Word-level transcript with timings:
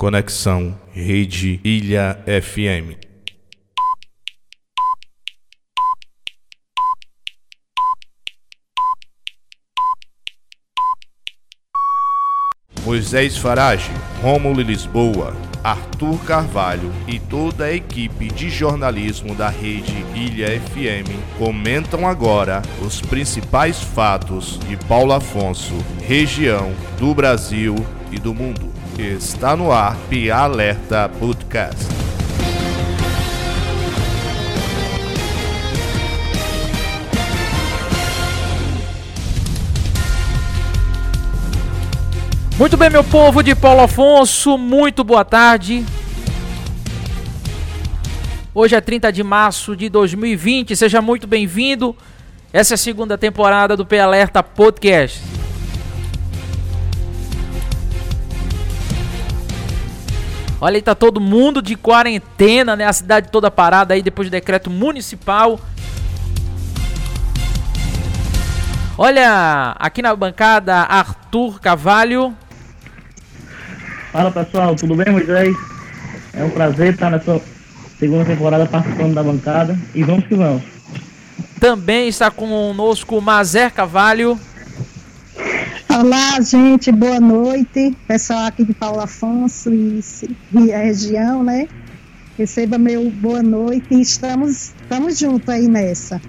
Conexão 0.00 0.74
Rede 0.94 1.60
Ilha 1.62 2.24
FM. 2.24 2.96
Moisés 12.82 13.36
Farage, 13.36 13.90
Rômulo 14.22 14.62
Lisboa, 14.62 15.36
Arthur 15.62 16.18
Carvalho 16.24 16.90
e 17.06 17.20
toda 17.20 17.66
a 17.66 17.74
equipe 17.74 18.28
de 18.28 18.48
jornalismo 18.48 19.34
da 19.34 19.50
rede 19.50 20.02
Ilha 20.14 20.58
FM 20.58 21.12
comentam 21.36 22.08
agora 22.08 22.62
os 22.80 23.02
principais 23.02 23.82
fatos 23.82 24.58
de 24.60 24.78
Paulo 24.78 25.12
Afonso, 25.12 25.74
região 26.00 26.72
do 26.98 27.14
Brasil 27.14 27.74
e 28.10 28.18
do 28.18 28.32
mundo. 28.32 28.69
Está 29.00 29.56
no 29.56 29.72
ar 29.72 29.96
Pia 30.10 30.36
Alerta 30.36 31.08
Podcast. 31.08 31.86
Muito 42.58 42.76
bem, 42.76 42.90
meu 42.90 43.02
povo 43.02 43.42
de 43.42 43.54
Paulo 43.54 43.80
Afonso, 43.80 44.58
muito 44.58 45.02
boa 45.02 45.24
tarde. 45.24 45.82
Hoje 48.54 48.76
é 48.76 48.82
30 48.82 49.10
de 49.10 49.22
março 49.22 49.74
de 49.74 49.88
2020, 49.88 50.76
seja 50.76 51.00
muito 51.00 51.26
bem-vindo. 51.26 51.96
Essa 52.52 52.74
é 52.74 52.76
a 52.76 52.78
segunda 52.78 53.16
temporada 53.16 53.74
do 53.78 53.86
P 53.86 53.98
Alerta 53.98 54.42
Podcast. 54.42 55.39
Olha 60.60 60.76
aí, 60.76 60.82
tá 60.82 60.94
todo 60.94 61.20
mundo 61.20 61.62
de 61.62 61.74
quarentena, 61.74 62.76
né? 62.76 62.84
A 62.84 62.92
cidade 62.92 63.30
toda 63.30 63.50
parada 63.50 63.94
aí 63.94 64.02
depois 64.02 64.28
do 64.28 64.30
decreto 64.30 64.68
municipal. 64.68 65.58
Olha, 68.98 69.74
aqui 69.78 70.02
na 70.02 70.14
bancada, 70.14 70.74
Arthur 70.74 71.58
Cavalho. 71.60 72.36
Fala 74.12 74.30
pessoal, 74.30 74.76
tudo 74.76 74.94
bem, 74.94 75.10
Moisés? 75.10 75.56
É 76.34 76.44
um 76.44 76.50
prazer 76.50 76.92
estar 76.92 77.10
nessa 77.10 77.40
segunda 77.98 78.26
temporada 78.26 78.66
participando 78.66 79.14
da 79.14 79.22
bancada 79.22 79.78
e 79.94 80.02
vamos 80.02 80.26
que 80.26 80.34
vamos. 80.34 80.62
Também 81.58 82.08
está 82.08 82.30
conosco 82.30 83.18
Mazer 83.22 83.72
Cavalho. 83.72 84.38
Olá, 85.92 86.40
gente, 86.40 86.92
boa 86.92 87.18
noite. 87.18 87.96
Pessoal 88.06 88.46
aqui 88.46 88.64
de 88.64 88.72
Paulo 88.72 89.00
Afonso 89.00 89.72
e, 89.72 90.00
e 90.52 90.72
a 90.72 90.78
região, 90.78 91.42
né? 91.42 91.68
Receba 92.38 92.78
meu 92.78 93.10
boa 93.10 93.42
noite 93.42 93.86
e 93.90 94.00
estamos, 94.00 94.72
estamos 94.80 95.18
juntos 95.18 95.48
aí 95.48 95.66
nessa. 95.66 96.22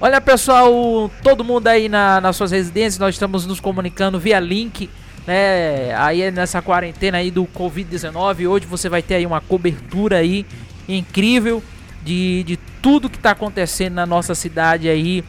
Olha, 0.00 0.20
pessoal, 0.20 1.10
todo 1.22 1.42
mundo 1.42 1.66
aí 1.66 1.88
na, 1.88 2.20
nas 2.20 2.36
suas 2.36 2.52
residências, 2.52 2.98
nós 2.98 3.16
estamos 3.16 3.44
nos 3.46 3.58
comunicando 3.58 4.18
via 4.18 4.38
link 4.38 4.88
né? 5.26 5.94
Aí 5.96 6.30
nessa 6.30 6.60
quarentena 6.60 7.18
aí 7.18 7.30
do 7.30 7.44
Covid-19, 7.46 8.48
hoje 8.48 8.66
você 8.66 8.88
vai 8.88 9.02
ter 9.02 9.16
aí 9.16 9.26
uma 9.26 9.40
cobertura 9.40 10.18
aí 10.18 10.44
incrível 10.88 11.62
de, 12.04 12.42
de 12.44 12.56
tudo 12.82 13.08
que 13.08 13.16
está 13.16 13.30
acontecendo 13.30 13.94
na 13.94 14.06
nossa 14.06 14.34
cidade 14.34 14.88
aí 14.88 15.24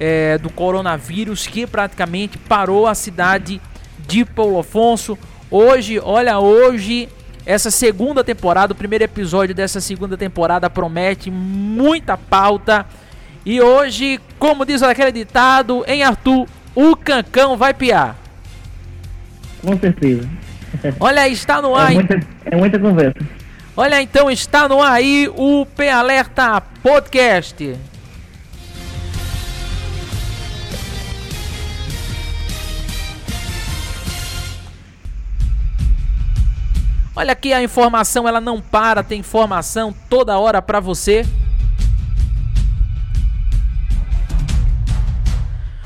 é, 0.00 0.38
do 0.38 0.48
coronavírus 0.48 1.46
que 1.46 1.66
praticamente 1.66 2.38
parou 2.38 2.86
a 2.86 2.94
cidade 2.94 3.60
de 4.08 4.24
Paulo 4.24 4.58
Afonso. 4.58 5.18
Hoje, 5.50 6.00
olha, 6.02 6.38
hoje 6.38 7.06
essa 7.44 7.70
segunda 7.70 8.24
temporada, 8.24 8.72
o 8.72 8.76
primeiro 8.76 9.04
episódio 9.04 9.54
dessa 9.54 9.80
segunda 9.80 10.16
temporada 10.16 10.70
promete 10.70 11.30
muita 11.30 12.16
pauta. 12.16 12.86
E 13.44 13.60
hoje, 13.60 14.18
como 14.38 14.64
diz 14.64 14.82
aquele 14.82 15.12
ditado, 15.12 15.84
em 15.86 16.02
Arthur, 16.02 16.46
o 16.74 16.96
cancão 16.96 17.56
vai 17.56 17.74
piar. 17.74 18.16
Com 19.62 19.78
certeza. 19.78 20.26
Olha 20.98 21.28
está 21.28 21.60
no 21.60 21.74
ar. 21.74 21.90
É 21.90 21.94
muita, 21.94 22.20
é 22.46 22.56
muita 22.56 22.78
conversa. 22.78 23.18
Olha 23.76 24.00
então, 24.00 24.30
está 24.30 24.68
no 24.68 24.80
ar 24.80 24.92
aí 24.92 25.30
o 25.36 25.66
P 25.66 25.88
Alerta 25.88 26.60
Podcast. 26.82 27.76
Olha 37.20 37.32
aqui 37.32 37.52
a 37.52 37.62
informação, 37.62 38.26
ela 38.26 38.40
não 38.40 38.62
para, 38.62 39.02
tem 39.02 39.20
informação 39.20 39.94
toda 40.08 40.38
hora 40.38 40.62
para 40.62 40.80
você. 40.80 41.22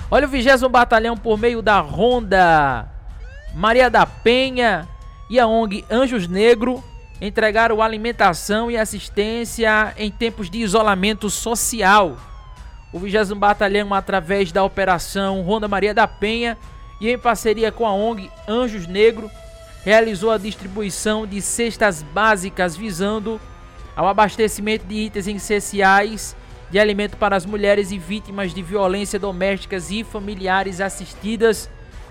Olha 0.08 0.28
o 0.28 0.30
20 0.30 0.68
Batalhão 0.68 1.16
por 1.16 1.36
meio 1.36 1.60
da 1.60 1.80
Ronda 1.80 2.88
Maria 3.52 3.90
da 3.90 4.06
Penha 4.06 4.86
e 5.28 5.40
a 5.40 5.48
ONG 5.48 5.84
Anjos 5.90 6.28
Negro 6.28 6.80
entregaram 7.20 7.82
alimentação 7.82 8.70
e 8.70 8.76
assistência 8.76 9.92
em 9.96 10.12
tempos 10.12 10.48
de 10.48 10.58
isolamento 10.58 11.28
social. 11.28 12.16
O 12.92 13.00
20 13.00 13.34
Batalhão, 13.34 13.92
através 13.92 14.52
da 14.52 14.62
Operação 14.62 15.42
Ronda 15.42 15.66
Maria 15.66 15.92
da 15.92 16.06
Penha 16.06 16.56
e 17.00 17.10
em 17.10 17.18
parceria 17.18 17.72
com 17.72 17.84
a 17.84 17.92
ONG 17.92 18.30
Anjos 18.46 18.86
Negro, 18.86 19.28
realizou 19.84 20.30
a 20.30 20.38
distribuição 20.38 21.26
de 21.26 21.40
cestas 21.42 22.02
básicas 22.02 22.76
visando 22.76 23.40
ao 23.94 24.08
abastecimento 24.08 24.86
de 24.86 24.94
itens 24.94 25.26
essenciais 25.26 26.34
de 26.70 26.78
alimento 26.78 27.16
para 27.16 27.36
as 27.36 27.44
mulheres 27.44 27.92
e 27.92 27.98
vítimas 27.98 28.52
de 28.52 28.62
violência 28.62 29.18
domésticas 29.18 29.90
e 29.90 30.02
familiares 30.02 30.80
assistidas 30.80 31.68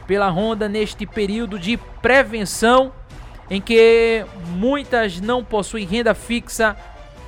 pela 0.07 0.29
Honda 0.29 0.69
neste 0.69 1.06
período 1.06 1.57
de 1.57 1.78
prevenção 2.01 2.94
em 3.50 3.59
que 3.59 4.25
muitas 4.55 5.19
não 5.19 5.44
possuem 5.44 5.85
renda 5.85 6.13
fixa 6.13 6.78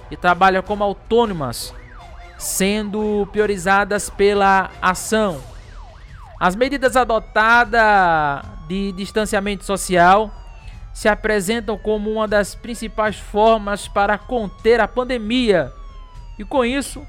e 0.10 0.16
trabalham 0.16 0.62
como 0.62 0.84
autônomas, 0.84 1.74
sendo 2.38 3.28
priorizadas 3.32 4.10
pela 4.10 4.70
ação. 4.82 5.42
As 6.40 6.56
medidas 6.56 6.96
adotadas 6.96 8.46
de 8.68 8.92
distanciamento 8.92 9.64
social 9.66 10.34
se 10.94 11.10
apresentam 11.10 11.78
como 11.78 12.12
uma 12.12 12.28
das 12.28 12.56
principais 12.56 13.18
formas 13.18 13.88
para 13.88 14.18
conter 14.18 14.80
a 14.80 14.88
pandemia 14.88 15.74
e, 16.40 16.44
com 16.46 16.64
isso, 16.64 17.06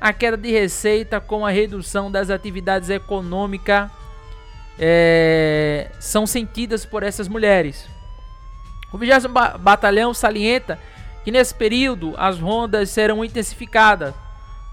a 0.00 0.12
queda 0.12 0.36
de 0.36 0.50
receita 0.50 1.20
com 1.20 1.46
a 1.46 1.50
redução 1.50 2.10
das 2.10 2.30
atividades 2.30 2.90
econômicas 2.90 3.90
é, 4.78 5.90
são 5.98 6.26
sentidas 6.26 6.84
por 6.84 7.02
essas 7.02 7.28
mulheres. 7.28 7.88
O 8.92 8.98
20 8.98 9.28
Batalhão 9.60 10.14
salienta 10.14 10.78
que 11.24 11.30
nesse 11.30 11.54
período 11.54 12.14
as 12.16 12.38
rondas 12.38 12.90
serão 12.90 13.24
intensificadas, 13.24 14.14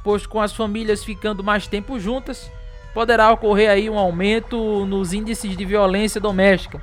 pois 0.04 0.26
com 0.26 0.40
as 0.40 0.54
famílias 0.54 1.04
ficando 1.04 1.44
mais 1.44 1.68
tempo 1.68 2.00
juntas, 2.00 2.50
poderá 2.96 3.30
ocorrer 3.30 3.70
aí 3.70 3.90
um 3.90 4.00
aumento 4.00 4.86
nos 4.86 5.12
índices 5.12 5.58
de 5.58 5.66
violência 5.66 6.20
doméstica, 6.22 6.82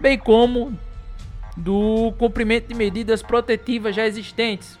bem 0.00 0.18
como 0.18 0.76
do 1.54 2.14
cumprimento 2.18 2.68
de 2.68 2.74
medidas 2.74 3.22
protetivas 3.22 3.94
já 3.94 4.06
existentes. 4.06 4.78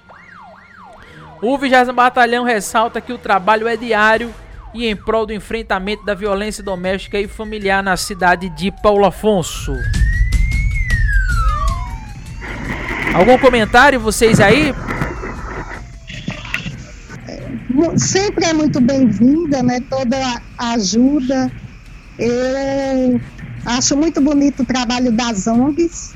O 1.42 1.58
20 1.58 1.92
Batalhão 1.92 2.42
ressalta 2.42 3.02
que 3.02 3.12
o 3.12 3.18
trabalho 3.18 3.68
é 3.68 3.76
diário 3.76 4.34
e 4.72 4.86
em 4.86 4.96
prol 4.96 5.26
do 5.26 5.34
enfrentamento 5.34 6.06
da 6.06 6.14
violência 6.14 6.64
doméstica 6.64 7.20
e 7.20 7.28
familiar 7.28 7.82
na 7.82 7.94
cidade 7.98 8.48
de 8.48 8.72
Paulo 8.82 9.04
Afonso. 9.04 9.74
Algum 13.14 13.36
comentário 13.36 14.00
vocês 14.00 14.40
aí? 14.40 14.72
Sempre 17.96 18.46
é 18.46 18.52
muito 18.52 18.80
bem-vinda, 18.80 19.62
né? 19.62 19.80
Toda 19.80 20.16
a 20.58 20.70
ajuda. 20.72 21.52
Eu 22.18 23.20
acho 23.64 23.96
muito 23.96 24.20
bonito 24.20 24.62
o 24.62 24.66
trabalho 24.66 25.10
das 25.12 25.46
ONGs, 25.46 26.14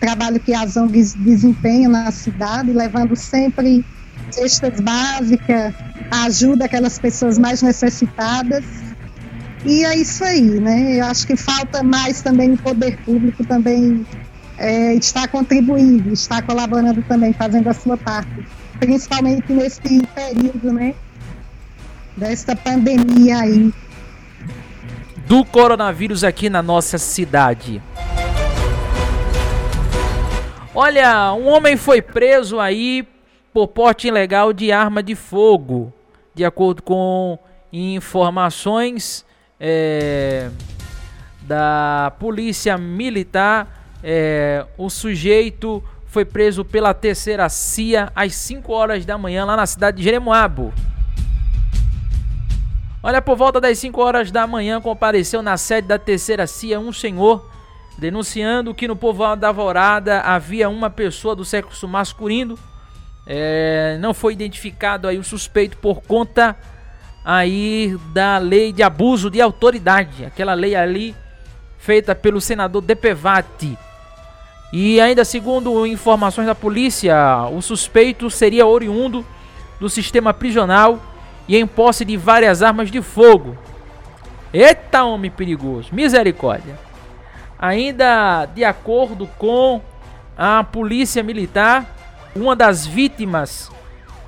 trabalho 0.00 0.40
que 0.40 0.54
as 0.54 0.76
ONGs 0.76 1.14
desempenham 1.14 1.90
na 1.90 2.10
cidade, 2.10 2.72
levando 2.72 3.16
sempre 3.16 3.84
cestas 4.30 4.80
básicas, 4.80 5.74
ajuda 6.10 6.64
aquelas 6.64 6.98
pessoas 6.98 7.38
mais 7.38 7.62
necessitadas. 7.62 8.64
E 9.64 9.84
é 9.84 9.96
isso 9.96 10.24
aí, 10.24 10.60
né? 10.60 11.00
Eu 11.00 11.06
acho 11.06 11.26
que 11.26 11.36
falta 11.36 11.82
mais 11.82 12.22
também 12.22 12.52
o 12.52 12.58
poder 12.58 12.98
público 12.98 13.44
também 13.44 14.06
é, 14.58 14.94
está 14.94 15.26
contribuindo, 15.26 16.12
está 16.12 16.42
colaborando 16.42 17.02
também, 17.02 17.32
fazendo 17.32 17.68
a 17.68 17.74
sua 17.74 17.96
parte, 17.96 18.44
principalmente 18.78 19.52
nesse 19.52 19.80
período, 20.14 20.72
né? 20.72 20.94
Desta 22.16 22.54
pandemia 22.54 23.38
aí. 23.38 23.72
Do 25.26 25.44
coronavírus 25.44 26.22
aqui 26.22 26.50
na 26.50 26.62
nossa 26.62 26.98
cidade. 26.98 27.82
Olha, 30.74 31.32
um 31.32 31.46
homem 31.46 31.76
foi 31.76 32.02
preso 32.02 32.58
aí 32.58 33.06
por 33.52 33.68
porte 33.68 34.08
ilegal 34.08 34.52
de 34.52 34.72
arma 34.72 35.02
de 35.02 35.14
fogo. 35.14 35.92
De 36.34 36.44
acordo 36.44 36.82
com 36.82 37.38
informações 37.72 39.24
é, 39.58 40.50
da 41.42 42.12
Polícia 42.18 42.76
Militar, 42.76 43.84
é, 44.02 44.66
o 44.76 44.90
sujeito 44.90 45.82
foi 46.14 46.24
preso 46.24 46.64
pela 46.64 46.94
terceira 46.94 47.48
CIA 47.48 48.12
às 48.14 48.36
5 48.36 48.72
horas 48.72 49.04
da 49.04 49.18
manhã 49.18 49.44
lá 49.44 49.56
na 49.56 49.66
cidade 49.66 49.96
de 49.96 50.04
Jeremoabo. 50.04 50.72
Olha, 53.02 53.20
por 53.20 53.36
volta 53.36 53.60
das 53.60 53.76
5 53.80 54.00
horas 54.00 54.30
da 54.30 54.46
manhã 54.46 54.80
compareceu 54.80 55.42
na 55.42 55.56
sede 55.56 55.88
da 55.88 55.98
terceira 55.98 56.46
CIA 56.46 56.78
um 56.78 56.92
senhor 56.92 57.50
denunciando 57.98 58.72
que 58.72 58.86
no 58.86 58.94
povoado 58.94 59.40
da 59.40 59.48
Alvorada 59.48 60.20
havia 60.20 60.68
uma 60.68 60.88
pessoa 60.88 61.34
do 61.34 61.44
sexo 61.44 61.88
masculino. 61.88 62.56
É, 63.26 63.98
não 64.00 64.14
foi 64.14 64.34
identificado 64.34 65.08
aí 65.08 65.18
o 65.18 65.24
suspeito 65.24 65.76
por 65.78 66.00
conta 66.00 66.56
aí 67.24 67.98
da 68.12 68.38
lei 68.38 68.72
de 68.72 68.84
abuso 68.84 69.28
de 69.28 69.40
autoridade, 69.40 70.24
aquela 70.24 70.54
lei 70.54 70.76
ali 70.76 71.12
feita 71.76 72.14
pelo 72.14 72.40
senador 72.40 72.82
Depevati. 72.82 73.76
E 74.76 75.00
ainda 75.00 75.24
segundo 75.24 75.86
informações 75.86 76.48
da 76.48 76.54
polícia, 76.54 77.14
o 77.52 77.62
suspeito 77.62 78.28
seria 78.28 78.66
oriundo 78.66 79.24
do 79.78 79.88
sistema 79.88 80.34
prisional 80.34 81.00
e 81.46 81.56
em 81.56 81.64
posse 81.64 82.04
de 82.04 82.16
várias 82.16 82.60
armas 82.60 82.90
de 82.90 83.00
fogo. 83.00 83.56
Eita 84.52 85.04
homem 85.04 85.30
perigoso, 85.30 85.90
misericórdia. 85.94 86.76
Ainda 87.56 88.46
de 88.46 88.64
acordo 88.64 89.28
com 89.38 89.80
a 90.36 90.64
polícia 90.64 91.22
militar, 91.22 91.86
uma 92.34 92.56
das 92.56 92.84
vítimas 92.84 93.70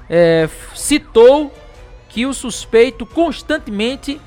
é, 0.09 0.49
citou 0.77 1.53
que 2.09 2.25
o 2.25 2.33
suspeito 2.33 3.05
constantemente 3.05 4.21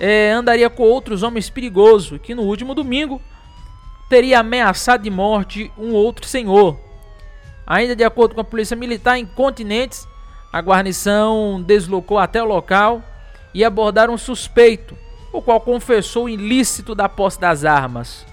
é, 0.00 0.32
andaria 0.32 0.68
com 0.68 0.82
outros 0.82 1.22
homens 1.22 1.48
perigosos, 1.48 2.18
que 2.20 2.34
no 2.34 2.42
último 2.42 2.74
domingo 2.74 3.22
teria 4.10 4.40
ameaçado 4.40 5.02
de 5.02 5.10
morte 5.10 5.72
um 5.78 5.92
outro 5.92 6.26
senhor. 6.26 6.78
Ainda 7.66 7.96
de 7.96 8.04
acordo 8.04 8.34
com 8.34 8.42
a 8.42 8.44
polícia 8.44 8.76
militar, 8.76 9.16
em 9.16 9.24
continentes, 9.24 10.06
a 10.52 10.60
guarnição 10.60 11.62
deslocou 11.62 12.18
até 12.18 12.42
o 12.42 12.46
local 12.46 13.02
e 13.54 13.64
abordaram 13.64 14.12
um 14.12 14.18
suspeito, 14.18 14.94
o 15.32 15.40
qual 15.40 15.60
confessou 15.60 16.24
o 16.24 16.28
ilícito 16.28 16.94
da 16.94 17.08
posse 17.08 17.40
das 17.40 17.64
armas 17.64 18.26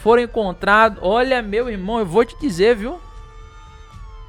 foram 0.00 0.22
encontrados. 0.22 0.98
Olha, 1.02 1.42
meu 1.42 1.68
irmão, 1.68 1.98
eu 1.98 2.06
vou 2.06 2.24
te 2.24 2.38
dizer, 2.40 2.76
viu? 2.76 3.00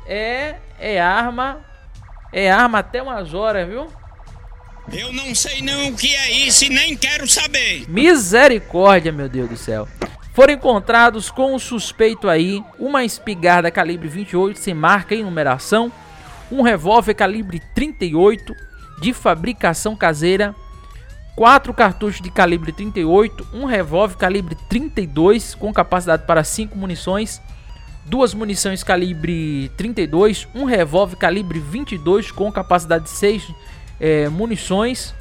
É, 0.06 0.56
é 0.78 1.00
arma, 1.00 1.62
é 2.32 2.52
arma 2.52 2.80
até 2.80 3.02
umas 3.02 3.34
horas, 3.34 3.68
viu? 3.68 3.88
Eu 4.92 5.14
não 5.14 5.34
sei 5.34 5.62
não 5.62 5.90
o 5.90 5.96
que 5.96 6.14
é 6.14 6.32
isso 6.32 6.66
e 6.66 6.70
nem 6.70 6.98
quero 6.98 7.28
saber. 7.28 7.86
Misericórdia, 7.88 9.12
meu 9.12 9.30
Deus 9.30 9.50
do 9.50 9.56
céu. 9.56 9.88
Foram 10.42 10.56
encontrados 10.56 11.30
com 11.30 11.54
o 11.54 11.60
suspeito 11.60 12.28
aí 12.28 12.64
uma 12.80 13.04
espingarda 13.04 13.70
calibre 13.70 14.08
28 14.08 14.58
sem 14.58 14.74
marca 14.74 15.14
e 15.14 15.22
numeração, 15.22 15.92
um 16.52 16.64
revólver 16.64 17.14
calibre 17.14 17.62
38 17.76 18.52
de 19.00 19.14
fabricação 19.14 19.96
caseira 19.96 20.56
quatro 21.36 21.72
cartuchos 21.76 22.22
de 22.22 22.32
calibre 22.32 22.72
38, 22.72 23.50
um 23.54 23.66
revólver 23.66 24.18
calibre 24.18 24.58
32 24.68 25.54
com 25.54 25.72
capacidade 25.72 26.26
para 26.26 26.44
5 26.44 26.76
munições, 26.76 27.40
duas 28.04 28.34
munições 28.34 28.84
calibre 28.84 29.72
32, 29.78 30.48
um 30.56 30.64
revólver 30.64 31.18
calibre 31.18 31.60
22 31.60 32.32
com 32.32 32.52
capacidade 32.52 33.04
de 33.04 33.12
6 33.12 33.48
é, 34.00 34.28
munições, 34.28 35.14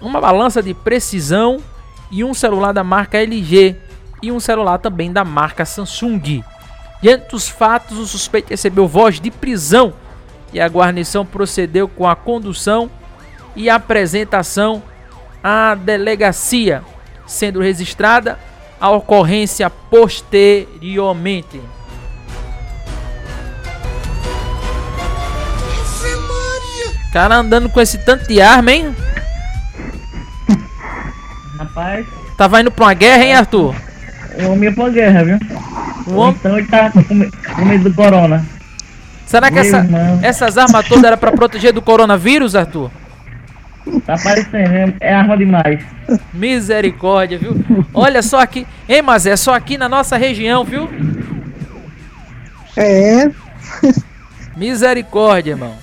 uma 0.00 0.20
balança 0.20 0.62
de 0.62 0.72
precisão 0.74 1.60
e 2.08 2.22
um 2.22 2.32
celular 2.32 2.70
da 2.70 2.84
marca 2.84 3.18
LG 3.18 3.82
e 4.24 4.32
um 4.32 4.40
celular 4.40 4.78
também 4.78 5.12
da 5.12 5.22
marca 5.22 5.66
Samsung. 5.66 6.42
Diante 7.02 7.28
dos 7.28 7.46
fatos, 7.46 7.98
o 7.98 8.06
suspeito 8.06 8.48
recebeu 8.48 8.88
voz 8.88 9.20
de 9.20 9.30
prisão 9.30 9.92
e 10.50 10.58
a 10.58 10.66
guarnição 10.66 11.26
procedeu 11.26 11.86
com 11.86 12.08
a 12.08 12.16
condução 12.16 12.90
e 13.54 13.68
apresentação 13.68 14.82
à 15.42 15.74
delegacia, 15.74 16.82
sendo 17.26 17.60
registrada 17.60 18.38
a 18.80 18.90
ocorrência 18.90 19.68
posteriormente. 19.68 21.60
Cara 27.12 27.36
andando 27.36 27.68
com 27.68 27.80
esse 27.80 27.98
tanto 27.98 28.26
de 28.26 28.40
arma, 28.40 28.72
hein? 28.72 28.96
Rapaz. 31.58 32.06
Tava 32.38 32.60
indo 32.60 32.70
pra 32.70 32.86
uma 32.86 32.94
guerra, 32.94 33.22
hein, 33.22 33.34
Arthur? 33.34 33.83
O 34.42 34.50
homem 34.50 34.68
ia 34.68 34.74
pra 34.74 34.88
guerra, 34.88 35.24
viu? 35.24 35.38
O 36.06 36.14
homem... 36.16 36.36
Então 36.38 36.58
ele 36.58 36.66
tá 36.66 36.90
com 36.90 37.64
medo 37.64 37.88
do 37.88 37.94
corona. 37.94 38.44
Será 39.26 39.50
que 39.50 39.58
essa, 39.58 39.86
essas 40.22 40.58
armas 40.58 40.86
todas 40.86 41.04
eram 41.04 41.18
pra 41.18 41.32
proteger 41.32 41.72
do 41.72 41.80
coronavírus, 41.80 42.54
Arthur? 42.54 42.90
Tá 44.06 44.16
parecendo, 44.16 44.94
é 45.00 45.14
arma 45.14 45.36
demais. 45.36 45.84
Misericórdia, 46.32 47.38
viu? 47.38 47.54
Olha 47.92 48.22
só 48.22 48.40
aqui. 48.40 48.66
Hein, 48.88 49.02
mas 49.02 49.26
é 49.26 49.36
só 49.36 49.54
aqui 49.54 49.76
na 49.76 49.88
nossa 49.88 50.16
região, 50.16 50.64
viu? 50.64 50.88
É. 52.76 53.30
Misericórdia, 54.56 55.52
irmão. 55.52 55.74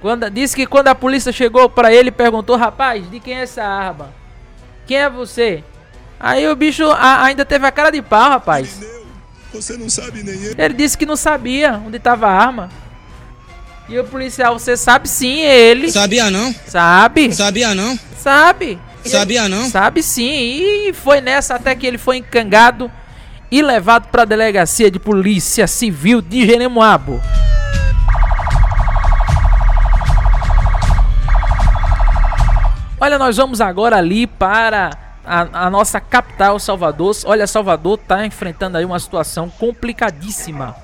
Quando, 0.00 0.30
disse 0.30 0.56
que 0.56 0.66
quando 0.66 0.88
a 0.88 0.94
polícia 0.94 1.32
chegou 1.32 1.68
para 1.68 1.92
ele 1.92 2.10
perguntou, 2.10 2.56
rapaz, 2.56 3.08
de 3.10 3.20
quem 3.20 3.38
é 3.38 3.42
essa 3.42 3.62
arma? 3.62 4.10
Quem 4.86 4.98
é 4.98 5.10
você? 5.10 5.62
Aí 6.20 6.46
o 6.46 6.54
bicho 6.54 6.84
a, 6.84 7.24
ainda 7.24 7.46
teve 7.46 7.66
a 7.66 7.72
cara 7.72 7.90
de 7.90 8.02
pau, 8.02 8.28
rapaz. 8.28 8.78
Você 9.54 9.76
não 9.78 9.88
sabe 9.88 10.22
nem 10.22 10.34
eu. 10.34 10.54
Ele 10.58 10.74
disse 10.74 10.96
que 10.98 11.06
não 11.06 11.16
sabia 11.16 11.80
onde 11.84 11.96
estava 11.96 12.28
a 12.28 12.30
arma. 12.30 12.68
E 13.88 13.98
o 13.98 14.04
policial, 14.04 14.58
você 14.58 14.76
sabe 14.76 15.08
sim, 15.08 15.40
ele. 15.40 15.90
Sabia 15.90 16.30
não? 16.30 16.54
Sabe? 16.66 17.34
Sabia 17.34 17.74
não? 17.74 17.98
Sabe? 18.16 18.78
Sabia 19.04 19.48
não? 19.48 19.68
Sabe 19.68 20.02
sim. 20.02 20.28
E 20.30 20.92
foi 20.92 21.22
nessa 21.22 21.54
até 21.54 21.74
que 21.74 21.86
ele 21.86 21.98
foi 21.98 22.18
encangado 22.18 22.92
e 23.50 23.62
levado 23.62 24.08
para 24.08 24.22
a 24.22 24.26
delegacia 24.26 24.90
de 24.90 25.00
polícia 25.00 25.66
civil 25.66 26.20
de 26.20 26.46
Jeremoabo. 26.46 27.20
Olha, 33.00 33.18
nós 33.18 33.38
vamos 33.38 33.60
agora 33.60 33.96
ali 33.96 34.26
para 34.26 34.90
a, 35.30 35.66
a, 35.66 35.70
nossa 35.70 36.00
capital, 36.00 36.58
Salvador. 36.58 37.14
Olha, 37.24 37.46
Salvador 37.46 37.98
está 38.00 38.26
enfrentando 38.26 38.76
aí 38.76 38.84
uma 38.84 38.98
situação 38.98 39.48
complicadíssima 39.48 40.76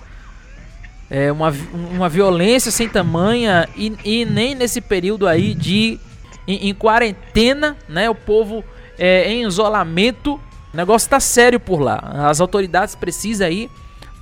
é, 1.11 1.31
uma, 1.31 1.55
uma 1.73 2.09
violência 2.09 2.71
sem 2.71 2.89
tamanha 2.89 3.69
e, 3.77 3.93
e 4.05 4.25
nem 4.25 4.55
nesse 4.55 4.81
período 4.81 5.27
aí 5.27 5.55
de 5.55 6.01
em, 6.47 6.69
em 6.69 6.75
quarentena, 6.75 7.77
né? 7.89 8.11
O 8.11 8.15
povo 8.15 8.65
é, 8.99 9.31
em 9.31 9.47
isolamento. 9.47 10.41
O 10.73 10.77
negócio 10.77 11.09
tá 11.09 11.21
sério 11.21 11.59
por 11.59 11.81
lá. 11.81 11.99
As 12.29 12.41
autoridades 12.41 12.95
precisam 12.95 13.47
aí 13.47 13.71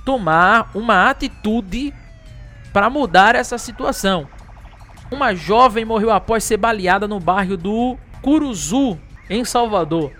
tomar 0.05 0.69
uma 0.73 1.09
atitude 1.09 1.93
para 2.71 2.89
mudar 2.89 3.35
essa 3.35 3.57
situação. 3.57 4.27
Uma 5.11 5.33
jovem 5.35 5.85
morreu 5.85 6.11
após 6.11 6.43
ser 6.43 6.57
baleada 6.57 7.07
no 7.07 7.19
bairro 7.19 7.57
do 7.57 7.97
Curuzu, 8.21 8.97
em 9.29 9.43
Salvador. 9.45 10.11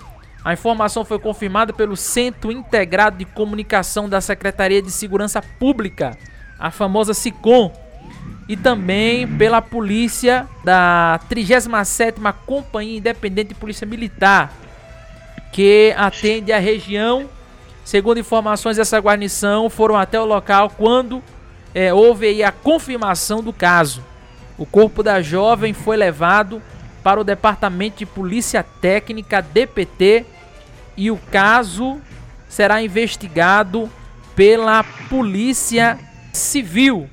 A 0.43 0.53
informação 0.53 1.03
foi 1.03 1.17
confirmada 1.17 1.73
pelo 1.73 1.97
Centro 1.97 2.51
Integrado 2.51 3.17
de 3.17 3.25
Comunicação 3.25 4.07
da 4.07 4.21
Secretaria 4.21 4.81
de 4.81 4.91
Segurança 4.91 5.41
Pública 5.41 6.17
a 6.59 6.71
famosa 6.71 7.13
SICOM, 7.13 7.71
e 8.47 8.55
também 8.55 9.27
pela 9.27 9.61
polícia 9.61 10.47
da 10.63 11.19
37ª 11.29 12.33
Companhia 12.45 12.97
Independente 12.97 13.49
de 13.49 13.55
Polícia 13.55 13.87
Militar, 13.87 14.53
que 15.51 15.93
atende 15.97 16.51
a 16.51 16.59
região. 16.59 17.27
Segundo 17.83 18.19
informações 18.19 18.77
dessa 18.77 18.99
guarnição, 18.99 19.69
foram 19.69 19.95
até 19.95 20.19
o 20.19 20.25
local 20.25 20.69
quando 20.69 21.23
é, 21.73 21.93
houve 21.93 22.43
a 22.43 22.51
confirmação 22.51 23.41
do 23.41 23.51
caso. 23.51 24.03
O 24.57 24.65
corpo 24.65 25.01
da 25.01 25.21
jovem 25.21 25.73
foi 25.73 25.97
levado 25.97 26.61
para 27.05 27.21
o 27.21 27.23
Departamento 27.23 27.99
de 27.99 28.05
Polícia 28.07 28.63
Técnica 28.63 29.39
DPT 29.39 30.25
e 30.97 31.11
o 31.11 31.17
caso 31.17 32.01
será 32.49 32.81
investigado 32.81 33.87
pela 34.35 34.83
Polícia 35.07 35.99
civil. 36.33 37.07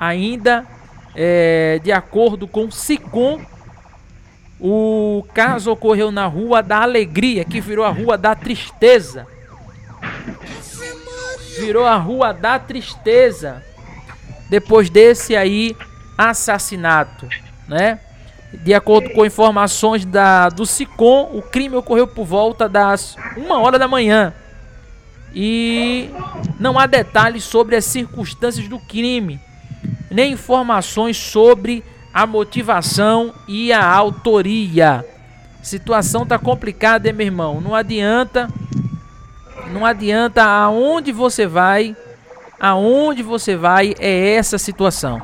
Ainda 0.00 0.66
é, 1.14 1.78
de 1.80 1.92
acordo 1.92 2.48
com 2.48 2.64
o 2.64 2.72
SICOM, 2.72 3.40
o 4.58 5.24
caso 5.32 5.70
ocorreu 5.70 6.10
na 6.10 6.26
Rua 6.26 6.60
da 6.60 6.82
Alegria, 6.82 7.44
que 7.44 7.60
virou 7.60 7.84
a 7.84 7.90
Rua 7.90 8.18
da 8.18 8.34
Tristeza. 8.34 9.28
virou 11.56 11.86
a 11.86 11.94
Rua 11.94 12.34
da 12.34 12.58
Tristeza. 12.58 13.64
Depois 14.48 14.90
desse 14.90 15.36
aí 15.36 15.76
assassinato, 16.18 17.28
né? 17.68 18.00
De 18.52 18.74
acordo 18.74 19.10
com 19.10 19.24
informações 19.24 20.04
da, 20.04 20.48
do 20.48 20.66
SICOM, 20.66 21.30
o 21.32 21.42
crime 21.42 21.76
ocorreu 21.76 22.06
por 22.06 22.24
volta 22.24 22.68
das 22.68 23.16
1 23.36 23.50
hora 23.50 23.78
da 23.78 23.86
manhã. 23.86 24.34
E 25.32 26.10
não 26.58 26.78
há 26.78 26.86
detalhes 26.86 27.44
sobre 27.44 27.76
as 27.76 27.84
circunstâncias 27.84 28.66
do 28.68 28.78
crime, 28.78 29.40
nem 30.10 30.32
informações 30.32 31.16
sobre 31.16 31.84
a 32.12 32.26
motivação 32.26 33.32
e 33.46 33.72
a 33.72 33.84
autoria. 33.84 35.06
Situação 35.62 36.26
tá 36.26 36.38
complicada, 36.38 37.08
hein, 37.08 37.14
meu 37.14 37.26
irmão? 37.26 37.60
Não 37.60 37.74
adianta. 37.74 38.48
Não 39.72 39.86
adianta 39.86 40.42
aonde 40.42 41.12
você 41.12 41.46
vai. 41.46 41.96
Aonde 42.58 43.22
você 43.22 43.56
vai 43.56 43.94
é 43.98 44.34
essa 44.34 44.58
situação. 44.58 45.22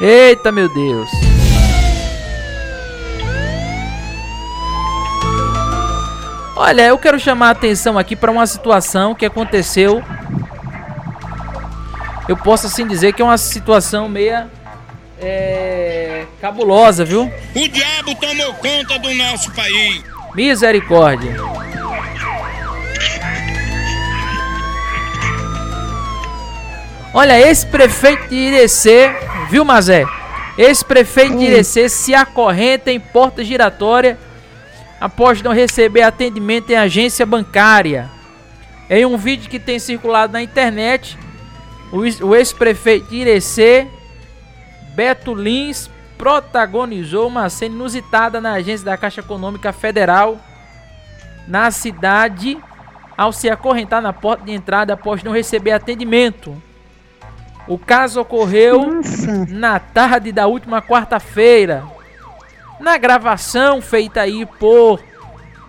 Eita, 0.00 0.52
meu 0.52 0.68
Deus. 0.68 1.10
Olha, 6.54 6.82
eu 6.82 6.98
quero 6.98 7.18
chamar 7.18 7.48
a 7.48 7.50
atenção 7.50 7.98
aqui 7.98 8.14
para 8.14 8.30
uma 8.30 8.46
situação 8.46 9.14
que 9.14 9.24
aconteceu. 9.24 10.02
Eu 12.28 12.36
posso 12.36 12.66
assim 12.66 12.86
dizer 12.86 13.12
que 13.12 13.22
é 13.22 13.24
uma 13.24 13.38
situação 13.38 14.08
meia 14.08 14.48
é, 15.20 16.24
cabulosa, 16.40 17.04
viu? 17.04 17.30
O 17.54 17.68
diabo 17.68 18.14
tomou 18.16 18.52
conta 18.54 18.98
do 18.98 19.14
nosso 19.14 19.50
país. 19.52 20.02
Misericórdia. 20.34 21.36
Olha, 27.14 27.40
esse 27.40 27.64
prefeito 27.64 28.28
de 28.28 28.34
Irecê, 28.34 29.14
viu, 29.48 29.64
Mazé? 29.64 30.04
Esse 30.58 30.84
prefeito 30.84 31.36
de 31.36 31.44
Irecê 31.44 31.88
se 31.88 32.14
acorrenta 32.14 32.90
em 32.90 32.98
porta 32.98 33.44
giratória 33.44 34.18
após 35.00 35.42
não 35.42 35.52
receber 35.52 36.02
atendimento 36.02 36.70
em 36.70 36.76
agência 36.76 37.26
bancária. 37.26 38.10
Em 38.88 39.04
um 39.04 39.16
vídeo 39.16 39.50
que 39.50 39.58
tem 39.58 39.78
circulado 39.78 40.32
na 40.32 40.42
internet, 40.42 41.18
o 41.92 42.34
ex-prefeito 42.34 43.08
de 43.08 43.16
Irecê, 43.16 43.86
Beto 44.94 45.34
Lins, 45.34 45.90
protagonizou 46.16 47.28
uma 47.28 47.48
cena 47.50 47.74
inusitada 47.74 48.40
na 48.40 48.52
agência 48.52 48.86
da 48.86 48.96
Caixa 48.96 49.20
Econômica 49.20 49.72
Federal 49.72 50.40
na 51.46 51.70
cidade 51.70 52.58
ao 53.16 53.32
se 53.32 53.48
acorrentar 53.48 54.00
na 54.00 54.12
porta 54.12 54.44
de 54.44 54.52
entrada 54.52 54.94
após 54.94 55.22
não 55.22 55.32
receber 55.32 55.72
atendimento. 55.72 56.60
O 57.68 57.76
caso 57.76 58.20
ocorreu 58.20 58.80
Nossa. 58.80 59.46
na 59.48 59.78
tarde 59.80 60.30
da 60.30 60.46
última 60.46 60.80
quarta-feira. 60.80 61.84
Na 62.78 62.96
gravação 62.96 63.80
feita 63.80 64.20
aí 64.20 64.46
por 64.46 65.02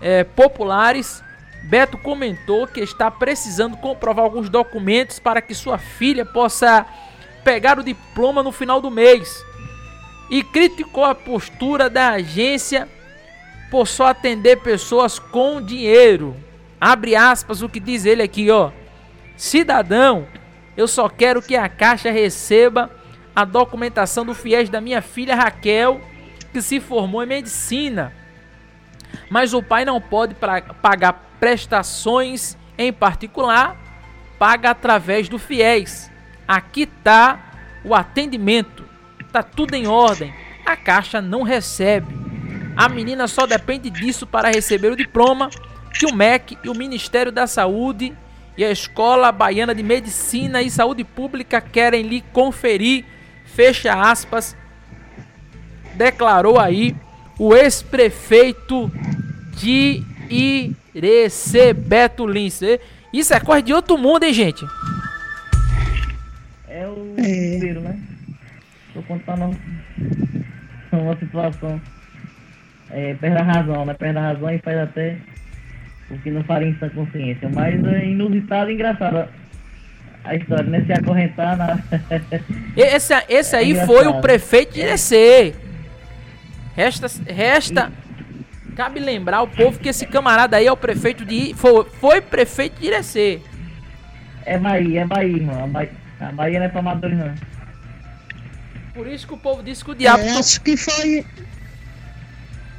é, 0.01 0.23
populares, 0.23 1.23
Beto 1.63 1.97
comentou 1.97 2.67
que 2.67 2.81
está 2.81 3.09
precisando 3.09 3.75
comprovar 3.77 4.25
alguns 4.25 4.49
documentos 4.49 5.17
para 5.17 5.41
que 5.41 5.55
sua 5.55 5.77
filha 5.77 6.23
possa 6.23 6.85
pegar 7.43 7.79
o 7.79 7.83
diploma 7.83 8.43
no 8.43 8.51
final 8.51 8.79
do 8.79 8.91
mês. 8.91 9.43
E 10.29 10.43
criticou 10.43 11.03
a 11.03 11.15
postura 11.15 11.89
da 11.89 12.11
agência 12.11 12.87
por 13.71 13.87
só 13.87 14.07
atender 14.07 14.57
pessoas 14.57 15.17
com 15.17 15.61
dinheiro. 15.61 16.35
Abre 16.79 17.15
aspas 17.15 17.61
o 17.61 17.69
que 17.69 17.79
diz 17.79 18.05
ele 18.05 18.21
aqui, 18.21 18.51
ó. 18.51 18.71
Cidadão 19.35 20.27
eu 20.77 20.87
só 20.87 21.09
quero 21.09 21.41
que 21.41 21.55
a 21.55 21.67
Caixa 21.67 22.11
receba 22.11 22.91
a 23.35 23.43
documentação 23.43 24.23
do 24.23 24.35
fiéis 24.35 24.69
da 24.69 24.79
minha 24.79 25.01
filha 25.01 25.35
Raquel, 25.35 25.99
que 26.53 26.61
se 26.61 26.79
formou 26.79 27.23
em 27.23 27.27
medicina. 27.27 28.13
Mas 29.29 29.53
o 29.53 29.63
pai 29.63 29.83
não 29.83 29.99
pode 29.99 30.35
pagar 30.35 31.13
prestações 31.39 32.55
em 32.77 32.93
particular, 32.93 33.75
paga 34.37 34.69
através 34.69 35.27
do 35.27 35.39
fiéis. 35.39 36.11
Aqui 36.47 36.83
está 36.83 37.39
o 37.83 37.95
atendimento, 37.95 38.85
tá 39.31 39.41
tudo 39.41 39.73
em 39.73 39.87
ordem. 39.87 40.33
A 40.63 40.75
Caixa 40.75 41.21
não 41.21 41.41
recebe. 41.41 42.15
A 42.75 42.87
menina 42.87 43.27
só 43.27 43.47
depende 43.47 43.89
disso 43.89 44.27
para 44.27 44.51
receber 44.51 44.91
o 44.91 44.95
diploma 44.95 45.49
que 45.91 46.05
o 46.05 46.13
MEC 46.13 46.57
e 46.63 46.69
o 46.69 46.75
Ministério 46.75 47.31
da 47.31 47.47
Saúde 47.47 48.15
e 48.57 48.65
a 48.65 48.71
Escola 48.71 49.31
Baiana 49.31 49.75
de 49.75 49.83
Medicina 49.83 50.61
e 50.61 50.69
Saúde 50.69 51.03
Pública 51.03 51.61
querem 51.61 52.01
lhe 52.01 52.21
conferir, 52.33 53.05
fecha 53.45 53.93
aspas, 53.93 54.57
declarou 55.93 56.59
aí 56.59 56.95
o 57.37 57.55
ex-prefeito 57.55 58.91
de 59.51 60.03
Irecê, 60.95 61.71
Beto 61.71 62.25
Lins. 62.25 62.61
Isso 63.13 63.33
é 63.33 63.39
coisa 63.39 63.61
de 63.61 63.73
outro 63.73 63.97
mundo, 63.97 64.23
hein, 64.23 64.33
gente? 64.33 64.65
É 66.67 66.87
o 66.87 67.13
primeiro, 67.15 67.81
né? 67.81 67.99
Tô 68.93 69.03
contando 69.03 69.55
uma 70.91 71.15
situação. 71.17 71.79
É, 72.89 73.13
perde 73.15 73.37
a 73.37 73.43
razão, 73.43 73.85
né? 73.85 73.93
Perde 73.93 74.17
a 74.17 74.21
razão 74.21 74.49
e 74.49 74.59
faz 74.59 74.77
até 74.77 75.17
o 76.09 76.17
que 76.19 76.31
não 76.31 76.43
faria 76.43 76.69
em 76.69 76.77
sua 76.77 76.89
consciência. 76.89 77.49
Mas 77.53 77.83
é 77.85 78.05
inusitado 78.05 78.71
e 78.71 78.73
engraçado 78.73 79.27
a 80.23 80.35
história, 80.35 80.65
né? 80.65 80.83
Se 80.85 80.93
acorrentar 80.93 81.57
na. 81.57 81.79
esse, 82.75 83.13
esse 83.29 83.55
aí 83.55 83.77
é 83.77 83.85
foi 83.85 84.07
o 84.07 84.21
prefeito 84.21 84.73
de 84.73 84.81
Irecê. 84.81 85.55
Resta. 86.75 87.07
resta 87.25 87.91
e... 88.69 88.71
Cabe 88.73 88.99
lembrar 88.99 89.41
o 89.41 89.47
povo 89.47 89.79
que 89.79 89.89
esse 89.89 90.05
camarada 90.05 90.57
aí 90.57 90.67
é 90.67 90.71
o 90.71 90.77
prefeito 90.77 91.25
de. 91.25 91.53
Foi, 91.55 91.85
foi 91.85 92.21
prefeito 92.21 92.79
de 92.79 92.87
Irecê. 92.87 93.41
É 94.45 94.57
Bahia, 94.57 95.01
é 95.01 95.05
Bahia, 95.05 95.35
irmão. 95.35 95.63
A 95.63 95.67
Bahia, 95.67 95.91
a 96.19 96.31
Bahia 96.31 96.59
não 96.59 96.65
é 96.67 96.69
pra 96.69 96.79
amadores, 96.79 97.17
não. 97.17 97.33
Por 98.93 99.07
isso 99.07 99.27
que 99.27 99.33
o 99.33 99.37
povo 99.37 99.63
disse 99.63 99.83
que 99.83 99.91
o 99.91 99.95
diabo. 99.95 100.23
É, 100.23 100.37
acho 100.37 100.61
que 100.61 100.77
foi. 100.77 101.25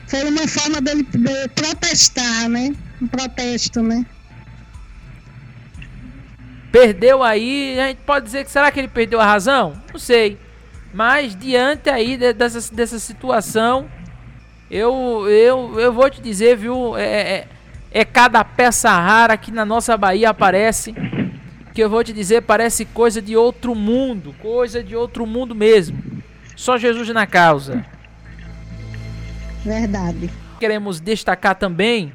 Foi 0.09 0.25
uma 0.25 0.49
forma 0.49 0.81
dele 0.81 1.03
de 1.03 1.49
protestar, 1.55 2.49
né? 2.49 2.75
um 3.01 3.07
protesto, 3.07 3.83
né? 3.83 4.05
Perdeu 6.71 7.23
aí, 7.23 7.79
a 7.81 7.89
gente 7.89 8.01
pode 8.05 8.27
dizer 8.27 8.45
que 8.45 8.51
será 8.51 8.71
que 8.71 8.79
ele 8.79 8.89
perdeu 8.89 9.21
a 9.21 9.25
razão? 9.25 9.81
Não 9.93 9.99
sei. 9.99 10.39
Mas 10.93 11.35
diante 11.35 11.89
aí 11.89 12.17
dessa, 12.35 12.75
dessa 12.75 12.99
situação, 12.99 13.89
eu, 14.71 15.27
eu, 15.29 15.81
eu 15.81 15.93
vou 15.93 16.11
te 16.11 16.21
dizer, 16.21 16.57
viu? 16.57 16.97
É, 16.97 17.05
é, 17.05 17.49
é 17.91 18.05
cada 18.05 18.45
peça 18.45 18.91
rara 18.91 19.37
que 19.37 19.51
na 19.51 19.65
nossa 19.65 19.97
Bahia 19.97 20.31
aparece. 20.31 20.95
Que 21.73 21.83
eu 21.83 21.89
vou 21.89 22.03
te 22.03 22.13
dizer, 22.13 22.43
parece 22.43 22.85
coisa 22.85 23.23
de 23.23 23.37
outro 23.37 23.75
mundo. 23.75 24.35
Coisa 24.41 24.83
de 24.83 24.95
outro 24.97 25.27
mundo 25.27 25.55
mesmo. 25.55 26.23
Só 26.55 26.77
Jesus 26.77 27.09
na 27.11 27.27
causa. 27.27 27.85
Verdade. 29.65 30.31
Queremos 30.59 31.01
destacar 31.01 31.55
também 31.55 32.13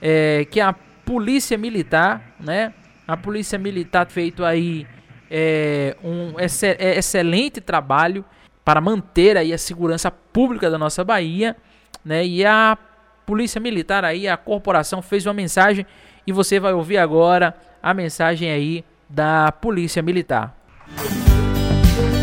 é, 0.00 0.46
que 0.50 0.60
a 0.60 0.72
polícia 1.04 1.56
militar, 1.56 2.34
né? 2.40 2.72
A 3.06 3.16
polícia 3.16 3.58
militar 3.58 4.06
feito 4.06 4.44
aí 4.44 4.86
é, 5.30 5.96
um 6.02 6.34
é, 6.38 6.98
excelente 6.98 7.60
trabalho 7.60 8.24
para 8.64 8.80
manter 8.80 9.36
aí 9.36 9.52
a 9.52 9.58
segurança 9.58 10.10
pública 10.10 10.68
da 10.68 10.78
nossa 10.78 11.04
Bahia, 11.04 11.56
né? 12.04 12.26
E 12.26 12.44
a 12.44 12.76
polícia 13.24 13.60
militar 13.60 14.04
aí, 14.04 14.28
a 14.28 14.36
corporação 14.36 15.02
fez 15.02 15.26
uma 15.26 15.34
mensagem 15.34 15.86
e 16.26 16.32
você 16.32 16.58
vai 16.58 16.72
ouvir 16.72 16.98
agora 16.98 17.54
a 17.82 17.94
mensagem 17.94 18.50
aí 18.50 18.84
da 19.08 19.52
polícia 19.52 20.02
militar. 20.02 20.56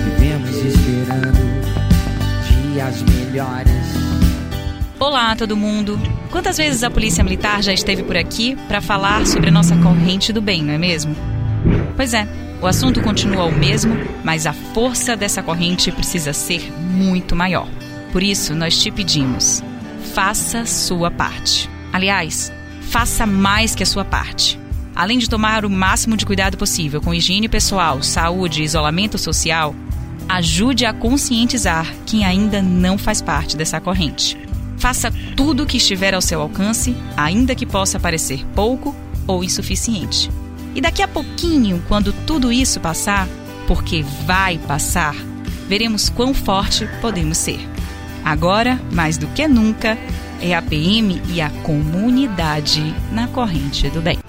Vivemos 0.04 0.58
esperando 0.58 1.44
dias 2.74 3.02
melhores 3.04 3.73
Olá, 5.00 5.36
todo 5.36 5.58
mundo! 5.58 6.00
Quantas 6.32 6.58
vezes 6.58 6.84
a 6.84 6.90
Polícia 6.90 7.24
Militar 7.24 7.62
já 7.62 7.74
esteve 7.74 8.04
por 8.04 8.16
aqui 8.16 8.56
para 8.68 8.80
falar 8.80 9.26
sobre 9.26 9.50
a 9.50 9.52
nossa 9.52 9.76
corrente 9.78 10.32
do 10.32 10.42
bem, 10.42 10.64
não 10.64 10.74
é 10.74 10.78
mesmo? 10.78 11.16
Pois 11.96 12.14
é, 12.14 12.28
O 12.64 12.66
assunto 12.68 13.02
continua 13.02 13.44
o 13.44 13.52
mesmo, 13.52 13.94
mas 14.24 14.48
a 14.48 14.54
força 14.54 15.18
dessa 15.18 15.44
corrente 15.44 15.92
precisa 15.92 16.32
ser 16.32 16.72
muito 16.80 17.36
maior. 17.36 17.68
Por 18.14 18.24
isso, 18.24 18.56
nós 18.56 18.82
te 18.82 18.90
pedimos: 18.90 19.62
faça 20.14 20.66
sua 20.66 21.12
parte. 21.12 21.70
Aliás, 21.92 22.54
faça 22.90 23.26
mais 23.26 23.76
que 23.76 23.84
a 23.84 23.86
sua 23.86 24.06
parte. 24.06 24.58
Além 24.96 25.18
de 25.18 25.30
tomar 25.30 25.66
o 25.66 25.70
máximo 25.70 26.16
de 26.16 26.26
cuidado 26.26 26.58
possível 26.58 27.02
com 27.02 27.14
higiene 27.14 27.50
pessoal, 27.50 28.02
saúde 28.02 28.62
e 28.62 28.66
isolamento 28.66 29.18
social, 29.18 29.76
ajude 30.30 30.86
a 30.86 30.94
conscientizar 30.94 31.86
quem 32.06 32.24
ainda 32.24 32.62
não 32.62 32.98
faz 32.98 33.22
parte 33.22 33.58
dessa 33.58 33.82
corrente. 33.82 34.38
Faça 34.78 35.12
tudo 35.36 35.64
o 35.64 35.66
que 35.66 35.78
estiver 35.78 36.14
ao 36.14 36.22
seu 36.22 36.42
alcance, 36.42 36.96
ainda 37.16 37.56
que 37.56 37.66
possa 37.66 38.00
parecer 38.00 38.46
pouco 38.54 38.96
ou 39.28 39.44
insuficiente. 39.44 40.30
E 40.76 40.82
daqui 40.82 41.02
a 41.02 41.08
pouquinho, 41.08 41.84
quando 41.88 42.14
tudo 42.26 42.52
isso 42.52 42.80
passar, 42.80 43.28
porque 43.68 44.04
vai 44.26 44.58
passar, 44.58 45.16
veremos 45.68 46.10
quão 46.10 46.34
forte 46.34 46.88
podemos 47.00 47.38
ser. 47.38 47.60
Agora, 48.24 48.80
mais 48.92 49.18
do 49.18 49.28
que 49.28 49.48
nunca, 49.48 49.98
é 50.42 50.54
a 50.54 50.62
PM 50.62 51.22
e 51.30 51.42
a 51.42 51.50
comunidade 51.50 52.94
na 53.12 53.28
corrente 53.28 53.90
do 53.90 54.02
bem. 54.02 54.20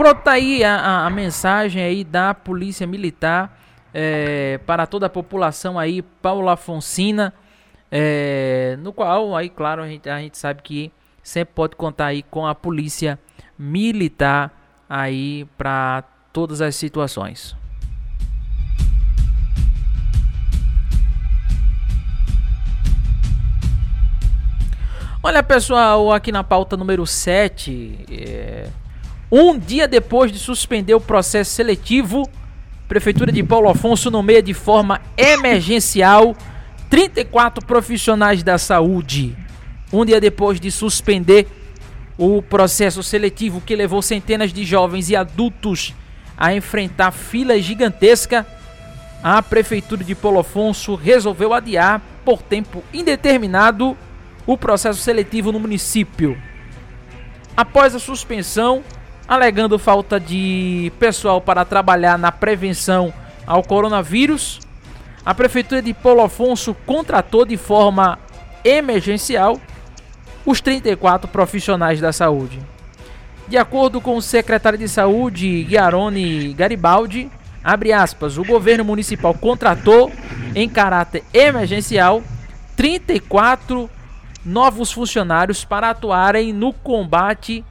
Pronto, 0.00 0.22
tá 0.22 0.30
aí 0.30 0.64
a, 0.64 0.76
a, 0.76 1.06
a 1.08 1.10
mensagem 1.10 1.82
aí 1.82 2.04
da 2.04 2.32
Polícia 2.32 2.86
Militar 2.86 3.54
é, 3.92 4.58
para 4.64 4.86
toda 4.86 5.04
a 5.04 5.10
população 5.10 5.78
aí, 5.78 6.00
Paula 6.00 6.56
Fonsina, 6.56 7.34
é, 7.92 8.78
no 8.80 8.94
qual 8.94 9.36
aí, 9.36 9.50
claro, 9.50 9.82
a 9.82 9.86
gente, 9.86 10.08
a 10.08 10.18
gente 10.18 10.38
sabe 10.38 10.62
que 10.62 10.90
sempre 11.22 11.52
pode 11.54 11.76
contar 11.76 12.06
aí 12.06 12.22
com 12.22 12.46
a 12.46 12.54
Polícia 12.54 13.18
Militar 13.58 14.50
aí 14.88 15.46
para 15.58 16.02
todas 16.32 16.62
as 16.62 16.74
situações. 16.76 17.54
Olha 25.22 25.42
pessoal, 25.42 26.10
aqui 26.10 26.32
na 26.32 26.42
pauta 26.42 26.74
número 26.74 27.06
7, 27.06 28.06
é, 28.10 28.70
um 29.30 29.56
dia 29.56 29.86
depois 29.86 30.32
de 30.32 30.38
suspender 30.38 30.94
o 30.94 31.00
processo 31.00 31.52
seletivo, 31.52 32.28
Prefeitura 32.88 33.30
de 33.30 33.42
Paulo 33.44 33.68
Afonso 33.68 34.10
nomeia 34.10 34.42
de 34.42 34.52
forma 34.52 35.00
emergencial 35.16 36.34
34 36.88 37.64
profissionais 37.64 38.42
da 38.42 38.58
saúde. 38.58 39.36
Um 39.92 40.04
dia 40.04 40.20
depois 40.20 40.58
de 40.58 40.72
suspender 40.72 41.46
o 42.18 42.42
processo 42.42 43.00
seletivo 43.02 43.60
que 43.60 43.76
levou 43.76 44.02
centenas 44.02 44.52
de 44.52 44.64
jovens 44.64 45.08
e 45.08 45.14
adultos 45.14 45.94
a 46.36 46.52
enfrentar 46.52 47.12
fila 47.12 47.56
gigantesca, 47.60 48.44
a 49.22 49.40
Prefeitura 49.40 50.02
de 50.02 50.14
Paulo 50.16 50.40
Afonso 50.40 50.96
resolveu 50.96 51.54
adiar 51.54 52.02
por 52.24 52.42
tempo 52.42 52.82
indeterminado 52.92 53.96
o 54.46 54.58
processo 54.58 54.98
seletivo 54.98 55.52
no 55.52 55.60
município. 55.60 56.36
Após 57.56 57.94
a 57.94 58.00
suspensão, 58.00 58.82
alegando 59.30 59.78
falta 59.78 60.18
de 60.18 60.90
pessoal 60.98 61.40
para 61.40 61.64
trabalhar 61.64 62.18
na 62.18 62.32
prevenção 62.32 63.14
ao 63.46 63.62
coronavírus, 63.62 64.58
a 65.24 65.32
prefeitura 65.32 65.80
de 65.80 65.94
Paulo 65.94 66.22
Afonso 66.22 66.74
contratou 66.84 67.44
de 67.44 67.56
forma 67.56 68.18
emergencial 68.64 69.60
os 70.44 70.60
34 70.60 71.28
profissionais 71.28 72.00
da 72.00 72.12
saúde. 72.12 72.58
De 73.46 73.56
acordo 73.56 74.00
com 74.00 74.16
o 74.16 74.22
secretário 74.22 74.78
de 74.78 74.88
Saúde, 74.88 75.62
Guiarone 75.62 76.52
Garibaldi, 76.52 77.30
abre 77.62 77.92
aspas, 77.92 78.36
o 78.36 78.44
governo 78.44 78.84
municipal 78.84 79.32
contratou 79.32 80.10
em 80.56 80.68
caráter 80.68 81.22
emergencial 81.32 82.20
34 82.74 83.88
novos 84.44 84.90
funcionários 84.90 85.64
para 85.64 85.90
atuarem 85.90 86.52
no 86.52 86.72
combate 86.72 87.64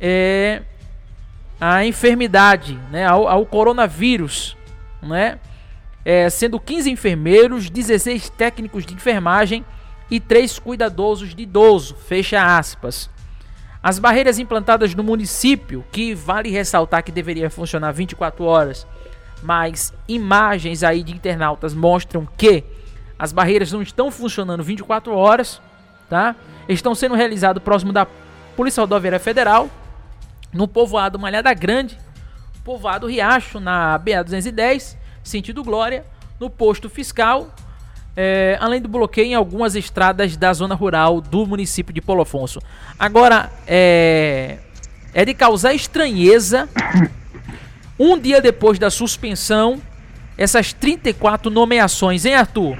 é, 0.00 0.62
à 1.60 1.84
enfermidade, 1.84 2.78
né, 2.90 3.06
ao, 3.06 3.26
ao 3.26 3.46
coronavírus, 3.46 4.56
né, 5.02 5.38
é, 6.04 6.28
sendo 6.30 6.60
15 6.60 6.90
enfermeiros, 6.90 7.70
16 7.70 8.30
técnicos 8.30 8.84
de 8.86 8.94
enfermagem 8.94 9.64
e 10.10 10.20
3 10.20 10.58
cuidadosos 10.58 11.34
de 11.34 11.42
idoso, 11.42 11.96
fecha 11.96 12.56
aspas. 12.56 13.10
As 13.82 13.98
barreiras 13.98 14.38
implantadas 14.38 14.94
no 14.94 15.02
município, 15.02 15.84
que 15.92 16.14
vale 16.14 16.50
ressaltar 16.50 17.02
que 17.02 17.12
deveria 17.12 17.48
funcionar 17.48 17.92
24 17.92 18.44
horas, 18.44 18.86
mas 19.42 19.92
imagens 20.08 20.82
aí 20.82 21.02
de 21.02 21.12
internautas 21.12 21.74
mostram 21.74 22.26
que 22.36 22.64
as 23.18 23.32
barreiras 23.32 23.72
não 23.72 23.82
estão 23.82 24.10
funcionando 24.10 24.62
24 24.62 25.14
horas, 25.14 25.60
tá? 26.08 26.36
Estão 26.68 26.94
sendo 26.94 27.14
realizados 27.14 27.62
próximo 27.62 27.92
da 27.92 28.06
Polícia 28.56 28.80
Rodoviária 28.80 29.20
Federal, 29.20 29.70
no 30.56 30.66
povoado 30.66 31.18
Malhada 31.18 31.52
Grande, 31.54 31.98
povoado 32.64 33.06
Riacho, 33.06 33.60
na 33.60 33.98
BA 33.98 34.24
210, 34.24 34.96
sentido 35.22 35.62
Glória, 35.62 36.04
no 36.40 36.50
posto 36.50 36.88
fiscal, 36.88 37.54
é, 38.16 38.56
além 38.60 38.80
do 38.80 38.88
bloqueio 38.88 39.26
em 39.26 39.34
algumas 39.34 39.76
estradas 39.76 40.36
da 40.36 40.52
zona 40.52 40.74
rural 40.74 41.20
do 41.20 41.46
município 41.46 41.92
de 41.92 42.00
Polo 42.00 42.22
Afonso. 42.22 42.60
Agora, 42.98 43.50
é, 43.66 44.58
é 45.12 45.24
de 45.24 45.34
causar 45.34 45.74
estranheza, 45.74 46.68
um 47.98 48.18
dia 48.18 48.40
depois 48.40 48.78
da 48.78 48.90
suspensão, 48.90 49.80
essas 50.36 50.72
34 50.72 51.50
nomeações, 51.50 52.24
hein, 52.24 52.34
Arthur? 52.34 52.76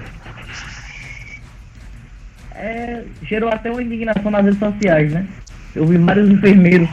é, 2.57 3.03
gerou 3.23 3.51
até 3.51 3.71
uma 3.71 3.83
indignação 3.83 4.31
nas 4.31 4.45
redes 4.45 4.59
sociais, 4.59 5.12
né? 5.12 5.27
Eu 5.75 5.87
vi 5.87 5.99
vários 5.99 6.29
enfermeiros, 6.31 6.89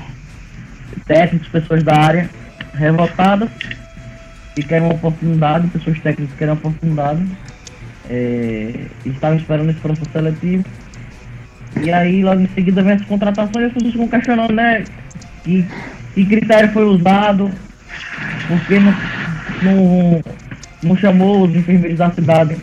técnicos, 1.06 1.48
pessoas 1.48 1.84
da 1.84 1.96
área 1.96 2.30
revoltadas 2.74 3.50
e 4.58 4.64
querem 4.64 4.86
uma 4.86 4.96
oportunidade, 4.96 5.68
pessoas 5.68 6.00
técnicas 6.00 6.32
que 6.32 6.38
querem 6.38 6.54
uma 6.54 6.60
oportunidade, 6.60 7.26
é, 8.10 8.86
estavam 9.06 9.38
esperando 9.38 9.70
esse 9.70 9.80
processo 9.80 10.10
seletivo. 10.12 10.64
E 11.82 11.92
aí, 11.92 12.24
logo 12.24 12.42
em 12.42 12.48
seguida, 12.50 12.84
vem 12.84 12.94
as 12.94 13.06
contratações 13.06 13.56
e 13.56 13.66
as 13.66 13.74
pessoas 13.74 13.94
ficam 13.94 14.08
questionando, 14.08 14.54
né? 14.54 14.84
Que, 15.44 15.66
que 16.14 16.26
critério 16.26 16.72
foi 16.72 16.86
usado, 16.86 17.52
porque 18.48 18.80
não, 18.80 18.96
não, 19.64 20.24
não 20.84 20.98
chamou 20.98 21.46
os 21.46 21.56
enfermeiros 21.56 21.98
da 21.98 22.12
cidade 22.12 22.58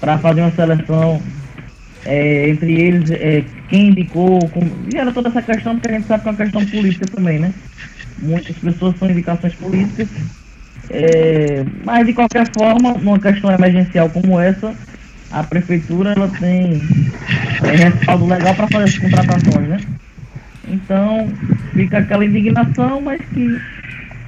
para 0.00 0.18
fazer 0.18 0.40
uma 0.40 0.50
seleção 0.50 1.22
é, 2.04 2.48
entre 2.48 2.72
eles, 2.72 3.10
é, 3.10 3.44
quem 3.68 3.88
indicou, 3.88 4.38
e 4.92 4.96
era 4.96 5.12
toda 5.12 5.28
essa 5.28 5.42
questão, 5.42 5.74
porque 5.74 5.88
a 5.88 5.98
gente 5.98 6.06
sabe 6.06 6.22
que 6.22 6.28
é 6.28 6.32
uma 6.32 6.38
questão 6.38 6.66
política 6.66 7.06
também, 7.06 7.38
né? 7.38 7.52
Muitas 8.18 8.56
pessoas 8.56 8.98
são 8.98 9.10
indicações 9.10 9.54
políticas, 9.54 10.08
é, 10.90 11.64
mas 11.84 12.06
de 12.06 12.12
qualquer 12.12 12.46
forma, 12.56 12.94
numa 12.94 13.18
questão 13.18 13.50
emergencial 13.50 14.08
como 14.10 14.38
essa, 14.40 14.74
a 15.30 15.42
prefeitura 15.42 16.12
ela 16.12 16.28
tem 16.28 16.82
é, 17.64 17.88
respaldo 17.88 18.26
legal 18.26 18.54
para 18.54 18.68
fazer 18.68 18.84
as 18.84 18.98
contratações, 18.98 19.68
né? 19.68 19.80
Então, 20.68 21.28
fica 21.72 21.98
aquela 21.98 22.24
indignação, 22.24 23.00
mas 23.00 23.20
que 23.32 23.60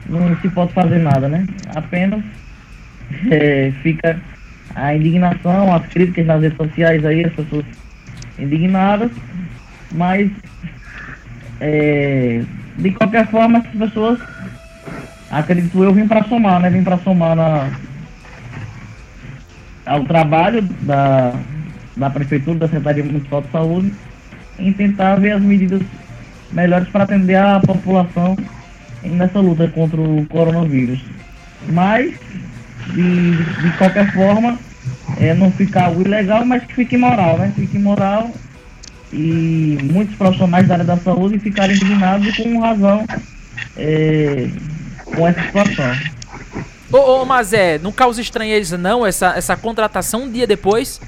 não 0.08 0.37
se 0.40 0.48
pode 0.48 0.72
fazer 0.72 0.98
nada, 0.98 1.28
né? 1.28 1.46
Apenas 1.74 2.22
é, 3.30 3.72
fica 3.82 4.20
a 4.74 4.94
indignação, 4.94 5.74
as 5.74 5.87
críticas 5.87 6.26
nas 6.26 6.42
redes 6.42 6.56
sociais 6.56 7.04
aí, 7.04 7.24
as 7.24 7.32
pessoas 7.32 7.64
indignadas, 8.38 9.10
mas 9.92 10.30
é, 11.60 12.42
de 12.78 12.90
qualquer 12.90 13.26
forma 13.28 13.58
as 13.58 13.66
pessoas 13.66 14.18
acredito 15.30 15.82
eu 15.82 15.92
vim 15.92 16.06
para 16.06 16.24
somar, 16.24 16.60
né? 16.60 16.70
Vim 16.70 16.82
para 16.82 16.98
somar 16.98 17.37
na, 17.37 17.70
ao 19.87 20.04
trabalho 20.04 20.62
da, 20.82 21.34
da 21.96 22.10
Prefeitura, 22.10 22.60
da 22.60 22.66
Secretaria 22.66 23.04
Municipal 23.04 23.42
de 23.42 23.50
Saúde, 23.50 23.94
em 24.58 24.72
tentar 24.72 25.16
ver 25.16 25.32
as 25.32 25.42
medidas 25.42 25.82
melhores 26.52 26.88
para 26.88 27.04
atender 27.04 27.37
a 27.37 27.60
população 27.60 28.37
nessa 29.02 29.40
luta 29.40 29.68
contra 29.68 30.00
o 30.00 30.24
coronavírus. 30.26 31.00
Mas 31.68 32.14
de, 32.92 33.36
de 33.62 33.76
qualquer 33.78 34.12
forma, 34.12 34.58
é, 35.18 35.34
não 35.34 35.50
ficar 35.50 35.86
algo 35.86 36.02
ilegal, 36.02 36.44
mas 36.44 36.64
que 36.64 36.74
fique 36.74 36.94
imoral, 36.94 37.38
né? 37.38 37.52
Fique 37.54 37.76
imoral 37.76 38.30
e 39.12 39.78
muitos 39.82 40.16
profissionais 40.16 40.66
da 40.66 40.74
área 40.74 40.84
da 40.84 40.96
saúde 40.96 41.38
ficarem 41.38 41.76
indignados 41.76 42.36
com 42.36 42.58
razão 42.58 43.04
é, 43.76 44.48
com 45.04 45.28
essa 45.28 45.42
situação. 45.42 45.96
Ô, 46.90 47.22
ô 47.22 47.24
Mazé, 47.24 47.78
não 47.78 47.92
causa 47.92 48.20
estranheza 48.20 48.76
não 48.76 49.06
essa, 49.06 49.34
essa 49.36 49.56
contratação 49.56 50.24
um 50.24 50.30
dia 50.30 50.46
depois? 50.46 51.00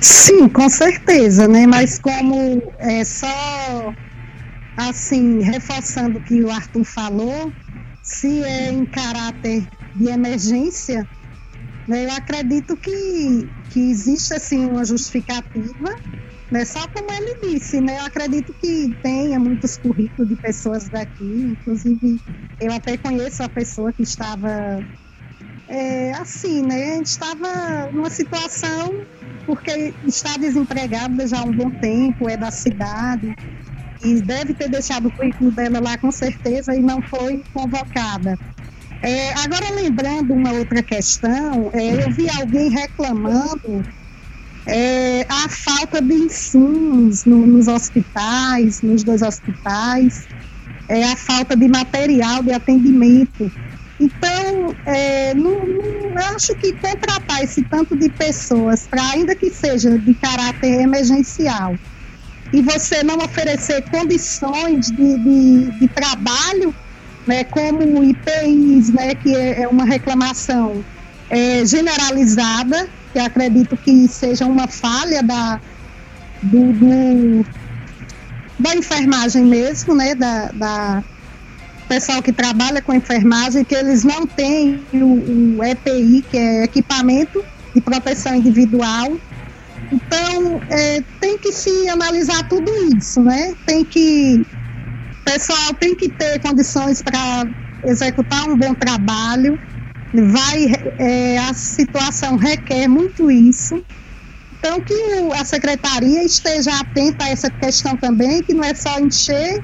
Sim, 0.00 0.48
com 0.48 0.68
certeza, 0.68 1.48
né? 1.48 1.66
Mas 1.66 1.98
como 1.98 2.62
é 2.78 3.04
só 3.04 3.94
assim, 4.76 5.42
reforçando 5.42 6.18
o 6.18 6.22
que 6.22 6.40
o 6.42 6.50
Arthur 6.50 6.84
falou, 6.84 7.52
se 8.02 8.42
é 8.44 8.70
em 8.70 8.84
caráter 8.86 9.66
de 9.98 10.10
emergência, 10.10 11.08
né, 11.86 12.06
eu 12.06 12.12
acredito 12.12 12.76
que, 12.76 13.50
que 13.68 13.90
existe 13.90 14.34
assim 14.34 14.66
uma 14.66 14.84
justificativa, 14.84 15.90
né, 16.50 16.64
só 16.64 16.86
como 16.88 17.10
ele 17.12 17.54
disse, 17.54 17.80
né, 17.80 17.98
eu 17.98 18.04
acredito 18.04 18.54
que 18.60 18.94
tenha 19.02 19.40
muitos 19.40 19.76
currículos 19.76 20.28
de 20.28 20.36
pessoas 20.36 20.88
daqui, 20.90 21.24
inclusive 21.24 22.20
eu 22.60 22.72
até 22.72 22.96
conheço 22.98 23.42
a 23.42 23.48
pessoa 23.48 23.92
que 23.92 24.02
estava 24.02 24.84
é, 25.68 26.12
assim, 26.12 26.62
né, 26.62 26.98
estava 27.00 27.90
numa 27.92 28.10
situação 28.10 29.06
porque 29.46 29.96
está 30.02 30.36
desempregada 30.36 31.26
já 31.26 31.40
há 31.40 31.44
um 31.44 31.52
bom 31.54 31.70
tempo, 31.80 32.28
é 32.28 32.36
da 32.36 32.50
cidade, 32.50 33.34
e 34.02 34.22
deve 34.22 34.54
ter 34.54 34.68
deixado 34.70 35.06
o 35.06 35.12
currículo 35.12 35.52
dela 35.52 35.80
lá 35.80 35.98
com 35.98 36.10
certeza 36.12 36.74
e 36.74 36.80
não 36.80 37.02
foi 37.02 37.44
convocada. 37.52 38.38
É, 39.00 39.32
agora, 39.34 39.70
lembrando 39.74 40.34
uma 40.34 40.52
outra 40.52 40.82
questão, 40.82 41.70
é, 41.72 42.04
eu 42.04 42.10
vi 42.10 42.28
alguém 42.30 42.68
reclamando 42.70 43.82
é, 44.66 45.22
a 45.22 45.48
falta 45.48 46.02
de 46.02 46.14
insumos 46.14 47.24
no, 47.24 47.46
nos 47.46 47.68
hospitais, 47.68 48.82
nos 48.82 49.04
dois 49.04 49.22
hospitais, 49.22 50.28
é, 50.88 51.04
a 51.04 51.16
falta 51.16 51.56
de 51.56 51.68
material 51.68 52.42
de 52.42 52.52
atendimento. 52.52 53.52
Então, 54.00 54.76
é, 54.84 55.34
não, 55.34 55.66
não, 55.66 56.16
acho 56.34 56.54
que 56.56 56.74
contratar 56.74 57.42
esse 57.42 57.62
tanto 57.64 57.96
de 57.96 58.10
pessoas, 58.10 58.86
para 58.86 59.10
ainda 59.10 59.34
que 59.34 59.50
seja 59.50 59.98
de 59.98 60.14
caráter 60.14 60.80
emergencial, 60.80 61.78
e 62.52 62.62
você 62.62 63.02
não 63.02 63.18
oferecer 63.18 63.82
condições 63.90 64.86
de, 64.86 65.18
de, 65.18 65.70
de 65.78 65.88
trabalho, 65.88 66.74
né, 67.28 67.44
como 67.44 68.02
IPIs, 68.02 68.90
né, 68.90 69.14
que 69.14 69.34
é, 69.36 69.62
é 69.62 69.68
uma 69.68 69.84
reclamação 69.84 70.82
é, 71.28 71.64
generalizada, 71.64 72.88
que 73.12 73.18
acredito 73.18 73.76
que 73.76 74.08
seja 74.08 74.46
uma 74.46 74.66
falha 74.66 75.22
da, 75.22 75.60
do, 76.42 76.72
do 76.72 77.46
da 78.58 78.74
enfermagem 78.74 79.44
mesmo, 79.44 79.94
né, 79.94 80.14
da, 80.14 80.50
da 80.52 81.04
pessoal 81.86 82.22
que 82.22 82.32
trabalha 82.32 82.82
com 82.82 82.94
enfermagem, 82.94 83.64
que 83.64 83.74
eles 83.74 84.02
não 84.04 84.26
têm 84.26 84.86
o, 84.94 85.58
o 85.58 85.64
EPI, 85.64 86.22
que 86.22 86.36
é 86.36 86.64
equipamento 86.64 87.44
de 87.74 87.80
proteção 87.82 88.34
individual, 88.34 89.20
então, 89.90 90.62
é, 90.68 91.00
tem 91.18 91.38
que 91.38 91.50
se 91.52 91.88
analisar 91.88 92.46
tudo 92.48 92.70
isso, 92.96 93.22
né? 93.22 93.54
Tem 93.64 93.84
que. 93.84 94.46
O 95.28 95.30
pessoal 95.30 95.74
tem 95.74 95.94
que 95.94 96.08
ter 96.08 96.40
condições 96.40 97.02
para 97.02 97.46
executar 97.84 98.48
um 98.48 98.56
bom 98.56 98.72
trabalho. 98.72 99.58
Vai, 100.10 100.72
é, 100.98 101.36
a 101.36 101.52
situação 101.52 102.36
requer 102.36 102.88
muito 102.88 103.30
isso. 103.30 103.84
Então, 104.58 104.80
que 104.80 104.94
a 105.38 105.44
secretaria 105.44 106.24
esteja 106.24 106.70
atenta 106.80 107.26
a 107.26 107.28
essa 107.28 107.50
questão 107.50 107.94
também, 107.94 108.42
que 108.42 108.54
não 108.54 108.64
é 108.64 108.74
só 108.74 108.98
encher 108.98 109.62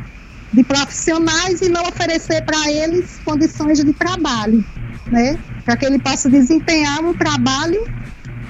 de 0.52 0.62
profissionais 0.62 1.62
e 1.62 1.70
não 1.70 1.82
oferecer 1.84 2.42
para 2.42 2.70
eles 2.70 3.18
condições 3.24 3.82
de 3.82 3.92
trabalho, 3.94 4.62
né? 5.10 5.38
Para 5.64 5.78
que 5.78 5.86
ele 5.86 5.98
possa 5.98 6.28
desempenhar 6.28 7.00
um 7.00 7.14
trabalho 7.14 7.88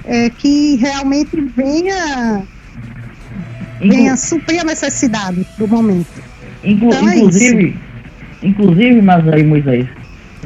é, 0.05 0.29
que 0.31 0.75
realmente 0.75 1.41
venha, 1.41 2.43
venha 3.79 4.17
suprir 4.17 4.61
a 4.61 4.65
necessidade 4.65 5.47
do 5.57 5.69
momento. 5.69 6.34
Inclu 6.65 6.89
então, 6.89 7.09
inclusive, 7.13 7.77
é 8.43 8.47
inclusive, 8.47 9.03
mas 9.03 9.29
aí, 9.29 9.43
Moisés, 9.43 9.87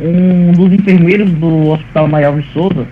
um 0.01 0.53
dos 0.53 0.73
enfermeiros 0.73 1.31
do 1.33 1.71
Hospital 1.71 2.09
Maior 2.09 2.41
de 2.41 2.53
Souza 2.53 2.87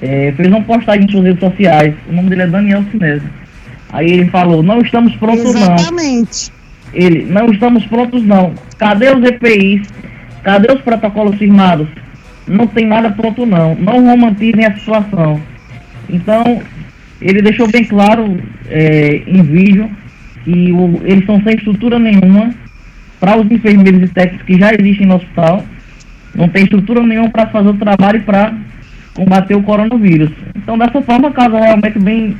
é, 0.00 0.32
fez 0.36 0.48
uma 0.48 0.62
postagem 0.62 1.06
nas 1.06 1.24
redes 1.24 1.40
sociais. 1.40 1.94
O 2.08 2.12
nome 2.12 2.30
dele 2.30 2.42
é 2.42 2.46
Daniel 2.46 2.84
Sinésio. 2.90 3.28
Aí 3.92 4.10
ele 4.10 4.26
falou, 4.26 4.62
não 4.62 4.80
estamos 4.80 5.14
prontos 5.16 5.54
Exatamente. 5.54 6.50
não. 6.50 6.64
Ele, 6.92 7.24
não 7.24 7.46
estamos 7.50 7.84
prontos 7.86 8.22
não. 8.22 8.52
Cadê 8.78 9.10
os 9.10 9.24
EPIs? 9.24 9.88
Cadê 10.42 10.72
os 10.72 10.80
protocolos 10.82 11.36
firmados? 11.36 11.88
Não 12.46 12.66
tem 12.66 12.86
nada 12.86 13.10
pronto 13.10 13.46
não. 13.46 13.74
Não 13.74 14.04
romantizem 14.04 14.66
a 14.66 14.74
situação. 14.74 15.40
Então, 16.08 16.60
ele 17.20 17.40
deixou 17.40 17.70
bem 17.70 17.84
claro 17.84 18.36
é, 18.68 19.22
em 19.26 19.42
vídeo 19.42 19.90
que 20.44 20.72
o, 20.72 21.00
eles 21.04 21.20
estão 21.20 21.42
sem 21.42 21.54
estrutura 21.54 21.98
nenhuma 21.98 22.54
para 23.18 23.38
os 23.38 23.50
enfermeiros 23.50 24.02
e 24.02 24.12
técnicos 24.12 24.46
que 24.46 24.58
já 24.58 24.72
existem 24.72 25.06
no 25.06 25.16
hospital. 25.16 25.64
Não 26.34 26.48
tem 26.48 26.64
estrutura 26.64 27.02
nenhuma 27.02 27.30
para 27.30 27.46
fazer 27.46 27.68
o 27.68 27.74
trabalho 27.74 28.22
para 28.22 28.52
combater 29.14 29.54
o 29.54 29.62
coronavírus. 29.62 30.30
Então, 30.56 30.76
dessa 30.76 31.00
forma, 31.02 31.30
caso 31.30 31.56
realmente 31.56 31.98
bem 31.98 32.36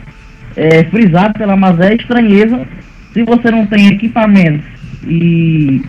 é, 0.57 0.85
frisado 0.85 1.35
pela 1.35 1.57
Mazé, 1.57 1.95
estranheza, 1.95 2.67
se 3.13 3.23
você 3.23 3.51
não 3.51 3.67
tem 3.67 3.89
equipamentos 3.89 4.67
e, 5.07 5.83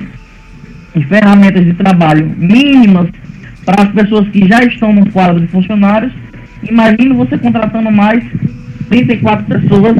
e 0.95 1.03
ferramentas 1.05 1.65
de 1.65 1.73
trabalho 1.73 2.31
mínimas 2.37 3.09
para 3.65 3.83
as 3.83 3.89
pessoas 3.89 4.27
que 4.29 4.47
já 4.47 4.63
estão 4.63 4.93
no 4.93 5.09
quadro 5.11 5.39
de 5.39 5.47
funcionários, 5.47 6.13
Imagina 6.69 7.13
você 7.13 7.37
contratando 7.37 7.91
mais 7.91 8.23
34 8.89 9.45
pessoas 9.45 9.95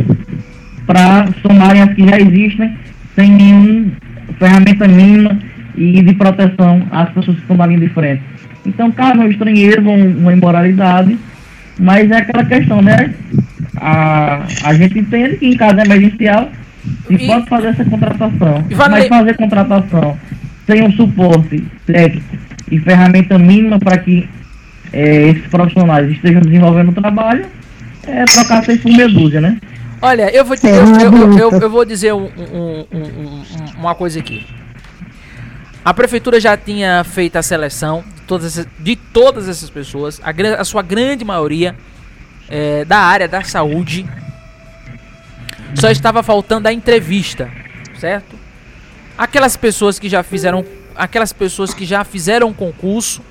para 0.86 1.28
somarem 1.42 1.82
as 1.82 1.94
que 1.94 2.08
já 2.08 2.20
existem, 2.20 2.76
sem 3.16 3.32
nenhuma 3.32 3.92
ferramenta 4.38 4.88
mínima 4.88 5.38
e 5.76 6.02
de 6.02 6.14
proteção 6.14 6.88
às 6.92 7.10
pessoas 7.10 7.38
que 7.38 7.42
estão 7.42 7.58
na 7.58 7.66
linha 7.66 7.80
de 7.80 7.90
frente. 7.90 8.22
Então, 8.66 8.92
caso 8.92 9.14
uma 9.14 9.28
estranheza, 9.28 9.82
uma 9.82 10.34
imoralidade, 10.34 11.18
mas 11.80 12.10
é 12.10 12.18
aquela 12.18 12.46
questão, 12.46 12.82
né? 12.82 13.14
A, 13.78 14.44
a 14.64 14.74
gente 14.74 15.00
entende 15.00 15.38
que 15.38 15.48
em 15.48 15.58
caso 15.58 15.80
emergencial 15.80 16.50
se 17.08 17.14
e, 17.14 17.28
pode 17.28 17.48
fazer 17.48 17.68
essa 17.68 17.86
contratação, 17.86 18.64
mas 18.90 19.08
fazer 19.08 19.36
contratação 19.36 20.18
sem 20.66 20.84
um 20.84 20.92
suporte 20.94 21.64
técnico 21.86 22.38
e 22.72 22.80
ferramenta 22.80 23.38
mínima 23.38 23.80
para 23.80 23.98
que 23.98 24.28
é, 24.94 25.30
esses 25.30 25.46
profissionais 25.48 26.10
estejam 26.10 26.42
desenvolvendo 26.42 26.90
o 26.90 26.94
trabalho, 26.94 27.46
é 28.08 28.24
trocar 28.26 28.64
seis 28.64 28.82
por 28.82 28.92
meia 28.92 29.10
dúzia, 29.10 29.42
né? 29.42 29.58
Olha, 30.02 30.30
eu 30.30 30.44
vou, 30.44 30.56
eu, 30.56 31.40
eu, 31.40 31.52
eu, 31.52 31.62
eu 31.62 31.70
vou 31.70 31.86
dizer 31.86 32.14
um, 32.14 32.26
um, 32.26 32.88
um, 32.92 33.44
uma 33.78 33.96
coisa 33.96 34.20
aqui. 34.20 34.46
A 35.84 35.94
prefeitura 35.94 36.40
já 36.40 36.58
tinha 36.58 37.04
feito 37.04 37.36
a 37.36 37.44
seleção 37.44 38.04
de 38.16 38.22
todas 38.24 38.46
essas, 38.46 38.68
de 38.80 38.96
todas 38.96 39.48
essas 39.48 39.70
pessoas, 39.70 40.20
a, 40.24 40.32
a 40.60 40.66
sua 40.66 40.82
grande 40.82 41.24
maioria 41.24 41.76
é, 42.50 42.84
da 42.86 42.98
área 42.98 43.28
da 43.28 43.44
saúde. 43.44 44.06
Só 45.76 45.90
estava 45.90 46.24
faltando 46.24 46.68
a 46.68 46.74
entrevista, 46.74 47.52
certo? 48.00 48.36
Aquelas 49.18 49.56
pessoas 49.56 50.00
que 50.00 50.10
já 50.10 50.24
fizeram, 50.24 50.66
aquelas 50.96 51.32
pessoas 51.32 51.74
que 51.74 51.86
já 51.86 52.04
fizeram 52.04 52.54
concurso 52.54 53.22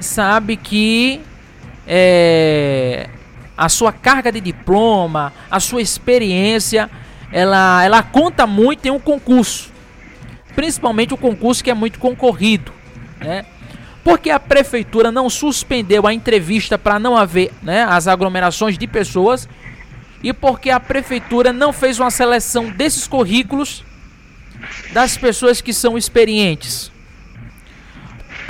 sabe 0.00 0.56
que 0.56 1.20
é, 1.86 3.08
a 3.60 3.68
sua 3.68 3.92
carga 3.92 4.32
de 4.32 4.40
diploma, 4.40 5.32
a 5.50 5.60
sua 5.60 5.82
experiência, 5.82 6.90
ela, 7.30 7.84
ela 7.84 8.02
conta 8.02 8.46
muito 8.46 8.86
em 8.86 8.90
um 8.90 8.98
concurso. 8.98 9.70
Principalmente 10.54 11.12
o 11.12 11.16
concurso 11.16 11.62
que 11.62 11.70
é 11.70 11.74
muito 11.74 11.98
concorrido. 11.98 12.72
Né? 13.20 13.44
Porque 14.02 14.30
a 14.30 14.40
prefeitura 14.40 15.12
não 15.12 15.28
suspendeu 15.28 16.06
a 16.06 16.14
entrevista 16.14 16.78
para 16.78 16.98
não 16.98 17.16
haver 17.16 17.52
né, 17.62 17.84
as 17.84 18.08
aglomerações 18.08 18.78
de 18.78 18.86
pessoas 18.86 19.46
e 20.22 20.32
porque 20.32 20.70
a 20.70 20.80
prefeitura 20.80 21.52
não 21.52 21.72
fez 21.72 22.00
uma 22.00 22.10
seleção 22.10 22.70
desses 22.70 23.06
currículos 23.06 23.84
das 24.92 25.16
pessoas 25.16 25.60
que 25.60 25.72
são 25.72 25.98
experientes 25.98 26.90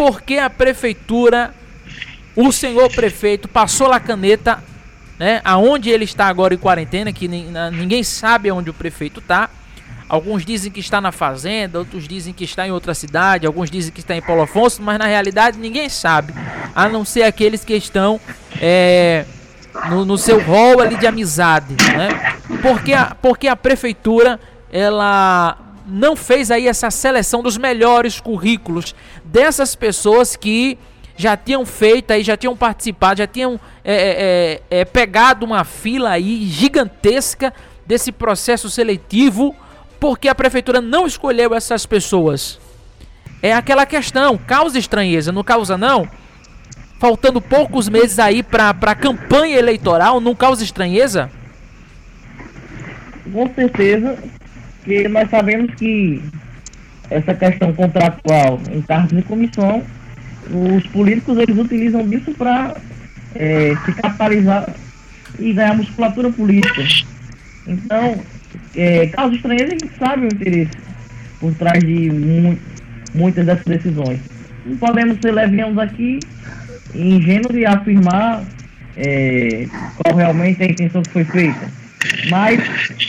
porque 0.00 0.38
a 0.38 0.48
prefeitura, 0.48 1.54
o 2.34 2.50
senhor 2.50 2.90
prefeito 2.90 3.46
passou 3.46 3.92
a 3.92 4.00
caneta, 4.00 4.64
né, 5.20 5.42
aonde 5.44 5.90
ele 5.90 6.04
está 6.04 6.28
agora 6.28 6.54
em 6.54 6.56
quarentena, 6.56 7.12
que 7.12 7.28
ninguém 7.28 8.02
sabe 8.02 8.50
onde 8.50 8.70
o 8.70 8.74
prefeito 8.74 9.20
está. 9.20 9.50
Alguns 10.08 10.46
dizem 10.46 10.72
que 10.72 10.80
está 10.80 10.98
na 10.98 11.12
fazenda, 11.12 11.78
outros 11.78 12.08
dizem 12.08 12.32
que 12.32 12.42
está 12.42 12.66
em 12.66 12.70
outra 12.70 12.94
cidade, 12.94 13.46
alguns 13.46 13.70
dizem 13.70 13.92
que 13.92 14.00
está 14.00 14.16
em 14.16 14.22
Paulo 14.22 14.40
Afonso, 14.40 14.82
mas 14.82 14.98
na 14.98 15.04
realidade 15.04 15.58
ninguém 15.58 15.90
sabe, 15.90 16.32
a 16.74 16.88
não 16.88 17.04
ser 17.04 17.24
aqueles 17.24 17.62
que 17.66 17.74
estão 17.74 18.18
é, 18.58 19.26
no, 19.90 20.06
no, 20.06 20.16
seu 20.16 20.42
rol 20.42 20.80
ali 20.80 20.96
de 20.96 21.06
amizade, 21.06 21.76
né? 21.94 22.36
Porque 22.62 22.94
a, 22.94 23.14
porque 23.14 23.46
a 23.46 23.54
prefeitura 23.54 24.40
ela 24.72 25.58
não 25.86 26.16
fez 26.16 26.50
aí 26.50 26.66
essa 26.66 26.90
seleção 26.90 27.42
dos 27.42 27.58
melhores 27.58 28.18
currículos 28.18 28.94
dessas 29.22 29.74
pessoas 29.74 30.34
que 30.34 30.78
já 31.20 31.36
tinham 31.36 31.66
feito 31.66 32.12
aí, 32.12 32.22
já 32.22 32.34
tinham 32.34 32.56
participado, 32.56 33.18
já 33.18 33.26
tinham 33.26 33.60
é, 33.84 33.94
é, 33.94 34.60
é, 34.70 34.80
é, 34.80 34.84
pegado 34.86 35.44
uma 35.44 35.64
fila 35.64 36.12
aí 36.12 36.46
gigantesca 36.46 37.52
desse 37.86 38.10
processo 38.10 38.70
seletivo, 38.70 39.54
porque 40.00 40.28
a 40.28 40.34
prefeitura 40.34 40.80
não 40.80 41.06
escolheu 41.06 41.54
essas 41.54 41.84
pessoas. 41.84 42.58
É 43.42 43.52
aquela 43.52 43.84
questão, 43.84 44.38
causa 44.38 44.78
estranheza, 44.78 45.30
não 45.30 45.44
causa 45.44 45.76
não? 45.76 46.08
Faltando 46.98 47.38
poucos 47.38 47.86
meses 47.86 48.18
aí 48.18 48.42
para 48.42 48.70
a 48.70 48.94
campanha 48.94 49.58
eleitoral, 49.58 50.22
não 50.22 50.34
causa 50.34 50.64
estranheza? 50.64 51.30
Com 53.30 53.46
certeza, 53.54 54.18
que 54.84 55.06
nós 55.06 55.28
sabemos 55.28 55.74
que 55.74 56.22
essa 57.10 57.34
questão 57.34 57.74
contratual 57.74 58.58
em 58.72 58.80
cargos 58.80 59.14
de 59.14 59.22
comissão, 59.22 59.84
os 60.52 60.86
políticos 60.88 61.38
eles 61.38 61.56
utilizam 61.56 62.06
disso 62.08 62.32
para 62.32 62.76
é, 63.34 63.74
se 63.84 63.92
capitalizar 63.92 64.74
e 65.38 65.52
ganhar 65.52 65.76
musculatura 65.76 66.30
política. 66.30 66.82
Então, 67.66 68.20
é, 68.74 69.06
caso 69.08 69.34
estranho, 69.34 69.64
a 69.64 69.68
gente 69.68 69.90
sabe 69.98 70.22
o 70.22 70.26
interesse 70.26 70.72
por 71.38 71.54
trás 71.54 71.82
de 71.82 72.10
mu 72.10 72.58
muitas 73.14 73.44
dessas 73.44 73.64
decisões. 73.64 74.20
Não 74.64 74.76
podemos 74.76 75.18
ser 75.20 75.32
levianos 75.32 75.78
aqui 75.78 76.20
ingênuos 76.94 77.52
de 77.52 77.64
afirmar 77.66 78.44
é, 78.96 79.66
qual 79.96 80.16
realmente 80.16 80.62
a 80.62 80.66
intenção 80.66 81.02
que 81.02 81.10
foi 81.10 81.24
feita. 81.24 81.80
Mas 82.28 82.60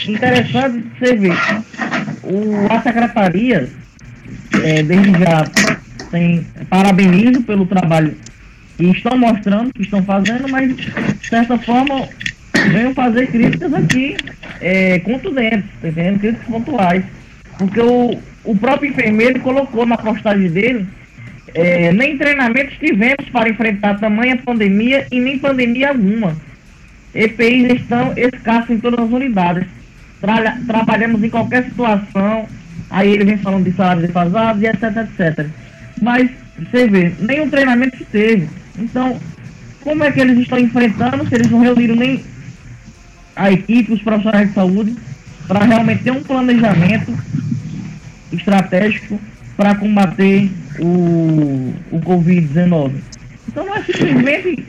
interessante 0.06 0.84
você 0.98 1.16
ver, 1.16 1.36
o, 2.22 2.72
a 2.72 2.82
secretaria, 2.82 3.68
é, 4.62 4.82
desde 4.82 5.10
já, 5.12 5.44
tem, 6.12 6.46
parabenizo 6.70 7.42
pelo 7.42 7.66
trabalho 7.66 8.14
que 8.76 8.84
estão 8.84 9.18
mostrando, 9.18 9.72
que 9.72 9.82
estão 9.82 10.02
fazendo, 10.04 10.48
mas 10.48 10.76
de 10.76 11.28
certa 11.28 11.58
forma 11.58 12.08
venho 12.70 12.94
fazer 12.94 13.26
críticas 13.26 13.74
aqui 13.74 14.16
é, 14.60 15.00
contundentes, 15.00 15.68
tá? 15.80 15.88
Críticas 15.90 16.46
pontuais. 16.46 17.04
Porque 17.58 17.80
o, 17.80 18.18
o 18.44 18.56
próprio 18.56 18.90
enfermeiro 18.90 19.40
colocou 19.40 19.84
na 19.84 19.96
postagem 19.96 20.48
dele 20.48 20.86
é, 21.54 21.92
nem 21.92 22.16
treinamentos 22.16 22.78
tivemos 22.78 23.28
para 23.30 23.48
enfrentar 23.48 23.98
tamanha 23.98 24.36
pandemia 24.38 25.06
e 25.10 25.20
nem 25.20 25.38
pandemia 25.38 25.90
alguma. 25.90 26.36
EPIs 27.14 27.82
estão 27.82 28.14
escassos 28.16 28.70
em 28.70 28.78
todas 28.78 29.00
as 29.00 29.10
unidades. 29.10 29.66
Tra 30.20 30.56
trabalhamos 30.66 31.22
em 31.22 31.28
qualquer 31.28 31.64
situação. 31.64 32.48
Aí 32.88 33.12
ele 33.12 33.24
vem 33.24 33.38
falando 33.38 33.64
de 33.64 33.72
salários 33.72 34.06
defasados 34.06 34.62
e 34.62 34.66
etc, 34.66 34.82
etc. 34.96 35.46
Mas, 36.02 36.28
você 36.58 36.88
vê, 36.88 37.12
nenhum 37.20 37.48
treinamento 37.48 37.96
se 37.96 38.04
teve. 38.04 38.48
Então, 38.76 39.20
como 39.82 40.02
é 40.02 40.10
que 40.10 40.20
eles 40.20 40.36
estão 40.36 40.58
enfrentando 40.58 41.24
se 41.28 41.34
eles 41.36 41.48
não 41.48 41.60
reuniram 41.60 41.94
nem 41.94 42.24
a 43.36 43.52
equipe, 43.52 43.92
os 43.92 44.02
profissionais 44.02 44.48
de 44.48 44.54
saúde, 44.54 44.96
para 45.46 45.64
realmente 45.64 46.02
ter 46.02 46.10
um 46.10 46.24
planejamento 46.24 47.16
estratégico 48.32 49.20
para 49.56 49.76
combater 49.76 50.50
o, 50.80 51.72
o 51.92 52.00
Covid-19? 52.00 52.94
Então, 53.46 53.64
não 53.64 53.76
é 53.76 53.84
simplesmente 53.84 54.66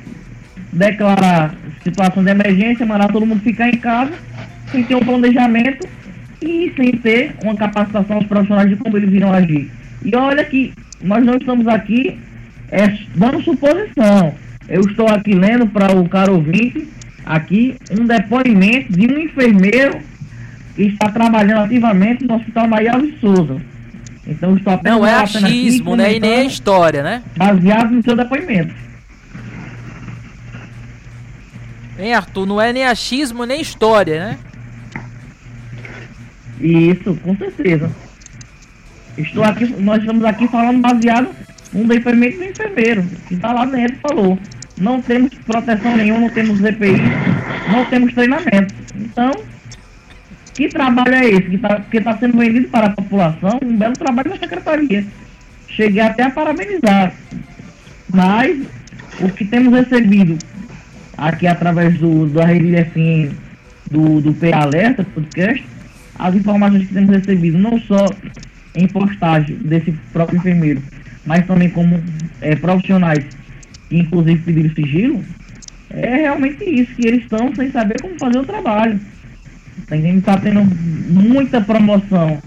declarar 0.72 1.56
situação 1.84 2.24
de 2.24 2.30
emergência, 2.30 2.86
mandar 2.86 3.12
todo 3.12 3.26
mundo 3.26 3.42
ficar 3.42 3.70
em 3.70 3.78
casa, 3.78 4.14
sem 4.72 4.84
ter 4.84 4.94
um 4.94 5.04
planejamento 5.04 5.88
e 6.40 6.72
sem 6.76 6.92
ter 6.92 7.34
uma 7.44 7.56
capacitação 7.56 8.18
aos 8.18 8.28
profissionais 8.28 8.70
de 8.70 8.76
como 8.76 8.96
eles 8.98 9.12
irão 9.12 9.34
agir. 9.34 9.72
E 10.06 10.16
olha 10.16 10.46
que 10.46 10.72
nós 11.04 11.24
não 11.26 11.36
estamos 11.36 11.68
aqui 11.68 12.20
é, 12.72 12.88
dando 13.16 13.44
suposição. 13.44 14.34
Eu 14.68 14.82
estou 14.82 15.08
aqui 15.08 15.34
lendo 15.34 15.68
para 15.68 15.96
o 15.96 16.08
caro 16.08 16.36
ouvinte 16.36 16.88
aqui 17.26 17.78
um 17.92 18.06
depoimento 18.06 18.92
de 18.94 19.08
um 19.08 19.20
enfermeiro 19.20 20.00
que 20.76 20.84
está 20.84 21.10
trabalhando 21.10 21.66
ativamente 21.66 22.26
no 22.26 22.36
Hospital 22.36 22.68
Maria 22.68 22.94
de 22.94 23.20
Souza. 23.20 23.62
Então 24.26 24.56
estou 24.56 24.74
apenas 24.74 24.98
Não 24.98 25.06
é 25.06 25.16
achismo, 25.16 25.96
né? 25.96 26.16
E 26.16 26.20
nem 26.20 26.32
é 26.32 26.46
história, 26.46 27.04
né? 27.04 27.22
Baseado 27.36 27.92
no 27.92 28.02
seu 28.02 28.16
depoimento. 28.16 28.74
Hein, 32.00 32.14
Arthur? 32.14 32.46
Não 32.46 32.60
é 32.60 32.74
nem 32.74 32.86
achismo 32.86 33.46
nem 33.46 33.62
história, 33.62 34.20
né? 34.20 34.38
Isso, 36.60 37.14
com 37.22 37.36
certeza. 37.36 37.92
Estou 39.18 39.44
aqui, 39.44 39.66
nós 39.80 40.00
estamos 40.00 40.26
aqui 40.26 40.48
falando 40.48 40.82
baseado 40.82 41.30
no 41.72 41.88
depoimento 41.88 42.38
do 42.38 42.46
enfermeiro, 42.46 43.04
que 43.28 43.36
está 43.36 43.54
lá 43.54 43.66
dentro 43.66 43.98
falou. 43.98 44.40
Não 44.78 45.02
temos 45.02 45.34
proteção 45.46 45.96
nenhuma, 45.96 46.22
não 46.22 46.30
temos 46.30 46.64
EPI, 46.64 46.96
não 47.72 47.86
temos 47.86 48.14
treinamento. 48.14 48.74
Então, 48.96 49.32
que 50.56 50.68
trabalho 50.68 51.14
é 51.14 51.30
esse 51.30 51.50
que 51.50 51.56
está 51.56 51.80
que 51.80 52.02
tá 52.02 52.18
sendo 52.18 52.38
vendido 52.38 52.68
para 52.70 52.88
a 52.88 52.90
população? 52.90 53.60
Um 53.62 53.78
belo 53.78 53.94
trabalho 53.94 54.32
da 54.32 54.38
secretaria. 54.38 55.06
Cheguei 55.68 56.02
até 56.02 56.24
a 56.24 56.32
parabenizar. 56.32 57.14
Mas 58.12 58.62
o 59.20 59.30
que 59.30 59.46
temos 59.46 59.74
recebido 59.74 60.38
aqui 61.18 61.46
através 61.46 61.98
do, 62.00 62.28
da 62.28 62.46
rede 62.46 62.84
FM, 62.86 63.34
do, 63.92 64.22
do 64.22 64.34
P 64.34 64.52
Alerta 64.52 65.04
podcast, 65.04 65.64
as 66.18 66.36
informações 66.36 66.88
que 66.88 66.94
temos 66.94 67.16
recebido, 67.16 67.58
não 67.58 67.80
só 67.80 68.08
em 68.76 68.88
postagem 68.88 69.56
desse 69.58 69.92
próprio 70.12 70.38
enfermeiro, 70.38 70.82
mas 71.26 71.46
também 71.46 71.70
como 71.70 72.02
é, 72.42 72.56
profissionais 72.56 73.26
que 73.90 73.98
inclusive 73.98 74.42
pediram 74.42 74.74
sigilo, 74.74 75.24
é 75.90 76.16
realmente 76.16 76.64
isso, 76.64 76.96
que 76.96 77.08
eles 77.08 77.24
estão 77.24 77.54
sem 77.56 77.72
saber 77.72 78.02
como 78.02 78.18
fazer 78.18 78.40
o 78.40 78.46
trabalho. 78.46 79.00
Tá 79.88 79.96
entendendo? 79.96 80.20
Está 80.20 80.38
tendo 80.38 80.64
muita 80.64 81.62
promoção 81.62 82.42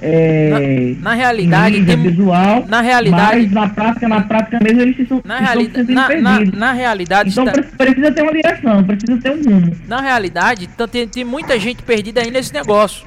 é, 0.00 0.94
na, 1.00 1.10
na, 1.10 1.14
realidade 1.14 1.84
tem, 1.84 1.96
visual, 1.96 2.64
na 2.68 2.80
realidade 2.80 3.42
mas 3.42 3.50
na 3.50 3.68
prática 3.68 4.08
na 4.08 4.20
prática 4.22 4.60
mesmo 4.62 4.80
eles 4.80 4.98
estão 4.98 5.20
na, 5.24 5.38
reali 5.40 5.72
na, 5.88 6.08
na, 6.20 6.40
na, 6.40 6.72
realidade 6.72 7.30
então 7.30 7.44
está... 7.44 7.62
precisa 7.76 8.12
ter 8.12 8.22
uma 8.22 8.32
direção 8.32 8.84
precisa 8.84 9.16
ter 9.20 9.30
um 9.32 9.42
rumo 9.42 9.76
na 9.88 10.00
realidade 10.00 10.68
tá, 10.68 10.86
tem, 10.86 11.08
tem 11.08 11.24
muita 11.24 11.58
gente 11.58 11.82
perdida 11.82 12.20
aí 12.20 12.30
nesse 12.30 12.54
negócio 12.54 13.04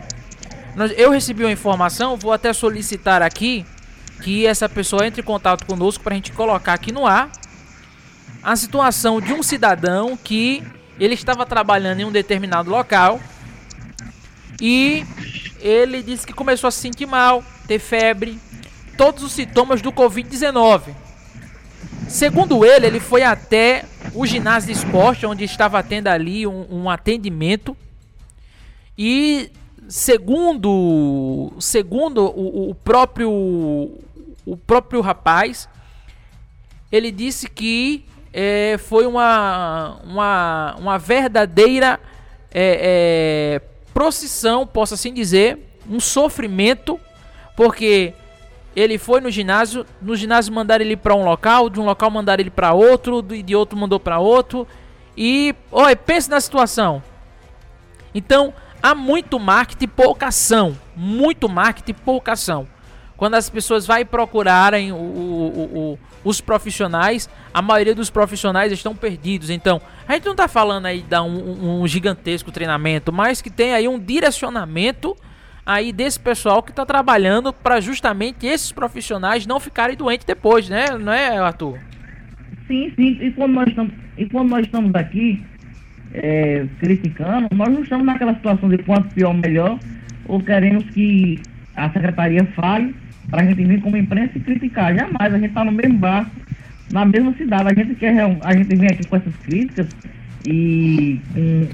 eu 0.96 1.12
recebi 1.12 1.44
uma 1.44 1.52
informação 1.52 2.18
vou 2.18 2.32
até 2.32 2.54
solicitar 2.54 3.22
aqui 3.22 3.66
que 4.22 4.46
essa 4.46 4.70
pessoa 4.70 5.06
entre 5.06 5.22
em 5.22 5.26
contato 5.26 5.66
conosco 5.66 6.04
para 6.04 6.14
a 6.14 6.16
gente 6.16 6.32
colocar 6.32 6.74
aqui 6.74 6.92
no 6.92 7.06
ar 7.06 7.32
a 8.44 8.56
situação 8.56 9.20
de 9.20 9.34
um 9.34 9.44
cidadão 9.44 10.18
que 10.18 10.64
ele 11.00 11.14
estava 11.14 11.46
trabalhando 11.46 12.00
em 12.00 12.06
um 12.06 12.12
determinado 12.12 12.70
local 12.70 13.20
e 14.62 15.06
ele 15.60 16.04
disse 16.04 16.26
que 16.26 16.34
começou 16.34 16.68
a 16.68 16.72
se 16.72 16.80
sentir 16.80 17.06
mal, 17.06 17.44
ter 17.68 17.80
febre, 17.80 18.40
todos 18.98 19.24
os 19.24 19.32
sintomas 19.32 19.82
do 19.82 19.92
Covid-19. 19.92 20.94
Segundo 22.08 22.66
ele, 22.66 22.86
ele 22.86 23.00
foi 23.00 23.24
até 23.24 23.86
o 24.14 24.26
ginásio 24.26 24.74
de 24.74 24.80
esporte, 24.80 25.26
onde 25.26 25.44
estava 25.44 25.82
tendo 25.82 26.08
ali 26.08 26.46
um, 26.46 26.68
um 26.70 26.90
atendimento. 26.90 27.76
E 28.98 29.52
segundo, 29.92 31.52
segundo 31.60 32.24
o, 32.28 32.70
o, 32.70 32.76
próprio 32.76 33.30
o 33.30 34.56
próprio 34.66 35.02
rapaz, 35.02 35.68
ele 36.90 37.12
disse 37.12 37.50
que 37.50 38.06
é, 38.32 38.78
foi 38.78 39.06
uma, 39.06 40.00
uma, 40.06 40.76
uma 40.80 40.98
verdadeira 40.98 42.00
é, 42.54 43.60
é, 43.60 43.62
procissão, 43.94 44.66
posso 44.66 44.94
assim 44.94 45.14
dizer, 45.14 45.60
um 45.90 46.00
sofrimento, 46.00 46.98
porque 47.58 48.14
ele 48.74 48.98
foi 48.98 49.20
no 49.20 49.30
ginásio, 49.30 49.86
no 50.02 50.16
ginásio 50.16 50.54
mandaram 50.54 50.86
ele 50.86 50.96
para 50.96 51.14
um 51.14 51.26
local, 51.26 51.70
de 51.70 51.82
um 51.82 51.86
local 51.86 52.10
mandaram 52.10 52.40
ele 52.40 52.50
para 52.50 52.74
outro, 52.74 53.22
de 53.22 53.54
outro 53.54 53.78
mandou 53.78 54.00
para 54.00 54.20
outro. 54.20 54.66
E, 55.18 55.54
olha, 55.70 55.98
pense 55.98 56.30
na 56.30 56.40
situação. 56.40 57.04
Então, 58.16 58.54
há 58.82 58.96
muito 58.96 59.40
marketing 59.40 59.86
e 59.86 59.88
pouca 59.88 60.28
ação. 60.28 60.78
Muito 60.96 61.48
marketing 61.48 61.92
e 61.92 61.94
pouca 61.94 62.34
ação. 62.34 62.68
Quando 63.16 63.36
as 63.36 63.50
pessoas 63.50 63.86
vão 63.86 64.04
procurarem 64.04 64.92
o, 64.92 64.96
o, 64.96 65.80
o, 65.94 66.00
os 66.24 66.42
profissionais, 66.42 67.30
a 67.54 67.62
maioria 67.62 67.94
dos 67.94 68.10
profissionais 68.10 68.72
estão 68.72 68.96
perdidos. 68.96 69.52
Então, 69.52 69.80
a 70.08 70.14
gente 70.14 70.26
não 70.26 70.32
está 70.32 70.48
falando 70.48 70.88
aí 70.88 71.02
de 71.02 71.08
dar 71.08 71.22
um, 71.22 71.82
um, 71.82 71.88
gigantesco 71.88 72.52
treinamento, 72.52 73.14
mas 73.14 73.40
que 73.40 73.52
tem 73.52 73.74
aí 73.74 73.88
um 73.88 74.00
direcionamento 74.00 75.16
aí 75.64 75.94
desse 75.94 76.20
pessoal 76.20 76.64
que 76.64 76.72
está 76.72 76.84
trabalhando 76.84 77.54
para 77.54 77.80
justamente 77.80 78.48
esses 78.48 78.72
profissionais 78.72 79.46
não 79.46 79.60
ficarem 79.60 79.96
doentes 79.96 80.26
depois, 80.26 80.68
né? 80.68 80.88
Não 81.00 81.14
é, 81.14 81.38
Arthur? 81.38 81.78
Sim, 82.68 82.92
sim. 82.96 83.18
E 83.22 83.32
quando 83.34 83.54
nós 83.54 83.68
estamos, 83.68 83.94
e 84.18 84.26
quando 84.26 84.50
nós 84.50 84.66
estamos 84.66 84.96
aqui 84.96 85.46
é, 86.14 86.66
criticando, 86.80 87.48
nós 87.54 87.70
não 87.70 87.84
estamos 87.84 88.06
naquela 88.06 88.34
situação 88.36 88.70
de 88.70 88.78
quanto 88.80 89.14
pior 89.14 89.34
melhor, 89.34 89.80
ou 90.26 90.42
queremos 90.42 90.84
que 90.92 91.40
a 91.76 91.90
secretaria 91.90 92.46
fale 92.56 92.96
para 93.30 93.42
a 93.42 93.46
gente 93.46 93.64
vir 93.64 93.82
como 93.82 93.98
imprensa 93.98 94.38
e 94.38 94.42
criticar. 94.42 94.96
Jamais, 94.96 95.34
a 95.34 95.38
gente 95.38 95.50
está 95.50 95.64
no 95.64 95.72
mesmo 95.72 95.98
barco, 95.98 96.32
na 96.92 97.06
mesma 97.06 97.34
cidade. 97.34 97.70
A 97.70 97.74
gente 97.74 97.96
quer 97.96 98.14
a 98.42 98.54
gente 98.54 98.76
vem 98.76 98.90
aqui 98.90 99.08
com 99.08 99.16
essas 99.16 99.36
críticas 99.38 99.88
e 100.46 101.20
com, 101.34 101.68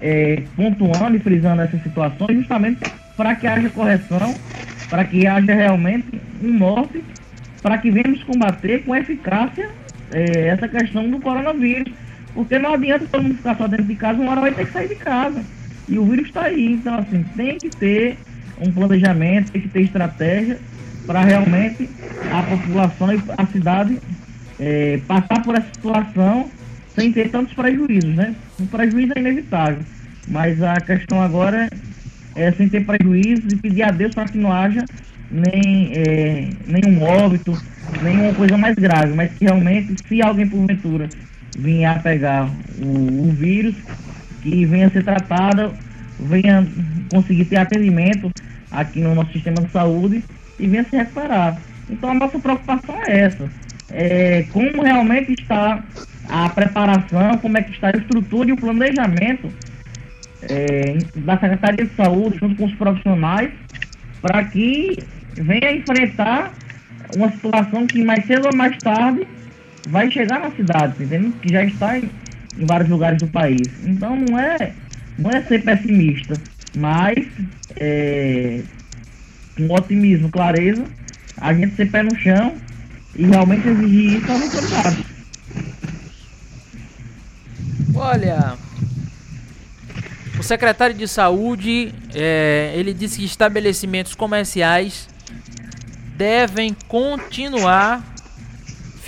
é, 0.00 0.42
pontuando 0.56 1.16
e 1.16 1.18
frisando 1.18 1.62
essas 1.62 1.82
situações 1.82 2.36
justamente 2.36 2.80
para 3.16 3.34
que 3.34 3.46
haja 3.46 3.68
correção, 3.70 4.34
para 4.88 5.04
que 5.04 5.26
haja 5.26 5.52
realmente 5.52 6.20
um 6.42 6.52
norte, 6.52 7.02
para 7.60 7.78
que 7.78 7.90
venhamos 7.90 8.22
combater 8.22 8.84
com 8.84 8.94
eficácia 8.94 9.68
é, 10.12 10.48
essa 10.48 10.68
questão 10.68 11.10
do 11.10 11.18
coronavírus. 11.20 11.92
Porque 12.34 12.58
não 12.58 12.74
adianta 12.74 13.06
todo 13.10 13.22
mundo 13.22 13.36
ficar 13.36 13.56
só 13.56 13.66
dentro 13.66 13.86
de 13.86 13.94
casa, 13.94 14.20
uma 14.20 14.32
hora 14.32 14.40
vai 14.42 14.52
ter 14.52 14.66
que 14.66 14.72
sair 14.72 14.88
de 14.88 14.96
casa. 14.96 15.42
E 15.88 15.98
o 15.98 16.04
vírus 16.04 16.26
está 16.26 16.44
aí. 16.44 16.72
Então, 16.72 16.98
assim, 16.98 17.24
tem 17.36 17.58
que 17.58 17.70
ter 17.70 18.18
um 18.60 18.70
planejamento, 18.70 19.52
tem 19.52 19.62
que 19.62 19.68
ter 19.68 19.82
estratégia 19.82 20.58
para 21.06 21.22
realmente 21.22 21.88
a 22.30 22.42
população 22.42 23.14
e 23.14 23.22
a 23.36 23.46
cidade 23.46 23.98
é, 24.60 25.00
passar 25.06 25.42
por 25.42 25.54
essa 25.54 25.68
situação 25.72 26.50
sem 26.94 27.12
ter 27.12 27.30
tantos 27.30 27.54
prejuízos, 27.54 28.14
né? 28.14 28.34
O 28.60 28.66
prejuízo 28.66 29.12
é 29.16 29.20
inevitável, 29.20 29.78
mas 30.26 30.62
a 30.62 30.80
questão 30.80 31.22
agora 31.22 31.70
é 32.34 32.52
sem 32.52 32.68
ter 32.68 32.84
prejuízos 32.84 33.52
e 33.52 33.56
pedir 33.56 33.84
a 33.84 33.90
Deus 33.90 34.14
para 34.14 34.26
que 34.26 34.36
não 34.36 34.52
haja 34.52 34.84
nem 35.30 35.92
é, 35.94 36.50
nenhum 36.66 37.02
óbito, 37.02 37.56
nenhuma 38.02 38.34
coisa 38.34 38.56
mais 38.56 38.74
grave, 38.74 39.14
mas 39.14 39.32
que 39.32 39.44
realmente, 39.44 39.94
se 40.06 40.22
alguém 40.22 40.48
porventura 40.48 41.08
vinha 41.56 41.92
a 41.92 41.98
pegar 41.98 42.48
o, 42.80 43.28
o 43.28 43.32
vírus, 43.32 43.74
que 44.42 44.64
venha 44.64 44.90
ser 44.90 45.04
tratada, 45.04 45.72
venha 46.20 46.66
conseguir 47.10 47.44
ter 47.46 47.56
atendimento 47.56 48.30
aqui 48.70 49.00
no 49.00 49.14
nosso 49.14 49.32
sistema 49.32 49.62
de 49.62 49.70
saúde 49.70 50.24
e 50.58 50.66
venha 50.66 50.84
se 50.84 50.96
recuperar. 50.96 51.58
Então 51.88 52.10
a 52.10 52.14
nossa 52.14 52.38
preocupação 52.38 52.94
é 53.06 53.20
essa. 53.20 53.48
É, 53.90 54.44
como 54.52 54.82
realmente 54.82 55.32
está 55.32 55.82
a 56.28 56.48
preparação, 56.50 57.38
como 57.38 57.56
é 57.56 57.62
que 57.62 57.72
está 57.72 57.88
a 57.88 57.98
estrutura 57.98 58.50
e 58.50 58.52
o 58.52 58.56
planejamento 58.56 59.50
é, 60.42 60.98
da 61.16 61.38
Secretaria 61.38 61.86
de 61.86 61.94
Saúde 61.94 62.38
junto 62.38 62.56
com 62.56 62.66
os 62.66 62.74
profissionais 62.74 63.50
para 64.20 64.44
que 64.44 64.98
venha 65.34 65.72
enfrentar 65.72 66.52
uma 67.16 67.30
situação 67.30 67.86
que 67.86 68.04
mais 68.04 68.26
cedo 68.26 68.46
ou 68.46 68.56
mais 68.56 68.76
tarde 68.78 69.26
vai 69.88 70.10
chegar 70.10 70.40
na 70.40 70.50
cidade, 70.50 71.02
entendeu? 71.02 71.32
Que 71.42 71.52
já 71.52 71.64
está 71.64 71.98
em, 71.98 72.10
em 72.58 72.66
vários 72.66 72.88
lugares 72.88 73.18
do 73.18 73.28
país. 73.28 73.68
Então 73.84 74.16
não 74.16 74.38
é, 74.38 74.72
não 75.18 75.30
é 75.30 75.42
ser 75.42 75.62
pessimista, 75.62 76.34
mas 76.76 77.26
é, 77.76 78.62
com 79.56 79.72
otimismo, 79.72 80.30
clareza, 80.30 80.84
a 81.36 81.52
gente 81.52 81.74
ser 81.74 81.90
pé 81.90 82.02
no 82.02 82.14
chão 82.16 82.54
e 83.14 83.26
realmente 83.26 83.68
exigir 83.68 84.18
isso 84.18 84.32
aos 84.32 84.42
autoridades. 84.42 85.04
Olha, 87.94 88.56
o 90.38 90.42
secretário 90.42 90.94
de 90.94 91.08
saúde, 91.08 91.92
é, 92.14 92.72
ele 92.76 92.94
disse 92.94 93.18
que 93.18 93.24
estabelecimentos 93.24 94.14
comerciais 94.14 95.08
devem 96.16 96.76
continuar 96.86 98.02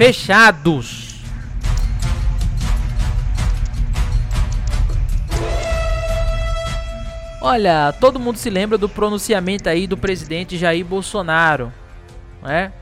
fechados. 0.00 1.20
Olha, 7.38 7.92
todo 8.00 8.18
mundo 8.18 8.38
se 8.38 8.48
lembra 8.48 8.78
do 8.78 8.88
pronunciamento 8.88 9.68
aí 9.68 9.86
do 9.86 9.98
presidente 9.98 10.56
Jair 10.56 10.86
Bolsonaro, 10.86 11.70
né? 12.42 12.72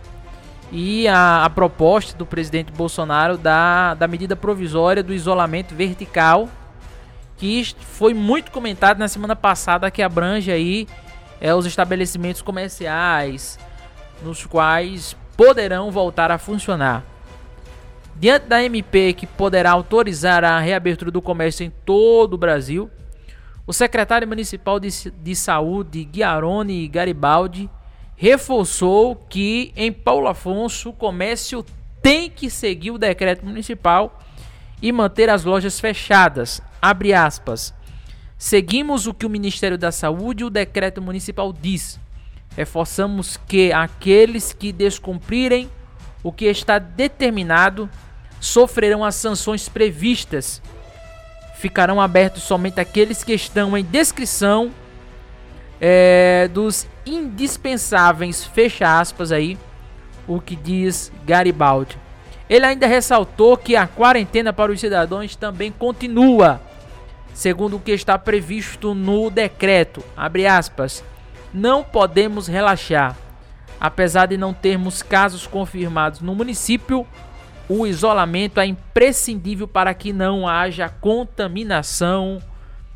E 0.70 1.08
a, 1.08 1.44
a 1.44 1.50
proposta 1.50 2.16
do 2.16 2.24
presidente 2.24 2.70
Bolsonaro 2.70 3.36
da, 3.36 3.94
da 3.94 4.06
medida 4.06 4.36
provisória 4.36 5.02
do 5.02 5.12
isolamento 5.12 5.74
vertical, 5.74 6.48
que 7.36 7.74
foi 7.80 8.14
muito 8.14 8.52
comentado 8.52 8.96
na 8.96 9.08
semana 9.08 9.34
passada, 9.34 9.90
que 9.90 10.02
abrange 10.02 10.52
aí 10.52 10.86
é, 11.40 11.52
os 11.52 11.66
estabelecimentos 11.66 12.42
comerciais, 12.42 13.58
nos 14.22 14.46
quais 14.46 15.16
poderão 15.36 15.90
voltar 15.92 16.32
a 16.32 16.36
funcionar. 16.36 17.07
Diante 18.18 18.46
da 18.46 18.64
MP 18.64 19.12
que 19.12 19.28
poderá 19.28 19.70
autorizar 19.70 20.42
a 20.42 20.58
reabertura 20.58 21.08
do 21.08 21.22
comércio 21.22 21.64
em 21.64 21.70
todo 21.70 22.34
o 22.34 22.38
Brasil, 22.38 22.90
o 23.64 23.72
secretário 23.72 24.26
municipal 24.26 24.80
de, 24.80 24.88
de 25.10 25.36
saúde, 25.36 26.04
Guiarone 26.04 26.88
Garibaldi, 26.88 27.70
reforçou 28.16 29.14
que 29.14 29.72
em 29.76 29.92
Paulo 29.92 30.26
Afonso 30.26 30.88
o 30.88 30.92
comércio 30.92 31.64
tem 32.02 32.28
que 32.28 32.50
seguir 32.50 32.90
o 32.90 32.98
decreto 32.98 33.46
municipal 33.46 34.18
e 34.82 34.90
manter 34.90 35.30
as 35.30 35.44
lojas 35.44 35.78
fechadas. 35.78 36.60
Abre 36.82 37.14
aspas. 37.14 37.72
Seguimos 38.36 39.06
o 39.06 39.14
que 39.14 39.26
o 39.26 39.30
Ministério 39.30 39.78
da 39.78 39.92
Saúde 39.92 40.42
e 40.42 40.46
o 40.46 40.50
decreto 40.50 41.00
municipal 41.00 41.52
diz. 41.52 42.00
Reforçamos 42.56 43.36
que 43.46 43.72
aqueles 43.72 44.52
que 44.52 44.72
descumprirem 44.72 45.70
o 46.20 46.32
que 46.32 46.46
está 46.46 46.80
determinado 46.80 47.88
sofrerão 48.40 49.04
as 49.04 49.14
sanções 49.14 49.68
previstas 49.68 50.62
ficarão 51.58 52.00
abertos 52.00 52.44
somente 52.44 52.78
aqueles 52.78 53.24
que 53.24 53.34
estão 53.34 53.76
em 53.76 53.84
descrição 53.84 54.70
é, 55.80 56.48
dos 56.52 56.86
indispensáveis, 57.04 58.44
fecha 58.44 59.00
aspas 59.00 59.32
aí, 59.32 59.58
o 60.26 60.40
que 60.40 60.54
diz 60.54 61.10
Garibaldi. 61.26 61.98
Ele 62.48 62.64
ainda 62.64 62.86
ressaltou 62.86 63.56
que 63.56 63.74
a 63.74 63.86
quarentena 63.86 64.52
para 64.52 64.70
os 64.70 64.80
cidadãos 64.80 65.34
também 65.34 65.72
continua, 65.72 66.60
segundo 67.34 67.76
o 67.76 67.80
que 67.80 67.90
está 67.90 68.16
previsto 68.16 68.94
no 68.94 69.28
decreto, 69.28 70.02
abre 70.16 70.46
aspas, 70.46 71.02
não 71.52 71.82
podemos 71.82 72.46
relaxar. 72.46 73.16
Apesar 73.80 74.26
de 74.26 74.36
não 74.36 74.52
termos 74.52 75.02
casos 75.02 75.46
confirmados 75.46 76.20
no 76.20 76.34
município, 76.34 77.06
o 77.68 77.86
isolamento 77.86 78.60
é 78.60 78.66
imprescindível 78.66 79.68
para 79.68 79.92
que 79.92 80.12
não 80.12 80.48
haja 80.48 80.88
contaminação. 80.88 82.40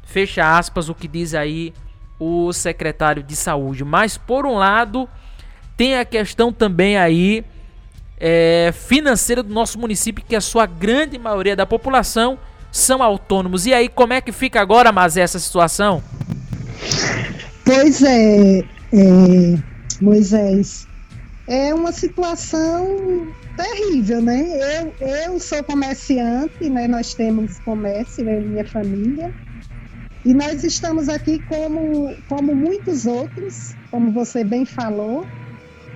Fecha 0.04 0.56
aspas 0.56 0.88
o 0.88 0.94
que 0.94 1.06
diz 1.06 1.34
aí 1.34 1.72
o 2.18 2.52
secretário 2.52 3.22
de 3.22 3.36
saúde. 3.36 3.84
Mas 3.84 4.16
por 4.16 4.46
um 4.46 4.54
lado, 4.54 5.08
tem 5.76 5.98
a 5.98 6.04
questão 6.04 6.52
também 6.52 6.96
aí 6.96 7.44
é, 8.18 8.72
financeira 8.72 9.42
do 9.42 9.52
nosso 9.52 9.78
município, 9.78 10.24
que 10.26 10.36
a 10.36 10.40
sua 10.40 10.64
grande 10.64 11.18
maioria 11.18 11.56
da 11.56 11.66
população 11.66 12.38
são 12.70 13.02
autônomos. 13.02 13.66
E 13.66 13.74
aí, 13.74 13.88
como 13.88 14.12
é 14.12 14.20
que 14.20 14.32
fica 14.32 14.60
agora, 14.60 14.92
mas 14.92 15.16
essa 15.16 15.38
situação? 15.38 16.02
Pois 17.64 18.02
é, 18.02 18.60
é 18.60 19.58
Moisés. 20.00 20.86
É 21.46 21.74
uma 21.74 21.92
situação 21.92 23.34
terrível, 23.56 24.22
né? 24.22 24.40
Eu, 24.80 24.96
eu 25.00 25.38
sou 25.40 25.62
comerciante, 25.64 26.70
né? 26.70 26.88
Nós 26.88 27.14
temos 27.14 27.58
comércio, 27.60 28.28
e 28.28 28.40
minha 28.40 28.64
família. 28.66 29.30
E 30.24 30.34
nós 30.34 30.64
estamos 30.64 31.08
aqui 31.08 31.40
como, 31.42 32.22
como 32.26 32.54
muitos 32.54 33.06
outros, 33.06 33.76
como 33.90 34.12
você 34.12 34.44
bem 34.44 34.64
falou, 34.66 35.30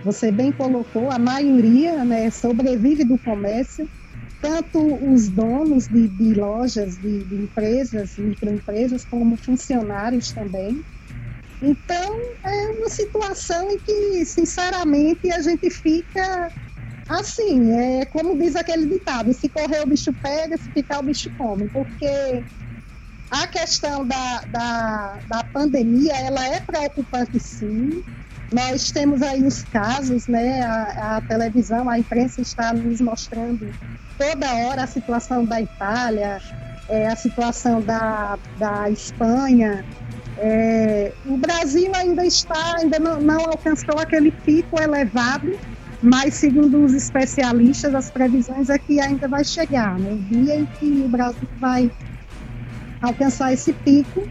você 0.03 0.33
bem 0.33 0.53
colocou, 0.53 1.11
a 1.11 1.19
maioria 1.19 2.05
né, 2.05 2.31
sobrevive 2.31 3.05
do 3.05 3.19
comércio, 3.19 3.91
tanto 4.41 4.81
os 5.13 5.31
donos 5.31 5.89
de, 5.89 6.09
de 6.09 6.35
lojas, 6.35 6.99
de, 6.99 7.25
de 7.25 7.37
empresas, 7.37 8.17
microempresas, 8.19 9.05
como 9.05 9.37
funcionários 9.37 10.33
também. 10.33 10.85
Então, 11.61 12.21
é 12.45 12.69
uma 12.71 12.89
situação 12.89 13.71
em 13.71 13.79
que, 13.79 14.25
sinceramente, 14.27 15.31
a 15.33 15.41
gente 15.41 15.71
fica 15.71 16.53
Assim, 17.09 17.73
é 17.73 18.05
como 18.07 18.37
diz 18.37 18.57
aquele 18.57 18.87
ditado: 18.87 19.33
se 19.33 19.49
correr 19.49 19.81
o 19.83 19.87
bicho 19.87 20.13
pega, 20.13 20.57
se 20.57 20.71
ficar 20.73 20.99
o 20.99 21.05
bicho 21.05 21.31
come. 21.39 21.69
Porque 21.69 22.45
a 23.31 23.47
questão 23.47 24.07
da, 24.07 24.45
da, 24.49 25.21
da 25.29 25.45
pandemia 25.45 26.17
ela 26.17 26.45
é 26.47 26.61
preocupante 26.61 27.39
sim. 27.39 28.03
Nós 28.53 28.91
temos 28.91 29.23
aí 29.23 29.45
os 29.45 29.63
casos, 29.65 30.27
né? 30.27 30.63
A, 30.63 31.17
a, 31.17 31.21
televisão, 31.21 31.89
a 31.89 31.99
imprensa 31.99 32.41
está 32.41 32.73
nos 32.73 33.01
mostrando 33.01 33.73
toda 34.19 34.55
hora 34.67 34.85
a 34.85 34.87
situação 34.87 35.45
da 35.45 35.61
Itália, 35.61 36.39
é, 36.89 37.09
a 37.09 37.17
situação 37.17 37.81
da, 37.81 38.39
da 38.57 38.91
Espanha. 38.91 39.85
É, 40.39 41.13
o 41.25 41.37
Brasil 41.37 41.91
ainda 41.95 42.25
está, 42.25 42.77
ainda 42.79 42.99
não, 42.99 43.21
não 43.21 43.41
alcançou 43.41 43.99
aquele 43.99 44.31
pico 44.31 44.81
elevado 44.81 45.59
mas 46.03 46.35
segundo 46.35 46.85
os 46.85 46.93
especialistas, 46.93 47.95
as 47.95 48.11
previsões 48.11 48.69
é 48.69 48.79
que 48.79 49.01
ainda 49.01 49.27
vai 49.27 49.45
chegar, 49.45 49.99
né? 49.99 50.13
O 50.13 50.19
dia 50.19 50.57
em 50.57 50.67
que 50.67 51.03
o 51.05 51.09
Brasil 51.09 51.49
vai 51.59 51.91
alcançar 53.01 53.53
esse 53.53 53.73
pico. 53.73 54.29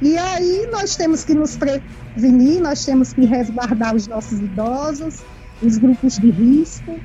E 0.00 0.16
aí 0.16 0.68
nós 0.72 0.96
temos 0.96 1.24
que 1.24 1.34
nos 1.34 1.56
prevenir, 1.56 2.60
nós 2.62 2.84
temos 2.84 3.12
que 3.12 3.24
resguardar 3.24 3.94
os 3.94 4.06
nossos 4.06 4.40
idosos, 4.40 5.22
os 5.62 5.76
grupos 5.76 6.16
de 6.16 6.30
risco. 6.30 6.98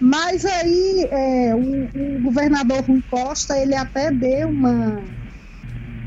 Mas 0.00 0.44
aí 0.44 1.08
é, 1.10 1.54
o, 1.54 1.88
o, 1.94 2.20
governador 2.22 2.82
Rui 2.82 3.02
Costa, 3.10 3.58
ele 3.58 3.74
até 3.74 4.12
deu 4.12 4.48
uma, 4.48 5.02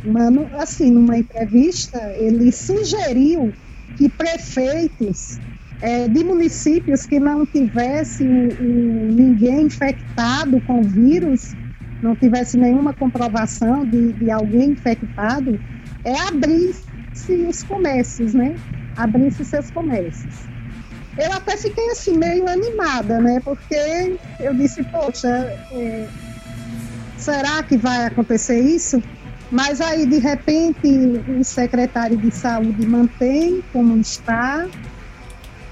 uma, 0.03 0.29
assim, 0.53 0.91
numa 0.91 1.17
entrevista, 1.17 1.99
ele 2.17 2.51
sugeriu 2.51 3.53
que 3.95 4.09
prefeitos 4.09 5.39
é, 5.81 6.07
de 6.07 6.23
municípios 6.23 7.05
que 7.05 7.19
não 7.19 7.45
tivessem 7.45 8.27
ninguém 8.59 9.63
infectado 9.63 10.61
com 10.61 10.81
vírus, 10.81 11.53
não 12.01 12.15
tivesse 12.15 12.57
nenhuma 12.57 12.93
comprovação 12.93 13.85
de, 13.85 14.13
de 14.13 14.31
alguém 14.31 14.71
infectado, 14.71 15.59
é 16.03 16.19
abrir-se 16.27 17.33
os 17.47 17.63
comércios, 17.63 18.33
né? 18.33 18.55
Abrir-se 18.95 19.43
seus 19.45 19.69
comércios. 19.71 20.51
Eu 21.17 21.31
até 21.33 21.57
fiquei 21.57 21.89
assim, 21.89 22.17
meio 22.17 22.47
animada, 22.47 23.19
né? 23.19 23.39
Porque 23.43 24.17
eu 24.39 24.53
disse, 24.53 24.83
poxa, 24.83 25.27
é, 25.27 26.07
será 27.17 27.61
que 27.63 27.77
vai 27.77 28.05
acontecer 28.05 28.59
isso? 28.59 29.01
Mas 29.51 29.81
aí, 29.81 30.05
de 30.05 30.17
repente, 30.17 30.87
o 31.27 31.43
secretário 31.43 32.15
de 32.15 32.31
saúde 32.31 32.85
mantém 32.85 33.61
como 33.73 33.99
está. 33.99 34.65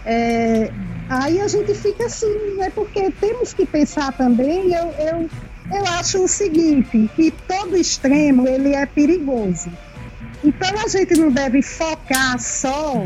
É, 0.05 0.69
aí 1.07 1.39
a 1.39 1.47
gente 1.47 1.73
fica 1.73 2.05
assim, 2.05 2.57
né? 2.57 2.69
Porque 2.75 3.09
temos 3.21 3.53
que 3.53 3.65
pensar 3.65 4.11
também, 4.11 4.73
eu, 4.73 4.93
eu, 4.99 5.29
eu 5.71 5.85
acho 5.97 6.21
o 6.21 6.27
seguinte, 6.27 7.09
que 7.15 7.31
todo 7.47 7.77
extremo 7.77 8.45
ele 8.47 8.73
é 8.73 8.85
perigoso. 8.85 9.71
Então 10.43 10.69
a 10.83 10.87
gente 10.89 11.15
não 11.15 11.31
deve 11.31 11.61
focar 11.61 12.37
só 12.37 13.05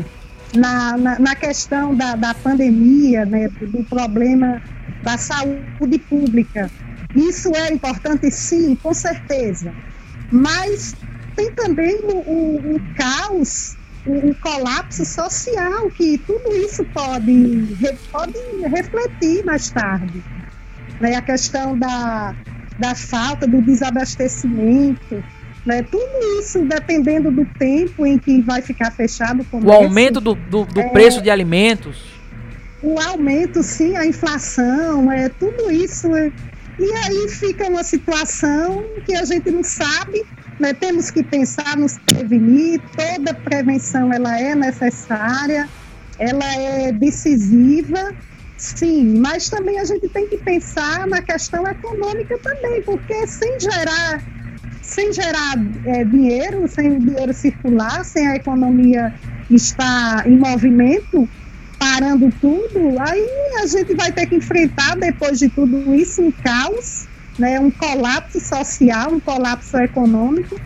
na, 0.56 0.96
na, 0.96 1.18
na 1.20 1.36
questão 1.36 1.94
da, 1.94 2.16
da 2.16 2.34
pandemia, 2.34 3.24
né, 3.24 3.48
do 3.48 3.84
problema 3.84 4.60
da 5.02 5.16
saúde 5.18 5.98
pública. 6.08 6.68
Isso 7.14 7.54
é 7.54 7.72
importante, 7.72 8.28
sim, 8.30 8.74
com 8.74 8.92
certeza. 8.92 9.72
Mas 10.30 10.94
tem 11.36 11.50
também 11.52 11.96
o, 12.02 12.16
o, 12.16 12.76
o 12.76 12.80
caos, 12.96 13.76
o, 14.06 14.30
o, 14.30 14.34
colapso 14.36 15.04
social, 15.04 15.90
que 15.90 16.18
tudo 16.18 16.54
isso 16.56 16.84
pode, 16.86 17.76
pode 18.10 18.38
refletir 18.68 19.44
mais 19.44 19.70
tarde. 19.70 20.22
Né? 21.00 21.16
A 21.16 21.22
questão 21.22 21.78
da, 21.78 22.34
da 22.78 22.94
falta, 22.94 23.46
do 23.46 23.60
desabastecimento, 23.62 25.22
né? 25.64 25.82
Tudo 25.82 26.40
isso 26.40 26.64
dependendo 26.66 27.30
do 27.30 27.44
tempo 27.58 28.04
em 28.04 28.18
que 28.18 28.42
vai 28.42 28.60
ficar 28.60 28.90
fechado 28.90 29.42
o 29.42 29.44
comércio. 29.44 29.80
O 29.80 29.84
aumento 29.84 30.20
do, 30.20 30.34
do, 30.34 30.64
do 30.64 30.80
é, 30.80 30.88
preço 30.90 31.22
de 31.22 31.30
alimentos. 31.30 32.02
O 32.82 33.00
aumento, 33.00 33.62
sim, 33.62 33.96
a 33.96 34.06
inflação, 34.06 35.10
é 35.10 35.28
tudo 35.28 35.70
isso. 35.70 36.14
É, 36.14 36.30
e 36.78 36.92
aí 36.92 37.28
fica 37.28 37.68
uma 37.68 37.84
situação 37.84 38.84
que 39.04 39.14
a 39.14 39.24
gente 39.24 39.50
não 39.50 39.62
sabe, 39.62 40.24
né? 40.58 40.72
temos 40.74 41.10
que 41.10 41.22
pensar 41.22 41.76
nos 41.76 41.98
prevenir, 41.98 42.80
toda 42.96 43.34
prevenção 43.34 44.12
ela 44.12 44.38
é 44.38 44.54
necessária, 44.54 45.68
ela 46.18 46.54
é 46.56 46.92
decisiva, 46.92 48.14
sim, 48.56 49.18
mas 49.18 49.48
também 49.48 49.78
a 49.78 49.84
gente 49.84 50.08
tem 50.08 50.28
que 50.28 50.38
pensar 50.38 51.06
na 51.06 51.22
questão 51.22 51.66
econômica 51.66 52.38
também, 52.38 52.82
porque 52.82 53.26
sem 53.26 53.58
gerar 53.60 54.22
sem 54.84 55.12
gerar 55.14 55.54
é, 55.86 56.04
dinheiro, 56.04 56.68
sem 56.68 56.98
dinheiro 56.98 57.32
circular, 57.32 58.04
sem 58.04 58.28
a 58.28 58.36
economia 58.36 59.14
estar 59.48 60.28
em 60.28 60.38
movimento, 60.38 61.28
parando 61.94 62.32
tudo, 62.40 62.96
aí 62.98 63.26
a 63.62 63.66
gente 63.66 63.94
vai 63.94 64.10
ter 64.10 64.26
que 64.26 64.36
enfrentar, 64.36 64.96
depois 64.96 65.38
de 65.38 65.48
tudo 65.48 65.94
isso, 65.94 66.22
um 66.22 66.32
caos, 66.32 67.06
né, 67.38 67.60
um 67.60 67.70
colapso 67.70 68.40
social, 68.40 69.12
um 69.12 69.20
colapso 69.20 69.76
econômico. 69.78 70.60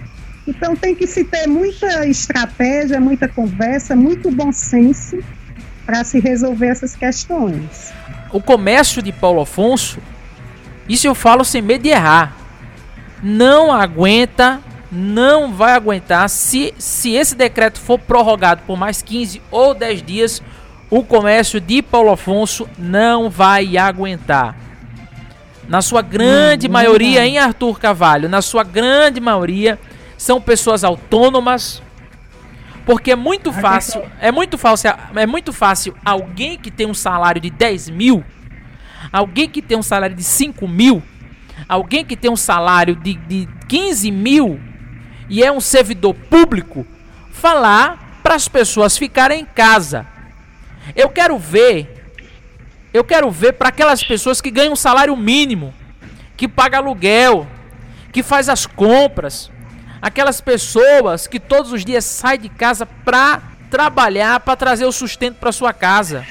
Então 0.46 0.74
tem 0.74 0.94
que 0.94 1.06
se 1.06 1.24
ter 1.24 1.46
muita 1.46 2.06
estratégia, 2.06 2.98
muita 2.98 3.28
conversa, 3.28 3.94
muito 3.94 4.30
bom 4.30 4.50
senso 4.50 5.18
para 5.84 6.02
se 6.04 6.18
resolver 6.18 6.68
essas 6.68 6.96
questões. 6.96 7.92
O 8.32 8.40
comércio 8.40 9.02
de 9.02 9.12
Paulo 9.12 9.42
Afonso, 9.42 9.98
isso 10.88 11.06
eu 11.06 11.14
falo 11.14 11.44
sem 11.44 11.60
medo 11.60 11.82
de 11.82 11.90
errar 11.90 12.38
não 13.22 13.72
aguenta, 13.72 14.60
não 14.90 15.52
vai 15.52 15.72
aguentar. 15.72 16.28
Se, 16.28 16.72
se 16.78 17.12
esse 17.14 17.34
decreto 17.34 17.80
for 17.80 17.98
prorrogado 17.98 18.62
por 18.66 18.78
mais 18.78 19.02
15 19.02 19.42
ou 19.50 19.74
10 19.74 20.02
dias, 20.02 20.42
o 20.90 21.02
comércio 21.02 21.60
de 21.60 21.82
Paulo 21.82 22.10
Afonso 22.10 22.68
não 22.78 23.28
vai 23.28 23.76
aguentar. 23.76 24.56
Na 25.68 25.82
sua 25.82 26.00
grande 26.00 26.66
não, 26.66 26.72
maioria, 26.72 27.26
em 27.26 27.38
Arthur 27.38 27.78
Carvalho, 27.78 28.28
na 28.28 28.40
sua 28.40 28.64
grande 28.64 29.20
maioria, 29.20 29.78
são 30.16 30.40
pessoas 30.40 30.82
autônomas. 30.82 31.82
Porque 32.86 33.10
é 33.10 33.16
muito 33.16 33.52
fácil, 33.52 34.02
é 34.18 34.32
muito 34.32 34.56
fácil, 34.56 34.94
é 35.14 35.26
muito 35.26 35.52
fácil 35.52 35.94
alguém 36.02 36.56
que 36.56 36.70
tem 36.70 36.86
um 36.86 36.94
salário 36.94 37.38
de 37.38 37.50
10 37.50 37.90
mil, 37.90 38.24
alguém 39.12 39.46
que 39.46 39.60
tem 39.60 39.76
um 39.76 39.82
salário 39.82 40.16
de 40.16 40.24
5 40.24 40.66
mil, 40.66 41.02
alguém 41.68 42.02
que 42.02 42.16
tem 42.16 42.30
um 42.30 42.36
salário 42.36 42.96
de, 42.96 43.12
de 43.12 43.46
15 43.68 44.10
mil 44.10 44.58
e 45.28 45.44
é 45.44 45.52
um 45.52 45.60
servidor 45.60 46.14
público, 46.14 46.86
falar 47.30 48.20
para 48.22 48.34
as 48.34 48.48
pessoas 48.48 48.96
ficarem 48.96 49.42
em 49.42 49.44
casa. 49.44 50.06
Eu 50.94 51.08
quero 51.08 51.38
ver, 51.38 52.10
eu 52.92 53.04
quero 53.04 53.30
ver 53.30 53.52
para 53.54 53.68
aquelas 53.68 54.02
pessoas 54.02 54.40
que 54.40 54.50
ganham 54.50 54.72
um 54.72 54.76
salário 54.76 55.16
mínimo, 55.16 55.74
que 56.36 56.48
paga 56.48 56.78
aluguel, 56.78 57.46
que 58.12 58.22
faz 58.22 58.48
as 58.48 58.66
compras, 58.66 59.50
aquelas 60.00 60.40
pessoas 60.40 61.26
que 61.26 61.38
todos 61.38 61.72
os 61.72 61.84
dias 61.84 62.04
saem 62.04 62.40
de 62.40 62.48
casa 62.48 62.86
para 62.86 63.42
trabalhar, 63.70 64.40
para 64.40 64.56
trazer 64.56 64.84
o 64.84 64.92
sustento 64.92 65.36
para 65.36 65.52
sua 65.52 65.72
casa. 65.72 66.24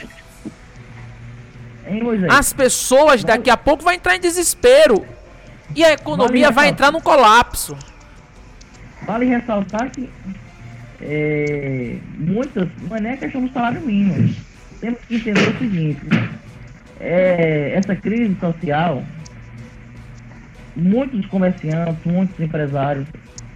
As 2.29 2.51
pessoas 2.51 3.23
daqui 3.23 3.49
a 3.49 3.57
pouco 3.57 3.83
vão 3.83 3.93
entrar 3.93 4.15
em 4.15 4.19
desespero. 4.19 5.05
E 5.75 5.83
a 5.83 5.93
economia 5.93 6.45
vale 6.45 6.55
vai 6.55 6.67
entrar 6.69 6.91
num 6.91 7.01
colapso. 7.01 7.77
Vale 9.03 9.25
ressaltar 9.25 9.89
que 9.91 10.09
é, 11.01 11.97
muitas, 12.17 12.67
não 12.87 12.97
é 12.97 13.01
nem 13.01 13.11
a 13.13 13.17
questão 13.17 13.45
do 13.45 13.51
salário 13.51 13.81
mínimo. 13.81 14.33
Temos 14.79 14.99
que 15.07 15.15
entender 15.15 15.49
o 15.49 15.57
seguinte, 15.57 16.01
é, 16.99 17.73
essa 17.75 17.95
crise 17.95 18.35
social, 18.39 19.03
muitos 20.75 21.25
comerciantes, 21.27 22.03
muitos 22.05 22.39
empresários, 22.39 23.07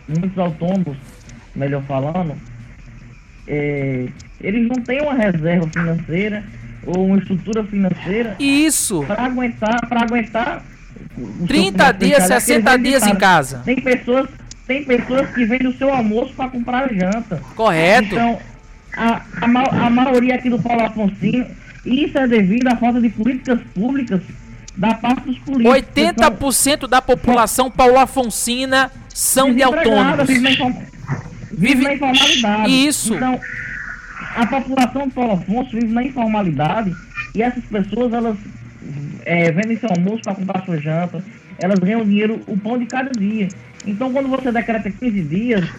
muitos 0.07 0.37
autônomos, 0.37 0.97
melhor 1.55 1.83
falando, 1.83 2.35
é, 3.47 4.07
eles 4.39 4.67
não 4.67 4.83
têm 4.83 5.01
uma 5.01 5.13
reserva 5.13 5.67
financeira 5.67 6.43
ou 6.85 7.05
uma 7.05 7.17
estrutura 7.17 7.63
financeira 7.63 8.35
isso 8.39 9.03
para 9.05 9.25
aguentar 9.25 9.87
para 9.87 10.01
aguentar 10.01 10.63
30 11.47 11.91
dias, 11.93 12.23
60 12.23 12.77
dias 12.77 13.05
em 13.05 13.15
casa. 13.15 13.61
Tem 13.65 13.81
pessoas, 13.81 14.29
tem 14.67 14.83
pessoas 14.83 15.29
que 15.31 15.45
vendem 15.45 15.67
o 15.67 15.77
seu 15.77 15.93
almoço 15.93 16.33
para 16.33 16.49
comprar 16.49 16.93
janta. 16.93 17.41
Correto. 17.55 18.13
Então, 18.13 18.39
a, 18.93 19.21
a, 19.41 19.85
a 19.85 19.89
maioria 19.89 20.35
aqui 20.35 20.49
do 20.49 20.61
Paulo 20.61 20.83
Afonsino, 20.83 21.45
isso 21.85 22.17
é 22.17 22.27
devido 22.27 22.67
à 22.67 22.75
falta 22.75 23.01
de 23.01 23.09
políticas 23.09 23.59
públicas 23.73 24.21
da 24.77 24.93
parte 24.95 25.27
dos 25.27 25.37
políticos. 25.39 25.81
80% 25.95 26.73
então, 26.73 26.89
da 26.89 27.01
população 27.01 27.69
Paulo 27.69 27.97
Afonsina 27.97 28.91
são 29.09 29.53
de 29.53 29.61
autônomos. 29.61 30.27
Vive 30.27 30.41
na, 30.41 30.51
inform... 30.51 30.73
vive 31.51 31.83
na 31.83 31.93
informalidade. 31.93 32.87
Isso. 32.87 33.15
Então, 33.15 33.39
a 34.35 34.45
população 34.45 35.07
do 35.07 35.13
Paulo 35.13 35.33
Afonso 35.33 35.71
vive 35.71 35.93
na 35.93 36.03
informalidade 36.03 36.93
e 37.35 37.41
essas 37.41 37.63
pessoas, 37.65 38.13
elas 38.13 38.37
é, 39.25 39.51
vendem 39.51 39.77
seu 39.77 39.89
almoço 39.89 40.23
para 40.23 40.35
comprar 40.35 40.65
sua 40.65 40.77
janta, 40.77 41.23
elas 41.61 41.79
ganham 41.79 42.03
dinheiro, 42.03 42.41
o 42.47 42.57
pão 42.57 42.77
de 42.77 42.85
cada 42.85 43.11
dia. 43.11 43.47
Então, 43.85 44.11
quando 44.11 44.27
você 44.27 44.51
decreta 44.51 44.89
15 44.89 45.21
dias, 45.21 45.69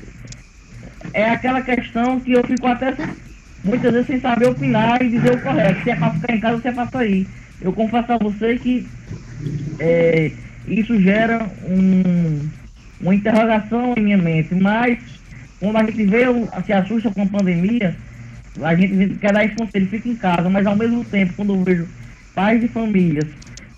é 1.13 1.29
aquela 1.29 1.61
questão 1.61 2.21
que 2.21 2.33
eu 2.33 2.45
fico 2.45 2.67
até 2.67 2.95
muitas 3.65 3.93
vezes 3.93 4.07
sem 4.07 4.21
saber 4.21 4.49
opinar 4.49 5.03
e 5.03 5.09
dizer 5.09 5.35
o 5.35 5.41
correto, 5.41 5.83
se 5.83 5.91
é 5.91 5.97
para 5.97 6.11
ficar 6.15 6.35
em 6.35 6.41
casa 6.41 6.63
se 6.63 6.69
é 6.69 6.73
para 6.73 6.91
sair. 6.91 7.27
Eu 7.61 7.73
confesso 7.73 8.13
a 8.13 8.19
você 8.19 8.59
que 8.59 8.87
é, 9.79 10.33
isso 10.67 11.01
gera 11.01 11.47
um, 11.65 12.49
uma 13.01 13.15
interrogação 13.15 13.95
em 13.97 14.03
minha 14.03 14.19
mente, 14.19 14.55
mas 14.55 14.99
quando 15.61 15.77
a 15.77 15.85
gente 15.85 16.05
vê, 16.07 16.25
se 16.65 16.73
assusta 16.73 17.11
com 17.11 17.23
a 17.23 17.27
pandemia, 17.27 17.97
a 18.63 18.75
gente 18.75 19.15
quer 19.17 19.33
dar 19.33 19.45
esse 19.45 19.55
conselho, 19.55 19.87
fica 19.87 20.09
em 20.09 20.17
casa, 20.17 20.49
mas 20.49 20.67
ao 20.67 20.77
mesmo 20.77 21.05
tempo, 21.05 21.33
quando 21.35 21.55
eu 21.55 21.65
vejo 21.65 21.89
pais 22.35 22.61
de 22.61 22.69
famílias, 22.69 23.27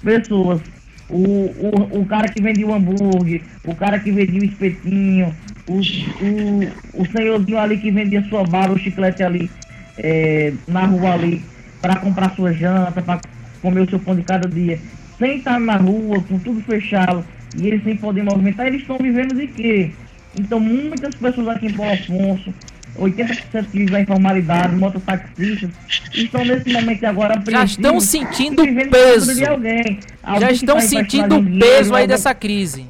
pessoas, 0.03 0.61
o, 1.09 1.17
o, 1.17 2.01
o 2.01 2.07
cara 2.07 2.29
que 2.29 2.41
vendia 2.41 2.67
o 2.67 2.75
hambúrguer, 2.75 3.43
o 3.65 3.75
cara 3.75 3.99
que 3.99 4.11
vendia 4.11 4.41
o 4.41 4.45
espetinho, 4.45 5.35
o, 5.67 5.75
o, 5.75 7.03
o 7.03 7.07
senhorzinho 7.07 7.59
ali 7.59 7.79
que 7.79 7.91
vendia 7.91 8.23
sua 8.29 8.45
bala, 8.45 8.75
o 8.75 8.79
chiclete 8.79 9.23
ali 9.23 9.51
é, 9.99 10.53
na 10.67 10.87
rua 10.87 11.13
ali, 11.13 11.43
para 11.81 11.97
comprar 11.97 12.35
sua 12.35 12.53
janta, 12.53 13.03
para 13.03 13.21
comer 13.61 13.81
o 13.81 13.91
seu 13.91 13.99
pão 13.99 14.15
de 14.15 14.23
cada 14.23 14.49
dia, 14.49 14.79
sem 15.19 15.39
estar 15.39 15.61
na 15.61 15.77
rua, 15.77 16.23
com 16.23 16.39
tudo 16.39 16.61
fechado, 16.63 17.25
e 17.57 17.67
eles 17.69 17.85
sem 17.85 17.97
poder 17.97 18.25
movimentar, 18.25 18.67
eles 18.67 18.81
estão 18.81 18.99
vivendo 18.99 19.35
de 19.35 19.47
quê? 19.47 19.91
Então 20.39 20.59
muitas 20.59 21.15
pessoas 21.15 21.49
aqui 21.49 21.67
em 21.67 21.73
Paulo 21.73 21.93
Afonso, 21.93 22.53
80% 22.99 23.67
que 23.71 23.79
vivem 23.79 24.03
informalidade, 24.03 24.77
mototaxistas, 24.77 25.71
estão 26.13 26.45
nesse 26.45 26.73
momento 26.73 27.05
agora 27.05 27.43
Já 27.51 27.65
estão 27.65 28.01
sentindo 28.01 28.63
o 28.63 28.91
peso. 28.91 29.35
de 29.35 29.45
alguém. 29.45 29.99
Já 30.39 30.51
estão 30.51 30.77
tá 30.77 30.83
sentindo 30.83 31.37
o 31.37 31.43
dinheiro, 31.43 31.67
peso 31.67 31.95
aí 31.95 32.03
alguém- 32.03 32.09
dessa 32.09 32.35
crise. 32.35 32.87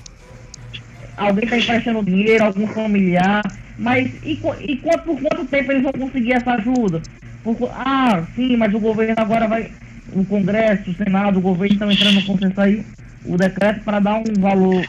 alguém 1.16 1.44
está 1.44 1.58
emprestando 1.58 2.02
dinheiro, 2.04 2.44
algum 2.44 2.66
familiar, 2.68 3.42
mas 3.78 4.12
e, 4.22 4.38
e 4.60 4.76
quanto, 4.76 5.04
por 5.04 5.20
quanto 5.20 5.44
tempo 5.46 5.72
eles 5.72 5.82
vão 5.82 5.92
conseguir 5.92 6.32
essa 6.32 6.52
ajuda? 6.52 7.00
Por 7.42 7.56
ah, 7.72 8.24
sim, 8.34 8.56
mas 8.56 8.72
o 8.74 8.80
governo 8.80 9.14
agora 9.18 9.46
vai, 9.48 9.70
o 10.12 10.24
Congresso, 10.24 10.90
o 10.90 10.94
Senado, 10.94 11.38
o 11.38 11.42
governo 11.42 11.74
estão 11.74 11.90
entrando 11.90 12.14
no 12.14 12.24
consenso 12.24 12.60
aí, 12.60 12.84
o 13.24 13.36
decreto 13.36 13.80
para 13.84 14.00
dar 14.00 14.16
um 14.16 14.40
valor 14.40 14.84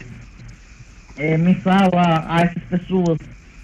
é, 1.17 1.37
mensal 1.37 1.89
a, 1.95 2.35
a 2.37 2.41
essas 2.41 2.63
pessoas. 2.63 3.17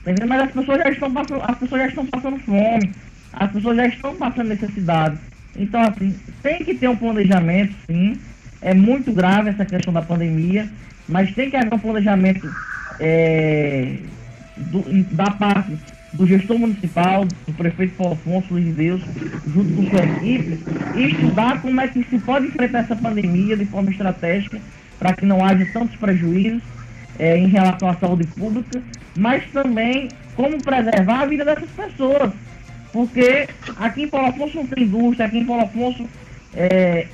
Mas 0.05 0.41
as 0.41 0.51
pessoas 0.51 0.77
já 0.79 0.89
estão 0.89 1.13
passando, 1.13 1.41
as 1.43 1.57
pessoas 1.57 1.81
já 1.81 1.87
estão 1.87 2.05
passando 2.05 2.39
fome, 2.39 2.91
as 3.33 3.51
pessoas 3.51 3.77
já 3.77 3.85
estão 3.87 4.15
passando 4.15 4.47
necessidade. 4.47 5.17
Então, 5.55 5.81
assim, 5.81 6.15
tem 6.41 6.63
que 6.63 6.73
ter 6.73 6.87
um 6.87 6.95
planejamento, 6.95 7.73
sim. 7.85 8.17
É 8.61 8.73
muito 8.73 9.11
grave 9.11 9.49
essa 9.49 9.65
questão 9.65 9.93
da 9.93 10.01
pandemia, 10.01 10.67
mas 11.07 11.33
tem 11.33 11.49
que 11.49 11.55
haver 11.55 11.73
um 11.73 11.79
planejamento 11.79 12.49
é, 12.99 13.95
do- 14.55 14.85
da 15.15 15.31
parte 15.31 15.71
do 16.13 16.27
gestor 16.27 16.59
municipal, 16.59 17.25
do 17.25 17.53
prefeito 17.53 17.95
Paulo 17.95 18.13
Afonso, 18.13 18.53
Luiz 18.53 18.65
de 18.65 18.71
Deus, 18.73 19.01
junto 19.47 19.73
com 19.73 19.89
sua 19.89 20.03
equipe, 20.03 20.59
e 20.93 21.05
estudar 21.07 21.61
como 21.61 21.79
é 21.81 21.87
que 21.87 22.03
se 22.03 22.19
pode 22.19 22.47
enfrentar 22.47 22.79
essa 22.79 22.95
pandemia 22.95 23.55
de 23.57 23.65
forma 23.65 23.89
estratégica, 23.89 24.59
para 24.99 25.13
que 25.13 25.25
não 25.25 25.43
haja 25.43 25.65
tantos 25.73 25.95
prejuízos 25.95 26.61
é, 27.19 27.37
em 27.37 27.47
relação 27.47 27.89
à 27.89 27.95
saúde 27.95 28.25
pública, 28.27 28.81
mas 29.15 29.43
também 29.51 30.09
como 30.35 30.61
preservar 30.61 31.21
a 31.21 31.25
vida 31.25 31.45
dessas 31.45 31.69
pessoas. 31.69 32.31
Porque 32.91 33.47
aqui 33.77 34.03
em 34.03 34.07
Paulo 34.07 34.27
Afonso 34.27 34.57
não 34.57 34.67
tem 34.67 34.83
indústria, 34.83 35.25
aqui 35.25 35.37
em 35.37 35.45
Paulo 35.45 35.63
Afonso 35.63 36.07
é, 36.53 37.07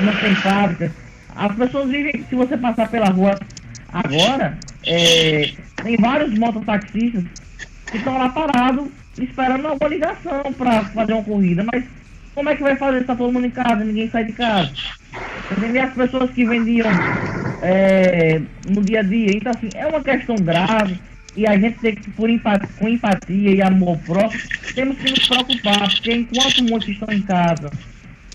não 0.00 0.14
tem 0.16 0.34
fábrica. 0.36 0.92
As 1.34 1.54
pessoas 1.56 1.90
vivem, 1.90 2.24
se 2.28 2.34
você 2.34 2.56
passar 2.56 2.88
pela 2.88 3.08
rua 3.08 3.38
agora, 3.92 4.58
é, 4.86 5.52
tem 5.82 5.96
vários 5.96 6.36
mototaxistas 6.38 7.24
que 7.90 7.96
estão 7.96 8.18
lá 8.18 8.28
parados 8.28 8.88
esperando 9.18 9.66
alguma 9.66 9.90
ligação 9.90 10.52
para 10.56 10.84
fazer 10.86 11.12
uma 11.14 11.24
corrida. 11.24 11.64
Mas 11.72 11.84
como 12.34 12.48
é 12.48 12.56
que 12.56 12.62
vai 12.62 12.76
fazer? 12.76 13.02
Está 13.02 13.14
todo 13.14 13.32
mundo 13.32 13.46
em 13.46 13.50
casa, 13.50 13.84
ninguém 13.84 14.10
sai 14.10 14.24
de 14.24 14.32
casa. 14.32 14.70
Entendeu? 15.50 15.82
As 15.84 15.94
pessoas 15.94 16.30
que 16.30 16.44
vendiam 16.44 16.88
é, 17.62 18.40
no 18.68 18.82
dia 18.82 19.00
a 19.00 19.02
dia. 19.02 19.32
Então, 19.34 19.52
assim, 19.54 19.68
é 19.74 19.86
uma 19.86 20.02
questão 20.02 20.36
grave. 20.36 20.98
E 21.34 21.46
a 21.46 21.58
gente 21.58 21.78
tem 21.78 21.94
que, 21.94 22.10
por 22.10 22.28
empatia, 22.28 22.68
com 22.78 22.88
empatia 22.88 23.54
e 23.54 23.62
amor 23.62 23.98
próprio, 23.98 24.40
temos 24.74 24.98
que 24.98 25.10
nos 25.10 25.28
preocupar. 25.28 25.88
Porque 25.90 26.12
enquanto 26.12 26.64
muitos 26.64 26.88
estão 26.88 27.12
em 27.12 27.22
casa, 27.22 27.70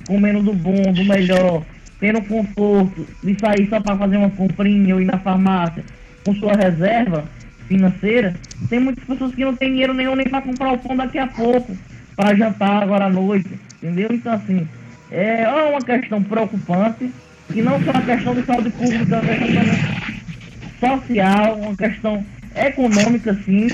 comendo 0.08 0.42
do 0.42 0.54
bom, 0.54 0.92
do 0.94 1.04
melhor, 1.04 1.64
tendo 2.00 2.22
conforto 2.22 3.08
de 3.24 3.40
sair 3.40 3.68
só 3.70 3.80
para 3.80 3.98
fazer 3.98 4.18
uma 4.18 4.30
comprinha 4.30 4.96
ou 4.96 5.02
ir 5.02 5.06
na 5.06 5.20
farmácia 5.20 5.84
com 6.26 6.34
sua 6.36 6.54
reserva 6.54 7.26
financeira, 7.68 8.34
tem 8.70 8.80
muitas 8.80 9.04
pessoas 9.04 9.36
que 9.36 9.44
não 9.44 9.56
têm 9.56 9.72
dinheiro 9.72 9.94
nenhum 9.94 10.16
nem 10.16 10.28
para 10.28 10.42
comprar 10.42 10.74
o 10.74 10.78
pão 10.78 10.96
daqui 10.96 11.18
a 11.18 11.28
pouco, 11.28 11.78
para 12.18 12.36
jantar 12.36 12.84
agora 12.84 13.06
à 13.06 13.10
noite, 13.10 13.48
entendeu? 13.78 14.10
Então, 14.12 14.34
assim, 14.34 14.68
é 15.12 15.48
uma 15.48 15.82
questão 15.82 16.22
preocupante, 16.24 17.10
e 17.54 17.62
não 17.62 17.82
só 17.84 17.92
uma 17.92 18.02
questão 18.02 18.36
de 18.36 18.44
saúde 18.44 18.70
pública, 18.72 19.16
é 19.16 19.22
uma 19.22 19.38
questão 19.38 21.00
social, 21.00 21.60
uma 21.60 21.78
questão 21.78 22.26
econômica, 22.56 23.34
sim, 23.46 23.68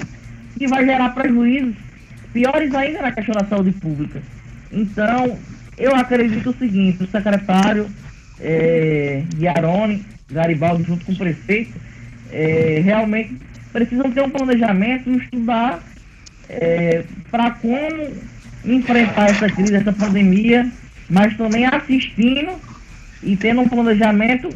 que 0.58 0.68
vai 0.68 0.86
gerar 0.86 1.10
prejuízos 1.16 1.76
piores 2.34 2.76
ainda 2.76 3.02
na 3.02 3.12
questão 3.12 3.34
da 3.34 3.46
saúde 3.46 3.72
pública. 3.72 4.22
Então, 4.72 5.38
eu 5.78 5.96
acredito 5.96 6.50
o 6.50 6.58
seguinte, 6.58 7.04
o 7.04 7.08
secretário 7.08 7.88
é, 8.42 9.24
Yarone 9.40 10.06
Garibaldi, 10.30 10.84
junto 10.84 11.06
com 11.06 11.14
o 11.14 11.18
prefeito, 11.18 11.80
é, 12.32 12.82
realmente 12.84 13.38
precisam 13.72 14.12
ter 14.12 14.22
um 14.22 14.30
planejamento 14.30 15.10
e 15.10 15.18
estudar 15.18 15.82
para 17.32 17.52
como 17.52 18.33
enfrentar 18.66 19.30
essa 19.30 19.48
crise, 19.50 19.76
essa 19.76 19.94
pandemia, 19.94 20.70
mas 21.10 21.36
também 21.38 21.66
assistindo 21.66 22.52
e 23.22 23.36
tendo 23.36 23.62
um 23.62 23.68
planejamento 23.68 24.50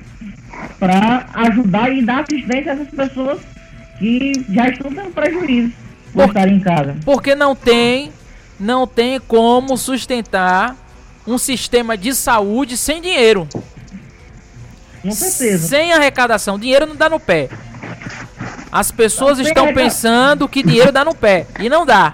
para 0.80 1.26
ajudar 1.34 1.92
e 1.92 2.02
dar 2.04 2.22
assistência 2.24 2.72
a 2.72 2.76
essas 2.76 2.90
pessoas 2.90 3.40
que 4.00 4.46
já 4.50 4.70
estão 4.70 4.92
tendo 4.92 5.10
prejuízo 5.12 5.72
por 6.14 6.22
Por- 6.24 6.28
estarem 6.30 6.56
em 6.56 6.60
casa. 6.60 6.96
Porque 7.04 7.36
não 7.36 7.56
tem, 7.56 8.12
não 8.60 8.86
tem 8.88 9.20
como 9.20 9.78
sustentar 9.78 10.76
um 11.26 11.38
sistema 11.38 11.98
de 11.98 12.14
saúde 12.14 12.78
sem 12.78 13.02
dinheiro. 13.02 13.48
Com 15.02 15.12
certeza. 15.12 15.68
Sem 15.68 15.94
arrecadação. 15.94 16.58
Dinheiro 16.58 16.86
não 16.86 16.96
dá 16.96 17.10
no 17.10 17.20
pé. 17.20 17.50
As 18.72 18.92
pessoas 18.92 19.40
estão 19.40 19.74
pensando 19.74 20.48
que 20.48 20.64
dinheiro 20.64 20.92
dá 20.92 21.04
no 21.06 21.16
pé. 21.16 21.46
E 21.60 21.70
não 21.70 21.86
dá. 21.86 22.14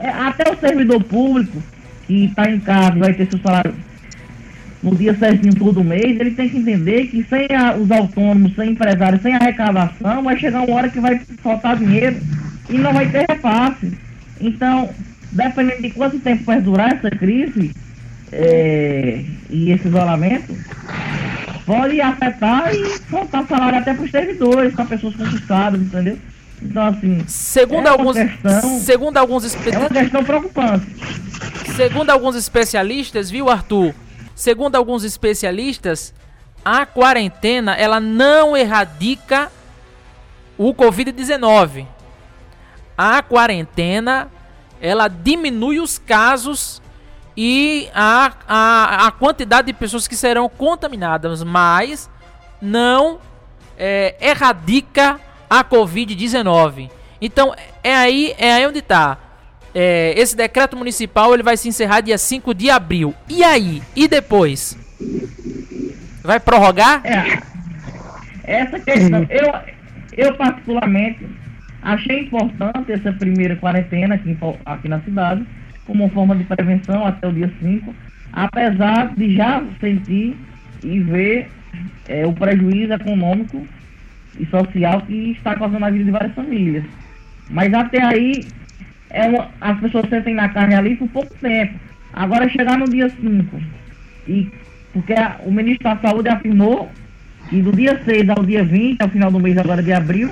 É, 0.00 0.08
até 0.08 0.50
o 0.50 0.58
servidor 0.58 1.02
público 1.04 1.62
que 2.06 2.24
está 2.24 2.50
em 2.50 2.58
casa 2.58 2.98
vai 2.98 3.12
ter 3.12 3.28
seu 3.30 3.38
salário 3.38 3.74
no 4.82 4.96
dia 4.96 5.14
certinho 5.14 5.54
todo 5.54 5.84
mês, 5.84 6.18
ele 6.18 6.30
tem 6.30 6.48
que 6.48 6.56
entender 6.56 7.08
que 7.08 7.22
sem 7.24 7.46
a- 7.54 7.76
os 7.76 7.90
autônomos, 7.90 8.54
sem 8.54 8.70
empresários, 8.70 9.20
sem 9.20 9.34
arrecadação, 9.34 10.22
vai 10.22 10.38
chegar 10.38 10.62
uma 10.62 10.74
hora 10.74 10.88
que 10.88 10.98
vai 10.98 11.20
faltar 11.42 11.76
dinheiro 11.76 12.16
e 12.70 12.78
não 12.78 12.94
vai 12.94 13.06
ter 13.10 13.26
repasse. 13.28 13.92
Então, 14.40 14.88
dependendo 15.30 15.82
de 15.82 15.90
quanto 15.90 16.18
tempo 16.18 16.44
perdurar 16.44 16.94
essa 16.94 17.10
crise 17.10 17.72
é, 18.32 19.22
e 19.50 19.70
esse 19.70 19.86
isolamento, 19.86 20.56
pode 21.66 22.00
afetar 22.00 22.72
e 22.74 22.98
faltar 23.00 23.46
salário 23.46 23.78
até 23.80 23.92
para 23.92 24.04
os 24.04 24.10
servidores, 24.10 24.72
para 24.72 24.84
pessoas 24.86 25.14
concursadas, 25.14 25.80
entendeu? 25.80 26.16
Então, 26.62 26.86
assim, 26.86 27.24
Segundo 27.26 27.86
É 27.86 27.90
alguns, 27.90 28.16
questão- 28.16 28.80
segundo 28.80 29.16
alguns 29.16 29.44
espe- 29.44 29.70
é 29.74 29.78
uma 29.78 29.88
questão 29.88 30.24
preocupante. 30.24 30.86
Segundo 31.76 32.10
alguns 32.10 32.36
especialistas, 32.36 33.30
viu, 33.30 33.48
Arthur? 33.48 33.94
Segundo 34.34 34.76
alguns 34.76 35.02
especialistas, 35.04 36.12
a 36.64 36.84
quarentena 36.84 37.74
ela 37.74 37.98
não 38.00 38.56
erradica 38.56 39.50
o 40.58 40.74
Covid-19. 40.74 41.86
A 42.96 43.22
quarentena 43.22 44.28
ela 44.80 45.08
diminui 45.08 45.80
os 45.80 45.98
casos 45.98 46.82
e 47.36 47.88
a, 47.94 48.32
a, 48.46 49.06
a 49.06 49.10
quantidade 49.10 49.68
de 49.68 49.72
pessoas 49.72 50.06
que 50.06 50.16
serão 50.16 50.48
contaminadas, 50.48 51.42
mas 51.42 52.10
não 52.60 53.18
é, 53.78 54.14
erradica 54.20 55.18
a 55.50 55.64
Covid-19. 55.64 56.88
Então 57.20 57.52
é 57.82 57.94
aí, 57.94 58.32
é 58.38 58.52
aí 58.52 58.66
onde 58.66 58.78
está. 58.78 59.18
É, 59.74 60.14
esse 60.16 60.36
decreto 60.36 60.76
municipal 60.76 61.34
ele 61.34 61.42
vai 61.42 61.56
se 61.56 61.68
encerrar 61.68 62.00
dia 62.00 62.16
5 62.16 62.54
de 62.54 62.70
abril. 62.70 63.12
E 63.28 63.42
aí? 63.42 63.82
E 63.96 64.06
depois? 64.06 64.78
Vai 66.22 66.38
prorrogar? 66.38 67.02
É, 67.04 67.40
essa 68.44 68.78
questão, 68.78 69.26
eu, 69.28 69.52
eu 70.16 70.34
particularmente 70.34 71.26
achei 71.82 72.20
importante 72.20 72.92
essa 72.92 73.12
primeira 73.12 73.56
quarentena 73.56 74.14
aqui, 74.14 74.36
aqui 74.64 74.88
na 74.88 75.00
cidade, 75.00 75.46
como 75.86 76.08
forma 76.10 76.36
de 76.36 76.44
prevenção 76.44 77.06
até 77.06 77.26
o 77.26 77.32
dia 77.32 77.50
5, 77.60 77.94
apesar 78.32 79.14
de 79.16 79.34
já 79.34 79.62
sentir 79.80 80.36
e 80.82 81.00
ver 81.00 81.48
é, 82.08 82.26
o 82.26 82.32
prejuízo 82.32 82.92
econômico 82.92 83.66
e 84.40 84.46
social 84.46 85.02
que 85.02 85.32
está 85.32 85.54
causando 85.54 85.84
a 85.84 85.90
vida 85.90 86.04
de 86.04 86.10
várias 86.10 86.34
famílias. 86.34 86.84
Mas 87.50 87.72
até 87.74 88.02
aí, 88.02 88.44
é 89.10 89.26
uma- 89.28 89.48
as 89.60 89.78
pessoas 89.80 90.08
sentem 90.08 90.34
na 90.34 90.48
carne 90.48 90.74
ali 90.74 90.96
por 90.96 91.08
pouco 91.08 91.34
tempo. 91.40 91.74
Agora 92.12 92.48
chegar 92.48 92.78
no 92.78 92.88
dia 92.88 93.08
5, 93.08 93.60
e 94.26 94.48
porque 94.92 95.12
a- 95.12 95.38
o 95.44 95.52
ministro 95.52 95.84
da 95.84 95.96
Saúde 95.96 96.28
afirmou 96.28 96.90
que 97.48 97.60
do 97.62 97.72
dia 97.72 98.00
6 98.04 98.28
ao 98.28 98.44
dia 98.44 98.64
20, 98.64 99.00
ao 99.00 99.08
final 99.08 99.30
do 99.30 99.38
mês 99.38 99.56
agora 99.58 99.82
de 99.82 99.92
abril, 99.92 100.30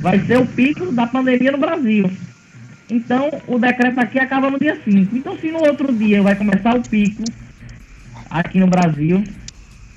vai 0.00 0.18
ser 0.20 0.38
o 0.38 0.46
pico 0.46 0.90
da 0.92 1.06
pandemia 1.06 1.52
no 1.52 1.58
Brasil. 1.58 2.10
Então, 2.90 3.30
o 3.46 3.58
decreto 3.58 3.98
aqui 4.00 4.18
acaba 4.18 4.50
no 4.50 4.58
dia 4.58 4.76
5. 4.84 5.16
Então, 5.16 5.36
se 5.38 5.50
no 5.50 5.58
outro 5.58 5.92
dia 5.92 6.22
vai 6.22 6.34
começar 6.34 6.74
o 6.76 6.88
pico 6.88 7.22
aqui 8.28 8.58
no 8.58 8.66
Brasil, 8.66 9.22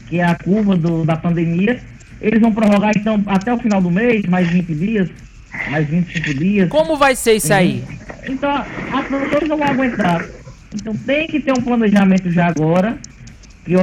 que 0.07 0.19
é 0.19 0.23
a 0.23 0.35
curva 0.35 0.75
do- 0.75 1.05
da 1.05 1.15
pandemia, 1.15 1.79
eles 2.23 2.39
vão 2.39 2.53
prorrogar, 2.53 2.93
então, 2.95 3.21
até 3.27 3.53
o 3.53 3.59
final 3.59 3.81
do 3.81 3.91
mês, 3.91 4.25
mais 4.25 4.47
20 4.47 4.73
dias, 4.73 5.09
mais 5.69 5.85
25 5.87 6.33
dias. 6.33 6.69
Como 6.69 6.95
vai 6.95 7.15
ser 7.17 7.33
isso 7.33 7.53
aí? 7.53 7.83
Então, 8.27 8.49
as 8.49 9.07
pessoas 9.07 9.49
não 9.49 9.57
vão 9.57 9.67
aguentar. 9.67 10.25
Então 10.73 10.95
tem 11.05 11.27
que 11.27 11.39
ter 11.39 11.51
um 11.51 11.61
planejamento 11.61 12.31
já 12.31 12.47
agora. 12.47 12.97
Que 13.65 13.73
eu, 13.73 13.81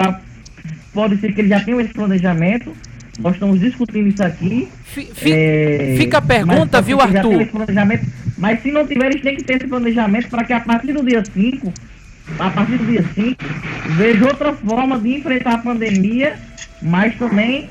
pode 0.93 1.19
ser 1.19 1.33
que 1.35 1.43
eles 1.43 1.51
já 1.51 1.61
tenham 1.61 1.81
esse 1.81 1.93
planejamento. 1.93 2.75
Nós 3.19 3.35
estamos 3.35 3.61
discutindo 3.61 4.09
isso 4.09 4.23
aqui. 4.23 4.69
Fica, 4.85 5.29
é, 5.29 5.95
fica 5.99 6.19
a 6.19 6.23
pergunta, 6.23 6.81
viu, 6.81 7.01
Arthur? 7.01 7.47
Mas 8.39 8.63
se 8.63 8.73
não 8.73 8.87
tiver, 8.87 9.07
eles 9.07 9.21
têm 9.21 9.37
que 9.37 9.45
ter 9.45 9.59
esse 9.59 9.67
planejamento 9.67 10.29
para 10.29 10.45
que 10.45 10.53
a 10.55 10.61
partir 10.61 10.95
do 10.95 11.05
dia 11.05 11.23
5, 11.23 11.73
a 12.39 12.51
partir 12.51 12.79
do 12.79 12.87
dia 12.87 13.05
5, 13.15 13.37
veja 13.97 14.25
outra 14.27 14.55
forma 14.55 14.99
de 14.99 15.17
enfrentar 15.17 15.57
a 15.57 15.59
pandemia, 15.59 16.37
mas 16.81 17.15
também 17.17 17.69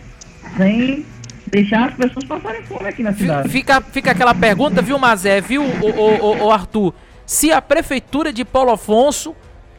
sem 0.58 1.06
deixar 1.47 1.89
as 1.89 1.95
pessoas 1.95 2.26
passarem 2.26 2.64
fome 2.64 2.88
aqui 2.88 3.04
na 3.04 3.14
cidade. 3.14 3.50
Fica, 3.50 3.82
fica 3.82 4.12
aquela 4.12 4.34
pergunta, 4.34 4.82
viu, 4.82 4.97
Mazé, 4.97 5.41
viu, 5.41 5.64
o, 5.64 5.89
o, 5.89 6.45
o, 6.45 6.52
Arthur? 6.52 6.93
Se 7.26 7.52
a 7.52 7.62
prefeitura 7.62 8.32
de 8.32 8.45
Paulo 8.45 8.72
Afonso, 8.72 9.36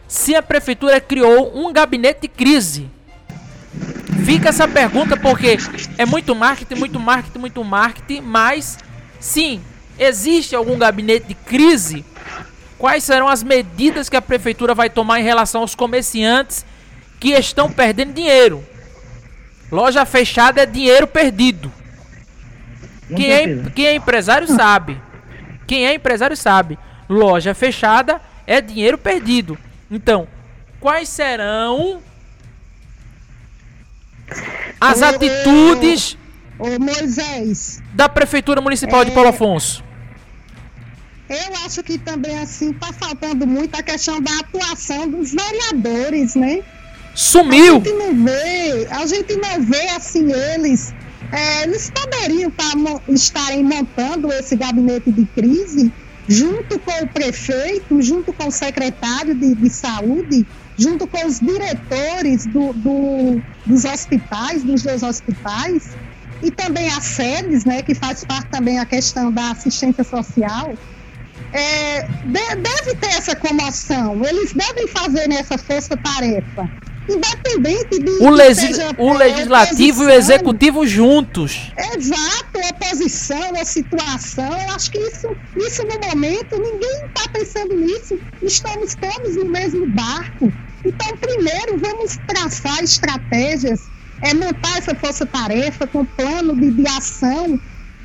se 0.06 0.34
a 0.34 0.42
prefeitura 0.42 1.00
criou 1.00 1.56
um 1.56 1.72
gabinete 1.72 2.22
de 2.22 2.28
crise. 2.28 2.90
Fica 4.24 4.48
essa 4.48 4.66
pergunta 4.66 5.16
porque 5.16 5.56
é 5.96 6.04
muito 6.04 6.34
marketing, 6.34 6.74
muito 6.74 6.98
marketing, 6.98 7.38
muito 7.38 7.64
marketing, 7.64 8.20
mas 8.20 8.78
sim, 9.18 9.60
existe 9.98 10.54
algum 10.54 10.76
gabinete 10.78 11.28
de 11.28 11.34
crise? 11.34 12.04
Quais 12.76 13.04
serão 13.04 13.28
as 13.28 13.42
medidas 13.42 14.08
que 14.08 14.16
a 14.16 14.22
prefeitura 14.22 14.74
vai 14.74 14.88
tomar 14.88 15.20
em 15.20 15.22
relação 15.22 15.60
aos 15.60 15.74
comerciantes 15.74 16.64
que 17.18 17.30
estão 17.30 17.70
perdendo 17.70 18.14
dinheiro? 18.14 18.64
Loja 19.70 20.04
fechada 20.04 20.62
é 20.62 20.66
dinheiro 20.66 21.06
perdido. 21.06 21.72
Quem 23.14 23.32
é, 23.32 23.70
quem 23.74 23.86
é 23.86 23.94
empresário 23.94 24.46
sabe. 24.46 25.00
Quem 25.66 25.86
é 25.86 25.94
empresário 25.94 26.36
sabe. 26.36 26.78
Loja 27.08 27.54
fechada 27.54 28.20
é 28.46 28.60
dinheiro 28.60 28.98
perdido. 28.98 29.58
Então, 29.90 30.26
quais 30.80 31.08
serão 31.08 32.02
as 34.80 35.02
atitudes 35.02 36.16
ô, 36.58 36.78
Moisés, 36.78 37.82
da 37.92 38.08
Prefeitura 38.08 38.60
Municipal 38.60 39.02
é, 39.02 39.04
de 39.06 39.10
Paulo 39.12 39.30
Afonso? 39.30 39.84
Eu 41.28 41.54
acho 41.64 41.82
que 41.84 41.96
também, 41.98 42.38
assim, 42.40 42.72
tá 42.72 42.92
faltando 42.92 43.46
muito 43.46 43.76
a 43.76 43.82
questão 43.82 44.20
da 44.20 44.32
atuação 44.40 45.08
dos 45.08 45.32
vereadores, 45.32 46.34
né? 46.34 46.62
Sumiu! 47.14 47.76
A 47.76 47.78
gente 47.78 47.92
não 47.92 48.24
vê, 48.24 48.88
a 48.90 49.06
gente 49.06 49.36
não 49.36 49.62
vê 49.62 49.88
assim 49.90 50.32
eles. 50.32 50.94
É, 51.32 51.62
eles 51.62 51.90
poderiam 51.90 52.50
tá, 52.50 52.64
estarem 53.08 53.62
montando 53.62 54.32
esse 54.32 54.56
gabinete 54.56 55.12
de 55.12 55.24
crise 55.26 55.92
junto 56.26 56.78
com 56.78 57.04
o 57.04 57.08
prefeito, 57.08 58.00
junto 58.00 58.32
com 58.32 58.48
o 58.48 58.50
secretário 58.50 59.34
de, 59.34 59.54
de 59.54 59.70
saúde, 59.70 60.46
junto 60.76 61.06
com 61.06 61.26
os 61.26 61.40
diretores 61.40 62.46
do, 62.46 62.72
do, 62.72 63.42
dos 63.66 63.84
hospitais, 63.84 64.62
dos 64.62 64.82
dois 64.82 65.02
hospitais, 65.02 65.96
e 66.42 66.50
também 66.50 66.88
as 66.88 67.04
sedes, 67.04 67.64
né, 67.64 67.82
que 67.82 67.94
faz 67.94 68.24
parte 68.24 68.48
também 68.48 68.78
a 68.78 68.86
questão 68.86 69.32
da 69.32 69.50
assistência 69.50 70.04
social. 70.04 70.74
É, 71.52 72.02
de, 72.02 72.56
deve 72.56 72.94
ter 72.94 73.08
essa 73.08 73.34
comoção, 73.34 74.24
eles 74.24 74.52
devem 74.52 74.86
fazer 74.86 75.28
nessa 75.28 75.58
força-tarefa 75.58 76.70
independente 77.14 77.98
de. 77.98 78.10
O, 78.22 78.30
lesi 78.30 78.70
o 78.98 79.12
legislativo 79.12 80.04
e 80.04 80.06
o 80.06 80.10
executivo 80.10 80.86
juntos. 80.86 81.72
Exato, 81.94 82.58
oposição, 82.70 83.52
a 83.60 83.64
situação. 83.64 84.46
Eu 84.46 84.74
acho 84.74 84.90
que 84.90 84.98
isso, 84.98 85.28
isso 85.56 85.82
no 85.84 86.08
momento, 86.08 86.58
ninguém 86.58 87.06
está 87.06 87.28
pensando 87.32 87.76
nisso. 87.76 88.18
Estamos 88.42 88.94
todos 88.94 89.36
no 89.36 89.46
mesmo 89.46 89.86
barco. 89.88 90.52
Então, 90.84 91.16
primeiro, 91.18 91.78
vamos 91.78 92.18
traçar 92.26 92.82
estratégias, 92.82 93.80
é 94.22 94.32
montar 94.32 94.78
essa 94.78 94.94
força-tarefa 94.94 95.86
com 95.86 96.04
plano 96.04 96.56
de, 96.56 96.70
de 96.70 96.86
ação 96.88 97.60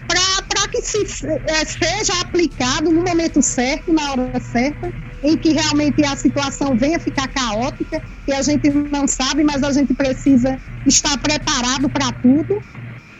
para 0.07 0.67
que 0.69 0.81
se, 0.81 1.25
é, 1.47 1.65
seja 1.65 2.13
aplicado 2.21 2.91
no 2.91 3.03
momento 3.03 3.41
certo, 3.41 3.93
na 3.93 4.11
hora 4.11 4.39
certa, 4.39 4.93
em 5.25 5.35
que 5.37 5.53
realmente 5.53 6.05
a 6.05 6.15
situação 6.15 6.77
venha 6.77 6.99
ficar 6.99 7.27
caótica, 7.27 7.99
que 8.23 8.31
a 8.31 8.43
gente 8.43 8.69
não 8.69 9.07
sabe, 9.07 9.43
mas 9.43 9.63
a 9.63 9.71
gente 9.71 9.91
precisa 9.95 10.55
estar 10.85 11.17
preparado 11.17 11.89
para 11.89 12.11
tudo. 12.13 12.61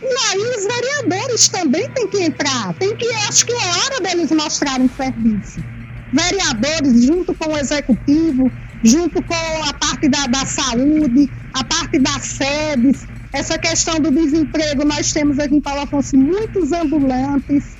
E 0.00 0.06
aí 0.06 0.38
os 0.56 0.64
vereadores 0.64 1.48
também 1.48 1.90
têm 1.92 2.08
que 2.08 2.22
entrar, 2.22 2.72
tem 2.74 2.96
que, 2.96 3.06
acho 3.28 3.44
que 3.44 3.52
é 3.52 3.56
hora 3.56 4.00
deles 4.02 4.30
mostrarem 4.30 4.88
serviço. 4.88 5.64
Vereadores, 6.12 7.02
junto 7.04 7.34
com 7.34 7.52
o 7.52 7.58
executivo, 7.58 8.52
junto 8.84 9.20
com 9.20 9.34
a 9.34 9.74
parte 9.74 10.08
da, 10.08 10.26
da 10.26 10.46
saúde, 10.46 11.32
a 11.52 11.64
parte 11.64 11.98
das 11.98 12.22
sedes, 12.22 13.08
essa 13.32 13.58
questão 13.58 13.98
do 13.98 14.12
desemprego, 14.12 14.84
nós 14.84 15.12
temos 15.12 15.40
aqui 15.40 15.56
em 15.56 15.60
Paulo 15.60 15.82
Afonso 15.82 16.16
muitos 16.16 16.70
ambulantes, 16.70 17.76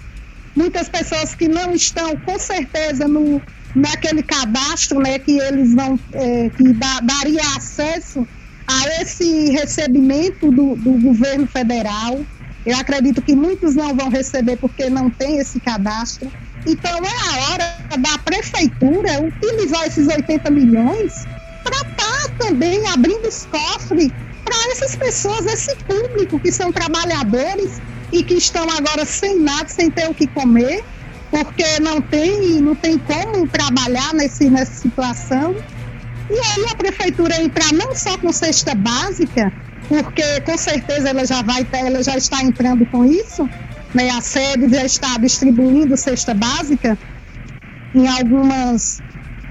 muitas 0.56 0.88
pessoas 0.88 1.32
que 1.32 1.46
não 1.46 1.72
estão, 1.72 2.16
com 2.16 2.36
certeza, 2.40 3.06
no, 3.06 3.40
naquele 3.76 4.22
cadastro 4.22 4.98
né, 5.00 5.18
que 5.18 5.38
eles 5.38 5.74
vão, 5.74 6.00
é, 6.14 6.48
que 6.48 6.72
daria 6.72 7.42
acesso 7.56 8.26
a 8.66 9.02
esse 9.02 9.50
recebimento 9.50 10.50
do, 10.50 10.74
do 10.76 10.92
governo 10.92 11.46
federal. 11.46 12.18
Eu 12.64 12.76
acredito 12.78 13.20
que 13.20 13.36
muitos 13.36 13.74
não 13.74 13.94
vão 13.94 14.08
receber 14.08 14.56
porque 14.56 14.88
não 14.88 15.10
tem 15.10 15.38
esse 15.38 15.60
cadastro. 15.60 16.32
Então 16.66 16.90
é 16.90 17.28
a 17.28 17.50
hora 17.50 17.76
da 17.98 18.18
prefeitura 18.18 19.22
utilizar 19.22 19.86
esses 19.86 20.08
80 20.08 20.50
milhões 20.50 21.28
para 21.62 21.76
estar 21.76 21.94
tá 21.94 22.34
também 22.38 22.86
abrindo 22.88 23.28
os 23.28 23.44
cofres 23.44 24.10
para 24.42 24.72
essas 24.72 24.96
pessoas, 24.96 25.44
esse 25.46 25.76
público 25.86 26.40
que 26.40 26.50
são 26.50 26.72
trabalhadores 26.72 27.82
e 28.10 28.22
que 28.22 28.34
estão 28.34 28.68
agora 28.70 29.04
sem 29.04 29.38
nada, 29.38 29.68
sem 29.68 29.90
ter 29.90 30.08
o 30.08 30.14
que 30.14 30.26
comer, 30.26 30.82
porque 31.36 31.78
não 31.80 32.00
tem, 32.00 32.62
não 32.62 32.74
tem 32.74 32.98
como 32.98 33.46
trabalhar 33.46 34.14
nesse, 34.14 34.48
nessa 34.48 34.72
situação. 34.72 35.54
E 36.30 36.32
aí 36.32 36.66
a 36.70 36.74
prefeitura 36.74 37.42
entrar 37.42 37.70
não 37.74 37.94
só 37.94 38.16
com 38.16 38.32
cesta 38.32 38.74
básica, 38.74 39.52
porque 39.86 40.40
com 40.40 40.56
certeza 40.56 41.10
ela 41.10 41.26
já 41.26 41.42
vai, 41.42 41.66
ela 41.72 42.02
já 42.02 42.16
está 42.16 42.42
entrando 42.42 42.86
com 42.86 43.04
isso, 43.04 43.48
né? 43.94 44.08
A 44.10 44.22
sede 44.22 44.66
já 44.70 44.84
está 44.84 45.18
distribuindo 45.18 45.94
cesta 45.94 46.32
básica 46.32 46.98
em 47.94 48.08
algumas 48.08 49.02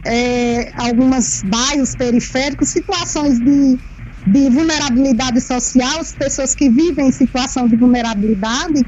é, 0.03 0.71
algumas 0.75 1.41
bairros 1.43 1.93
periféricos, 1.93 2.69
situações 2.69 3.39
de 3.39 3.79
de 4.27 4.49
vulnerabilidade 4.49 5.39
social, 5.39 5.99
as 5.99 6.11
pessoas 6.11 6.55
que 6.55 6.67
vivem 6.67 7.09
em 7.09 7.11
situação 7.11 7.67
de 7.67 7.75
vulnerabilidade, 7.75 8.83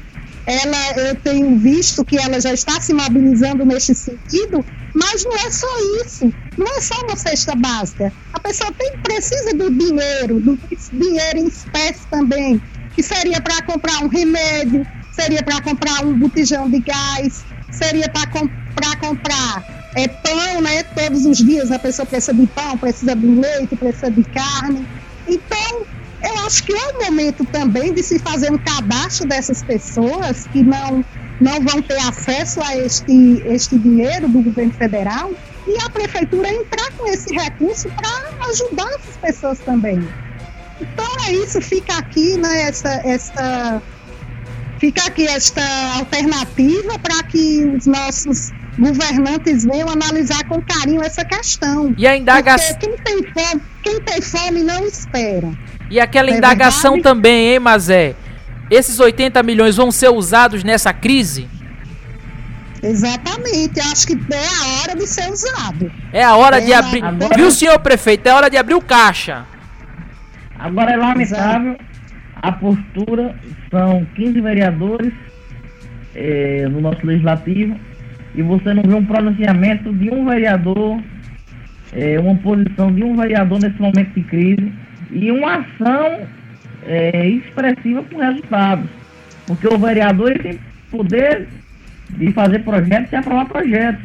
ela, 0.48 1.08
eu 1.08 1.14
tenho 1.14 1.58
visto 1.58 2.02
que 2.02 2.16
ela 2.16 2.40
já 2.40 2.54
está 2.54 2.80
se 2.80 2.94
mobilizando 2.94 3.66
neste 3.66 3.94
sentido, 3.94 4.64
mas 4.94 5.22
não 5.22 5.36
é 5.36 5.50
só 5.50 5.66
isso, 6.06 6.32
não 6.56 6.66
é 6.66 6.80
só 6.80 6.94
uma 7.04 7.16
cesta 7.16 7.54
básica. 7.54 8.10
A 8.32 8.40
pessoa 8.40 8.72
tem, 8.72 8.96
precisa 9.02 9.54
do 9.54 9.70
dinheiro, 9.70 10.40
do 10.40 10.58
dinheiro 10.90 11.38
em 11.38 11.48
espécie 11.48 12.06
também, 12.10 12.62
que 12.94 13.02
seria 13.02 13.42
para 13.42 13.60
comprar 13.62 14.02
um 14.02 14.08
remédio, 14.08 14.86
seria 15.12 15.42
para 15.42 15.60
comprar 15.60 16.02
um 16.02 16.14
botijão 16.14 16.70
de 16.70 16.80
gás, 16.80 17.44
seria 17.70 18.08
para 18.08 18.26
com, 18.28 18.48
comprar 19.00 19.66
é, 19.96 20.08
pão, 20.08 20.62
né? 20.62 20.82
Todos 20.82 21.26
os 21.26 21.36
dias 21.36 21.70
a 21.70 21.78
pessoa 21.78 22.06
precisa 22.06 22.32
de 22.32 22.46
pão, 22.46 22.78
precisa 22.78 23.14
de 23.14 23.26
leite, 23.26 23.76
precisa 23.76 24.10
de 24.10 24.24
carne. 24.24 24.86
Então, 25.26 25.86
eu 26.22 26.46
acho 26.46 26.64
que 26.64 26.72
é 26.72 26.88
o 26.88 27.04
momento 27.04 27.44
também 27.44 27.92
de 27.92 28.02
se 28.02 28.18
fazer 28.18 28.50
um 28.50 28.58
cadastro 28.58 29.28
dessas 29.28 29.62
pessoas 29.62 30.46
que 30.48 30.62
não, 30.62 31.04
não 31.40 31.60
vão 31.60 31.80
ter 31.80 31.98
acesso 32.00 32.60
a 32.62 32.76
este, 32.76 33.42
este 33.46 33.78
dinheiro 33.78 34.28
do 34.28 34.42
governo 34.42 34.72
federal 34.72 35.30
e 35.66 35.76
a 35.84 35.90
prefeitura 35.90 36.52
entrar 36.52 36.90
com 36.92 37.06
esse 37.06 37.32
recurso 37.32 37.88
para 37.90 38.48
ajudar 38.48 38.88
essas 38.94 39.16
pessoas 39.20 39.58
também. 39.60 40.02
Então 40.80 41.06
é 41.26 41.32
isso, 41.32 41.60
fica 41.60 41.98
aqui 41.98 42.36
né, 42.36 42.62
essa, 42.62 42.88
essa, 43.04 43.82
fica 44.78 45.04
aqui 45.06 45.26
esta 45.26 45.62
alternativa 45.98 46.98
para 46.98 47.22
que 47.24 47.64
os 47.76 47.86
nossos 47.86 48.52
governantes 48.78 49.64
venham 49.64 49.88
analisar 49.88 50.44
com 50.48 50.62
carinho 50.62 51.02
essa 51.02 51.24
questão. 51.24 51.94
E 51.98 52.06
a 52.06 52.16
indagação. 52.16 52.78
Quem 52.78 52.96
tem 52.96 53.22
fome, 53.32 53.62
quem 53.82 54.00
tem 54.02 54.22
fome 54.22 54.62
não 54.62 54.86
espera. 54.86 55.52
E 55.90 56.00
aquela 56.00 56.30
é 56.30 56.36
indagação 56.36 56.94
verdade? 56.94 57.14
também, 57.14 57.52
hein, 57.52 57.58
Mazé? 57.58 58.14
Esses 58.70 59.00
80 59.00 59.42
milhões 59.42 59.76
vão 59.76 59.90
ser 59.90 60.10
usados 60.10 60.62
nessa 60.62 60.92
crise? 60.92 61.48
Exatamente, 62.82 63.80
acho 63.80 64.06
que 64.06 64.12
é 64.12 64.36
a 64.36 64.82
hora 64.82 64.96
de 64.96 65.06
ser 65.06 65.30
usado. 65.30 65.90
É 66.12 66.22
a 66.22 66.36
hora 66.36 66.58
é 66.58 66.60
de 66.60 66.72
abrir. 66.72 67.02
Agora... 67.02 67.36
Viu, 67.36 67.50
senhor 67.50 67.78
prefeito? 67.80 68.28
É 68.28 68.34
hora 68.34 68.48
de 68.48 68.56
abrir 68.56 68.74
o 68.74 68.80
caixa. 68.80 69.44
Agora 70.58 70.92
é 70.92 70.96
lamentável 70.96 71.76
a 72.42 72.52
postura, 72.52 73.34
são 73.70 74.06
15 74.14 74.40
vereadores 74.40 75.12
no 76.70 76.80
nosso 76.80 77.06
legislativo 77.06 77.78
e 78.34 78.42
você 78.42 78.74
não 78.74 78.82
vê 78.82 78.94
um 78.94 79.04
pronunciamento 79.04 79.92
de 79.92 80.10
um 80.10 80.24
vereador 80.24 81.00
é, 81.92 82.18
uma 82.18 82.34
posição 82.36 82.92
de 82.92 83.02
um 83.02 83.16
vereador 83.16 83.60
nesse 83.60 83.80
momento 83.80 84.12
de 84.14 84.22
crise 84.22 84.72
e 85.10 85.30
uma 85.30 85.56
ação 85.56 86.26
é, 86.86 87.26
expressiva 87.28 88.02
com 88.02 88.18
resultados. 88.18 88.88
Porque 89.46 89.66
o 89.66 89.78
vereador 89.78 90.38
tem 90.38 90.58
poder 90.90 91.46
de 92.10 92.32
fazer 92.32 92.60
projetos 92.60 93.12
e 93.12 93.16
aprovar 93.16 93.46
projetos. 93.46 94.02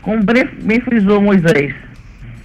Como 0.00 0.22
bem 0.24 0.80
frisou 0.80 1.20
Moisés, 1.20 1.74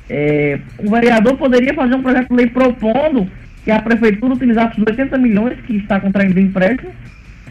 é, 0.09 0.59
o 0.77 0.89
vereador 0.91 1.37
poderia 1.37 1.73
fazer 1.73 1.95
um 1.95 2.01
projeto 2.01 2.29
de 2.29 2.35
lei 2.35 2.47
propondo 2.47 3.29
que 3.63 3.71
a 3.71 3.81
prefeitura 3.81 4.33
utilizasse 4.33 4.79
os 4.79 4.87
80 4.87 5.17
milhões 5.17 5.59
que 5.61 5.77
está 5.77 5.99
contraindo 5.99 6.39
empréstimo 6.39 6.93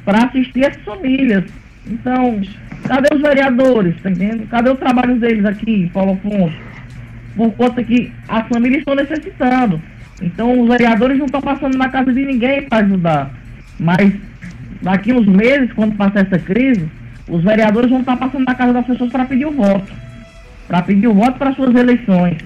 para 0.04 0.24
assistir 0.24 0.64
essas 0.64 0.82
famílias. 0.82 1.44
Então, 1.86 2.40
cadê 2.86 3.14
os 3.14 3.20
vereadores? 3.20 3.94
Tá 4.00 4.10
entendendo? 4.10 4.46
Cadê 4.48 4.70
o 4.70 4.76
trabalho 4.76 5.16
deles 5.16 5.44
aqui, 5.44 5.90
Paulo 5.92 6.12
Afonso? 6.12 6.56
Por 7.36 7.52
conta 7.52 7.84
que 7.84 8.12
as 8.28 8.48
famílias 8.48 8.78
estão 8.78 8.94
necessitando. 8.94 9.80
Então, 10.20 10.60
os 10.60 10.68
vereadores 10.68 11.18
não 11.18 11.26
estão 11.26 11.40
passando 11.40 11.76
na 11.76 11.88
casa 11.88 12.12
de 12.12 12.24
ninguém 12.24 12.62
para 12.62 12.84
ajudar. 12.84 13.30
Mas, 13.78 14.12
daqui 14.80 15.12
uns 15.12 15.26
meses, 15.26 15.72
quando 15.72 15.96
passar 15.96 16.20
essa 16.20 16.38
crise, 16.38 16.88
os 17.28 17.42
vereadores 17.42 17.90
vão 17.90 18.00
estar 18.00 18.16
passando 18.16 18.44
na 18.44 18.54
casa 18.54 18.72
das 18.72 18.86
pessoas 18.86 19.10
para 19.10 19.24
pedir 19.24 19.46
o 19.46 19.52
voto. 19.52 19.92
Para 20.68 20.82
pedir 20.82 21.06
o 21.06 21.14
voto 21.14 21.38
para 21.38 21.54
suas 21.54 21.74
eleições. 21.74 22.38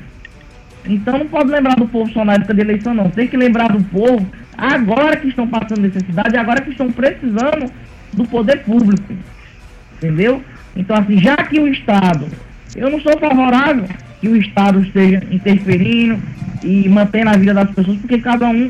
Então 0.86 1.18
não 1.18 1.26
pode 1.26 1.50
lembrar 1.50 1.76
do 1.76 1.86
povo 1.86 2.10
só 2.12 2.24
na 2.24 2.34
época 2.34 2.54
de 2.54 2.60
eleição, 2.60 2.94
não. 2.94 3.10
Tem 3.10 3.28
que 3.28 3.36
lembrar 3.36 3.70
do 3.72 3.82
povo 3.84 4.26
agora 4.56 5.16
que 5.16 5.28
estão 5.28 5.46
passando 5.46 5.82
necessidade, 5.82 6.36
agora 6.36 6.60
que 6.62 6.70
estão 6.70 6.90
precisando 6.90 7.70
do 8.12 8.24
poder 8.24 8.62
público. 8.64 9.14
Entendeu? 9.96 10.42
Então, 10.74 10.96
assim, 10.96 11.18
já 11.18 11.36
que 11.36 11.60
o 11.60 11.68
Estado, 11.68 12.26
eu 12.74 12.90
não 12.90 13.00
sou 13.00 13.18
favorável 13.18 13.84
que 14.20 14.28
o 14.28 14.36
Estado 14.36 14.80
esteja 14.80 15.22
interferindo 15.30 16.18
e 16.62 16.88
mantendo 16.88 17.30
a 17.30 17.36
vida 17.36 17.54
das 17.54 17.70
pessoas, 17.70 17.98
porque 17.98 18.18
cada 18.18 18.48
um 18.48 18.68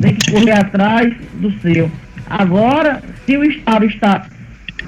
tem 0.00 0.14
que 0.14 0.30
correr 0.30 0.52
atrás 0.52 1.14
do 1.40 1.50
seu. 1.60 1.90
Agora, 2.28 3.02
se 3.24 3.36
o 3.36 3.44
Estado 3.44 3.84
está 3.84 4.26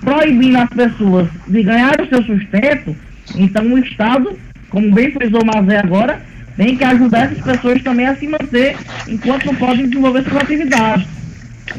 proibindo 0.00 0.58
as 0.58 0.70
pessoas 0.70 1.28
de 1.46 1.62
ganhar 1.62 2.00
o 2.00 2.08
seu 2.08 2.22
sustento, 2.22 2.96
então 3.36 3.72
o 3.72 3.78
Estado, 3.78 4.38
como 4.68 4.92
bem 4.92 5.10
frisou 5.12 5.42
o 5.42 5.46
Mazé 5.46 5.78
agora, 5.78 6.20
tem 6.56 6.76
que 6.76 6.84
ajudar 6.84 7.32
essas 7.32 7.42
pessoas 7.42 7.82
também 7.82 8.06
a 8.06 8.16
se 8.16 8.26
manter 8.26 8.76
enquanto 9.08 9.46
não 9.46 9.54
podem 9.54 9.88
desenvolver 9.88 10.22
suas 10.24 10.42
atividades. 10.42 11.06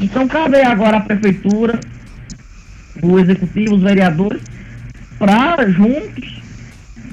Então 0.00 0.26
cabe 0.26 0.60
agora 0.60 0.96
a 0.96 1.00
prefeitura, 1.00 1.78
o 3.02 3.18
executivo, 3.18 3.76
os 3.76 3.82
vereadores, 3.82 4.42
para 5.18 5.68
juntos 5.70 6.42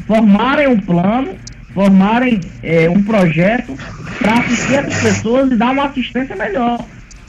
formarem 0.07 0.67
um 0.67 0.79
plano, 0.79 1.35
formarem 1.73 2.39
é, 2.63 2.89
um 2.89 3.03
projeto 3.03 3.77
para 4.17 4.39
assistir 4.39 4.75
essas 4.75 5.01
pessoas 5.01 5.51
e 5.51 5.55
dar 5.55 5.71
uma 5.71 5.85
assistência 5.85 6.35
melhor. 6.35 6.83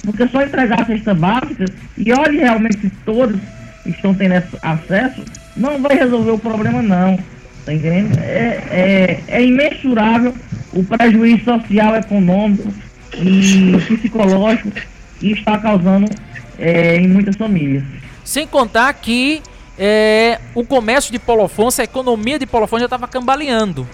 Porque 0.04 0.26
só 0.28 0.42
entregar 0.42 0.80
a 0.80 0.86
cesta 0.86 1.14
básica, 1.14 1.66
e 1.96 2.12
olhe 2.12 2.38
realmente 2.38 2.80
se 2.80 2.90
todos 3.04 3.38
estão 3.84 4.14
tendo 4.14 4.42
acesso, 4.62 5.24
não 5.56 5.80
vai 5.80 5.96
resolver 5.96 6.30
o 6.30 6.38
problema 6.38 6.82
não. 6.82 7.18
Tá 7.64 7.74
entendendo? 7.74 8.18
É, 8.18 8.62
é, 8.70 9.24
é 9.28 9.44
imensurável 9.44 10.34
o 10.72 10.82
prejuízo 10.82 11.44
social, 11.44 11.96
econômico 11.96 12.72
e 13.14 13.76
psicológico 13.96 14.70
que 15.18 15.32
está 15.32 15.58
causando 15.58 16.10
é, 16.58 16.96
em 16.96 17.08
muitas 17.08 17.36
famílias. 17.36 17.84
Sem 18.24 18.46
contar 18.46 18.92
que 18.94 19.42
é, 19.78 20.38
o 20.54 20.64
comércio 20.64 21.12
de 21.12 21.18
Paulo 21.18 21.44
Afonso, 21.44 21.80
a 21.80 21.84
economia 21.84 22.38
de 22.38 22.46
Paulo 22.46 22.64
Afonso 22.64 22.80
já 22.80 22.86
estava 22.86 23.08
cambaleando. 23.08 23.86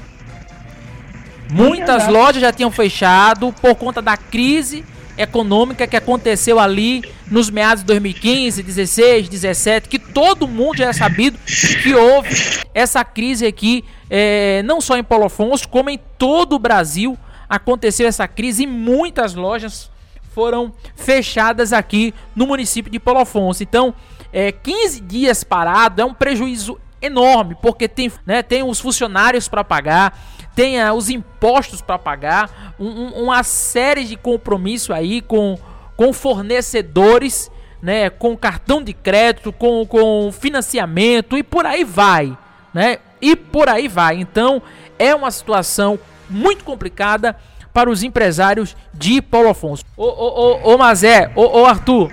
Muitas 1.51 2.09
lojas 2.09 2.41
já 2.41 2.53
tinham 2.53 2.71
fechado 2.71 3.53
por 3.61 3.75
conta 3.75 4.03
da 4.03 4.17
crise 4.17 4.85
econômica 5.17 5.87
que 5.87 5.97
aconteceu 5.97 6.59
ali 6.61 7.03
nos 7.31 7.49
meados 7.49 7.83
de 7.83 7.87
2015, 7.87 8.63
16, 8.63 9.29
17, 9.29 9.89
que 9.89 9.99
todo 9.99 10.47
mundo 10.47 10.79
já 10.79 10.89
é 10.89 10.93
sabido 10.93 11.39
que 11.83 11.95
houve 11.95 12.29
essa 12.75 13.05
crise 13.05 13.47
aqui, 13.47 13.85
é, 14.11 14.63
não 14.65 14.81
só 14.81 14.97
em 14.97 15.05
Paulo 15.05 15.25
Afonso, 15.25 15.69
como 15.69 15.89
em 15.89 15.99
todo 16.19 16.55
o 16.55 16.59
Brasil 16.59 17.17
aconteceu 17.49 18.07
essa 18.07 18.29
crise 18.29 18.65
e 18.65 18.67
muitas 18.67 19.35
lojas 19.35 19.91
foram 20.35 20.73
fechadas 20.95 21.73
aqui 21.73 22.13
no 22.35 22.47
município 22.47 22.93
de 22.93 22.99
Paulo 22.99 23.21
Afonso. 23.21 23.63
Então, 23.63 23.95
é, 24.33 24.53
15 24.53 25.01
dias 25.01 25.43
parado 25.43 26.03
é 26.03 26.05
um 26.05 26.13
prejuízo 26.13 26.79
enorme, 27.01 27.57
porque 27.63 27.89
tem, 27.89 28.13
né, 28.27 28.43
tem 28.43 28.63
os 28.63 28.79
funcionários 28.79 29.49
para 29.49 29.65
pagar, 29.65 30.19
tem 30.57 30.83
os 30.91 31.11
impostos 31.11 31.83
para 31.83 31.99
pagar, 31.99 32.75
um, 32.81 32.89
um, 32.89 33.25
uma 33.25 33.43
série 33.43 34.05
de 34.05 34.17
compromisso 34.17 34.91
aí 34.91 35.21
com, 35.21 35.59
com 35.95 36.15
fornecedores, 36.15 37.51
né, 37.83 38.09
com 38.09 38.35
cartão 38.35 38.83
de 38.83 38.95
crédito, 38.95 39.53
com, 39.53 39.85
com 39.87 40.33
financiamento 40.33 41.37
e 41.37 41.43
por 41.43 41.67
aí 41.67 41.85
vai, 41.85 42.37
né? 42.73 42.99
E 43.21 43.37
por 43.37 43.69
aí 43.69 43.87
vai. 43.87 44.17
Então 44.17 44.63
é 44.99 45.15
uma 45.15 45.31
situação 45.31 45.99
muito 46.29 46.65
complicada 46.65 47.37
para 47.73 47.91
os 47.91 48.03
empresários 48.03 48.75
de 48.95 49.21
Paulo 49.21 49.51
Afonso. 49.51 49.85
Ô, 49.95 50.05
ô, 50.05 50.63
ô, 50.65 50.75
ô 50.75 50.79
Mazé, 50.79 51.31
ô, 51.35 51.61
ô 51.61 51.67
Arthur. 51.67 52.11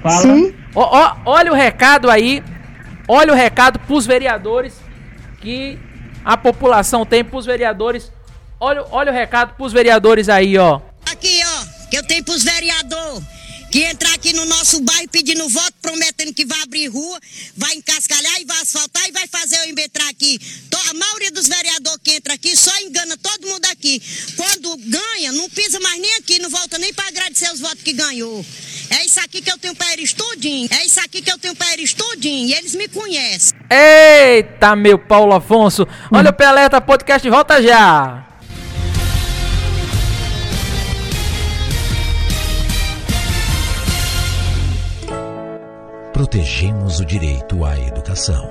Fala. 0.00 0.22
Sim. 0.22 0.54
Ó, 0.72 0.82
ó, 0.82 1.16
olha 1.26 1.50
o 1.50 1.54
recado 1.54 2.08
aí. 2.08 2.44
Olha 3.08 3.32
o 3.32 3.36
recado 3.36 3.80
para 3.80 3.94
os 3.94 4.06
vereadores 4.06 4.80
que 5.40 5.78
a 6.24 6.36
população 6.36 7.04
tem 7.04 7.24
pros 7.24 7.46
vereadores. 7.46 8.10
Olha, 8.58 8.84
olha 8.90 9.10
o 9.10 9.14
recado 9.14 9.54
pros 9.54 9.72
vereadores 9.72 10.28
aí, 10.28 10.56
ó. 10.56 10.80
Aqui, 11.10 11.40
ó, 11.44 11.88
que 11.88 11.96
eu 11.96 12.06
tenho 12.06 12.24
pros 12.24 12.42
vereadores 12.44 13.31
que 13.72 13.82
entrar 13.84 14.12
aqui 14.12 14.34
no 14.34 14.44
nosso 14.44 14.80
bairro 14.80 15.08
pedindo 15.08 15.48
voto, 15.48 15.72
prometendo 15.80 16.34
que 16.34 16.44
vai 16.44 16.60
abrir 16.60 16.88
rua, 16.88 17.18
vai 17.56 17.74
encascalhar 17.74 18.38
e 18.38 18.44
vai 18.44 18.60
asfaltar 18.60 19.08
e 19.08 19.12
vai 19.12 19.26
fazer 19.26 19.56
eu 19.60 19.70
embetrar 19.70 20.06
aqui. 20.10 20.38
A 20.90 20.94
maioria 20.94 21.30
dos 21.30 21.48
vereadores 21.48 22.00
que 22.04 22.12
entra 22.12 22.34
aqui 22.34 22.54
só 22.54 22.70
engana 22.82 23.16
todo 23.16 23.48
mundo 23.48 23.64
aqui. 23.70 24.02
Quando 24.36 24.76
ganha, 24.76 25.32
não 25.32 25.48
pisa 25.48 25.80
mais 25.80 25.98
nem 25.98 26.14
aqui, 26.16 26.38
não 26.38 26.50
volta 26.50 26.76
nem 26.76 26.92
para 26.92 27.08
agradecer 27.08 27.50
os 27.50 27.60
votos 27.60 27.82
que 27.82 27.94
ganhou. 27.94 28.44
É 28.90 29.06
isso 29.06 29.18
aqui 29.20 29.40
que 29.40 29.50
eu 29.50 29.56
tenho 29.56 29.74
para 29.74 29.90
eles 29.94 30.12
tudinho. 30.12 30.68
É 30.70 30.84
isso 30.84 31.00
aqui 31.00 31.22
que 31.22 31.32
eu 31.32 31.38
tenho 31.38 31.56
para 31.56 31.72
eles 31.72 31.94
tudinho. 31.94 32.48
E 32.48 32.52
eles 32.52 32.74
me 32.74 32.88
conhecem. 32.88 33.58
Eita, 33.70 34.76
meu 34.76 34.98
Paulo 34.98 35.34
Afonso. 35.34 35.88
Olha 36.12 36.28
o 36.28 36.34
Peleta 36.34 36.78
Podcast, 36.78 37.26
volta 37.30 37.62
já. 37.62 38.31
Protegemos 46.12 47.00
o 47.00 47.06
direito 47.06 47.64
à 47.64 47.78
educação. 47.80 48.46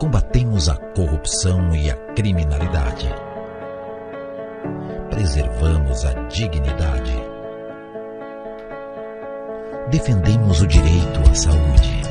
Combatemos 0.00 0.68
a 0.68 0.74
corrupção 0.74 1.72
e 1.72 1.88
a 1.88 1.94
criminalidade. 2.14 3.08
Preservamos 5.08 6.04
a 6.04 6.14
dignidade. 6.24 7.14
Defendemos 9.88 10.62
o 10.62 10.66
direito 10.66 11.20
à 11.30 11.34
saúde. 11.34 12.02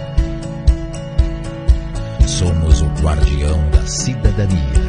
Somos 2.25 2.81
o 2.81 2.87
guardião 3.03 3.69
da 3.69 3.85
cidadania. 3.85 4.81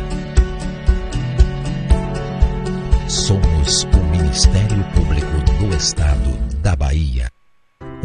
Somos 3.08 3.82
o 3.82 4.04
Ministério 4.12 4.84
Público 4.94 5.58
do 5.58 5.76
Estado 5.76 6.30
da 6.62 6.76
Bahia. 6.76 7.35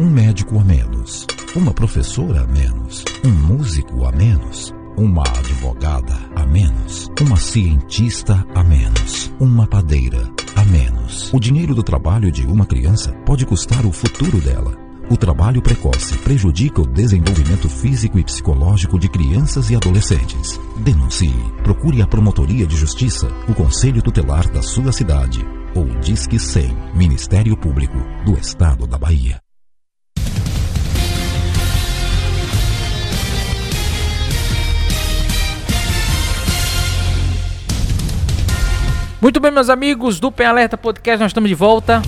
Um 0.02 0.10
médico 0.10 0.58
a 0.58 0.64
menos, 0.64 1.28
uma 1.54 1.72
professora 1.72 2.42
a 2.42 2.46
menos, 2.48 3.04
um 3.24 3.30
músico 3.30 4.04
a 4.04 4.10
menos, 4.10 4.74
uma 4.96 5.22
advogada 5.22 6.18
a 6.34 6.44
menos, 6.44 7.08
uma 7.20 7.36
cientista 7.36 8.44
a 8.52 8.64
menos, 8.64 9.32
uma 9.38 9.64
padeira 9.64 10.28
a 10.56 10.64
menos. 10.64 11.32
O 11.32 11.38
dinheiro 11.38 11.72
do 11.72 11.84
trabalho 11.84 12.32
de 12.32 12.44
uma 12.44 12.66
criança 12.66 13.12
pode 13.24 13.46
custar 13.46 13.86
o 13.86 13.92
futuro 13.92 14.40
dela. 14.40 14.76
O 15.08 15.16
trabalho 15.16 15.62
precoce 15.62 16.18
prejudica 16.18 16.82
o 16.82 16.86
desenvolvimento 16.86 17.68
físico 17.68 18.18
e 18.18 18.24
psicológico 18.24 18.98
de 18.98 19.08
crianças 19.08 19.70
e 19.70 19.76
adolescentes. 19.76 20.58
Denuncie. 20.78 21.32
Procure 21.62 22.02
a 22.02 22.08
Promotoria 22.08 22.66
de 22.66 22.76
Justiça, 22.76 23.28
o 23.48 23.54
Conselho 23.54 24.02
Tutelar 24.02 24.50
da 24.50 24.62
sua 24.62 24.90
cidade 24.90 25.46
ou 25.76 25.84
Disque 26.00 26.40
100, 26.40 26.76
Ministério 26.92 27.56
Público 27.56 27.98
do 28.24 28.36
Estado 28.36 28.84
da 28.84 28.98
Bahia. 28.98 29.40
Muito 39.22 39.38
bem, 39.38 39.52
meus 39.52 39.70
amigos 39.70 40.18
do 40.18 40.32
Pen 40.32 40.46
Alerta 40.48 40.76
Podcast, 40.76 41.20
nós 41.20 41.30
estamos 41.30 41.48
de 41.48 41.54
volta. 41.54 42.02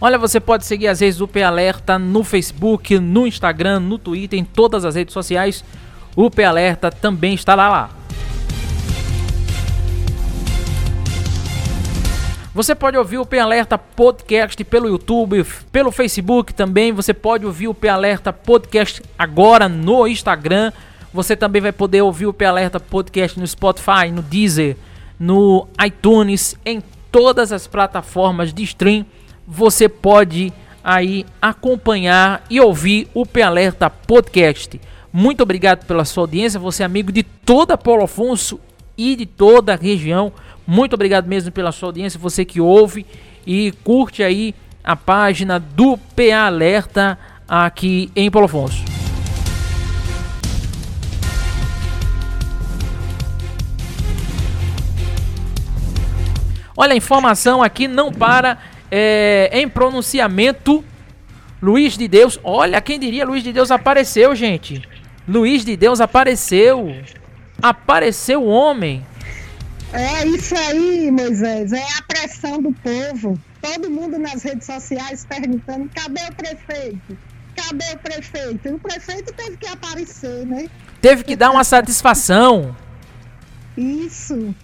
Olha, 0.00 0.16
você 0.16 0.40
pode 0.40 0.64
seguir 0.64 0.88
as 0.88 1.00
redes 1.00 1.18
do 1.18 1.28
P 1.28 1.42
Alerta 1.42 1.98
no 1.98 2.24
Facebook, 2.24 2.98
no 2.98 3.26
Instagram, 3.26 3.80
no 3.80 3.98
Twitter, 3.98 4.38
em 4.38 4.44
todas 4.44 4.86
as 4.86 4.94
redes 4.94 5.12
sociais. 5.12 5.62
O 6.16 6.30
P 6.30 6.42
Alerta 6.42 6.90
também 6.90 7.34
estará 7.34 7.68
lá. 7.68 8.01
Você 12.54 12.74
pode 12.74 12.98
ouvir 12.98 13.16
o 13.16 13.24
P 13.24 13.38
Alerta 13.38 13.78
Podcast 13.78 14.62
pelo 14.64 14.86
YouTube, 14.86 15.42
pelo 15.72 15.90
Facebook 15.90 16.52
também. 16.52 16.92
Você 16.92 17.14
pode 17.14 17.46
ouvir 17.46 17.66
o 17.66 17.72
P 17.72 17.88
Alerta 17.88 18.30
Podcast 18.30 19.02
agora 19.18 19.70
no 19.70 20.06
Instagram. 20.06 20.70
Você 21.14 21.34
também 21.34 21.62
vai 21.62 21.72
poder 21.72 22.02
ouvir 22.02 22.26
o 22.26 22.32
P 22.32 22.44
Alerta 22.44 22.78
Podcast 22.78 23.40
no 23.40 23.46
Spotify, 23.46 24.10
no 24.12 24.20
Deezer, 24.20 24.76
no 25.18 25.66
iTunes, 25.82 26.54
em 26.62 26.82
todas 27.10 27.52
as 27.52 27.66
plataformas 27.66 28.52
de 28.52 28.62
stream. 28.64 29.06
Você 29.48 29.88
pode 29.88 30.52
aí 30.84 31.24
acompanhar 31.40 32.44
e 32.50 32.60
ouvir 32.60 33.08
o 33.14 33.24
P 33.24 33.40
Alerta 33.40 33.88
Podcast. 33.88 34.78
Muito 35.10 35.42
obrigado 35.42 35.86
pela 35.86 36.04
sua 36.04 36.24
audiência. 36.24 36.60
Você 36.60 36.82
é 36.82 36.86
amigo 36.86 37.10
de 37.10 37.22
toda 37.22 37.78
Paulo 37.78 38.04
Afonso 38.04 38.60
e 38.96 39.16
de 39.16 39.24
toda 39.24 39.72
a 39.72 39.76
região. 39.76 40.30
Muito 40.66 40.94
obrigado 40.94 41.26
mesmo 41.26 41.50
pela 41.50 41.72
sua 41.72 41.88
audiência, 41.88 42.18
você 42.18 42.44
que 42.44 42.60
ouve 42.60 43.04
e 43.46 43.72
curte 43.84 44.22
aí 44.22 44.54
a 44.84 44.96
página 44.96 45.58
do 45.58 45.96
PA 45.96 46.46
Alerta 46.46 47.18
aqui 47.48 48.10
em 48.14 48.30
Paulo 48.30 48.46
Afonso. 48.46 48.84
Olha, 56.76 56.94
a 56.94 56.96
informação 56.96 57.62
aqui 57.62 57.86
não 57.86 58.10
para 58.10 58.58
é, 58.90 59.50
em 59.52 59.68
pronunciamento. 59.68 60.84
Luiz 61.60 61.96
de 61.96 62.08
Deus, 62.08 62.40
olha, 62.42 62.80
quem 62.80 62.98
diria 62.98 63.24
Luiz 63.24 63.44
de 63.44 63.52
Deus 63.52 63.70
apareceu, 63.70 64.34
gente. 64.34 64.82
Luiz 65.28 65.64
de 65.64 65.76
Deus 65.76 66.00
apareceu. 66.00 66.92
Apareceu 67.62 68.42
o 68.42 68.48
homem. 68.48 69.06
É 69.92 70.26
isso 70.26 70.54
aí, 70.56 71.10
Moisés. 71.10 71.72
É 71.72 71.82
a 71.98 72.02
pressão 72.02 72.62
do 72.62 72.72
povo. 72.72 73.38
Todo 73.60 73.90
mundo 73.90 74.18
nas 74.18 74.42
redes 74.42 74.66
sociais 74.66 75.26
perguntando: 75.28 75.90
cadê 75.94 76.22
o 76.30 76.34
prefeito? 76.34 77.18
Cadê 77.54 77.92
o 77.94 77.98
prefeito? 77.98 78.68
E 78.68 78.72
o 78.72 78.78
prefeito 78.78 79.32
teve 79.34 79.56
que 79.58 79.66
aparecer, 79.66 80.46
né? 80.46 80.68
Teve 81.00 81.24
que 81.24 81.36
dar 81.36 81.50
uma 81.50 81.62
satisfação. 81.62 82.74
Isso. 83.76 84.54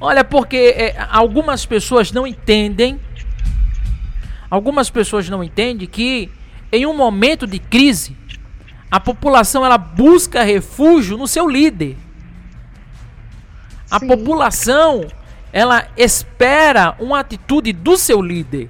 Olha, 0.00 0.22
porque 0.22 0.56
é, 0.56 0.96
algumas 1.10 1.66
pessoas 1.66 2.12
não 2.12 2.26
entendem. 2.26 3.00
Algumas 4.48 4.88
pessoas 4.88 5.28
não 5.28 5.42
entendem 5.42 5.86
que 5.86 6.30
em 6.70 6.86
um 6.86 6.96
momento 6.96 7.46
de 7.46 7.58
crise, 7.58 8.16
a 8.90 9.00
população 9.00 9.64
ela 9.64 9.78
busca 9.78 10.42
refúgio 10.42 11.18
no 11.18 11.26
seu 11.26 11.48
líder. 11.48 11.96
A 13.90 13.98
Sim. 13.98 14.06
população 14.06 15.06
ela 15.52 15.88
espera 15.96 16.94
uma 16.98 17.20
atitude 17.20 17.72
do 17.72 17.96
seu 17.96 18.20
líder. 18.20 18.68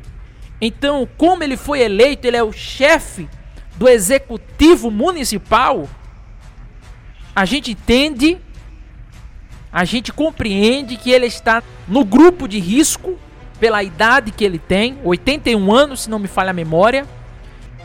Então, 0.60 1.08
como 1.16 1.42
ele 1.42 1.56
foi 1.56 1.80
eleito, 1.80 2.26
ele 2.26 2.36
é 2.36 2.42
o 2.42 2.52
chefe 2.52 3.28
do 3.76 3.88
executivo 3.88 4.90
municipal. 4.90 5.88
A 7.34 7.44
gente 7.44 7.72
entende, 7.72 8.38
a 9.72 9.84
gente 9.84 10.12
compreende 10.12 10.96
que 10.96 11.10
ele 11.10 11.26
está 11.26 11.62
no 11.86 12.04
grupo 12.04 12.48
de 12.48 12.58
risco 12.58 13.18
pela 13.60 13.82
idade 13.82 14.30
que 14.30 14.44
ele 14.44 14.58
tem, 14.58 14.98
81 15.04 15.72
anos, 15.72 16.02
se 16.02 16.10
não 16.10 16.18
me 16.18 16.28
falha 16.28 16.50
a 16.50 16.54
memória. 16.54 17.06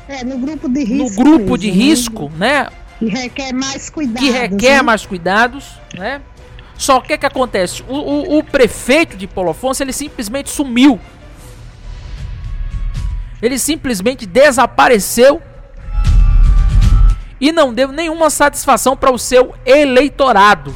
É, 0.08 0.24
no 0.24 0.38
grupo 0.38 0.68
de 0.70 0.84
risco. 0.84 1.20
No 1.20 1.24
grupo 1.24 1.40
mesmo, 1.40 1.58
de 1.58 1.68
né? 1.68 1.74
risco, 1.74 2.32
né? 2.38 2.68
Que 3.00 3.06
requer 3.08 3.54
mais 3.54 3.90
cuidados. 3.90 4.22
Que 4.22 4.32
requer 4.32 4.78
né? 4.78 4.82
mais 4.82 5.06
cuidados, 5.06 5.80
né? 5.96 6.22
Só 6.78 7.00
que 7.00 7.14
o 7.14 7.18
que 7.18 7.26
acontece? 7.26 7.84
O, 7.88 7.96
o, 7.96 8.38
o, 8.40 8.44
prefeito 8.44 9.16
de 9.16 9.28
Paulo 9.28 9.52
Afonso 9.52 9.84
ele 9.84 9.94
simplesmente 9.94 10.50
sumiu. 10.50 11.00
Ele 13.42 13.60
simplesmente 13.60 14.26
desapareceu 14.26 15.42
e 17.40 17.52
não 17.52 17.74
deu 17.74 17.92
nenhuma 17.92 18.30
satisfação 18.30 18.96
para 18.96 19.12
o 19.12 19.20
seu 19.20 19.54
eleitorado. 19.66 20.76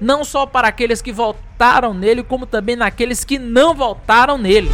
Não 0.00 0.24
só 0.24 0.44
para 0.44 0.68
aqueles 0.68 1.00
que 1.00 1.12
votaram 1.12 1.94
nele, 1.94 2.22
como 2.22 2.46
também 2.46 2.76
naqueles 2.76 3.24
que 3.24 3.38
não 3.38 3.74
votaram 3.74 4.36
nele. 4.36 4.70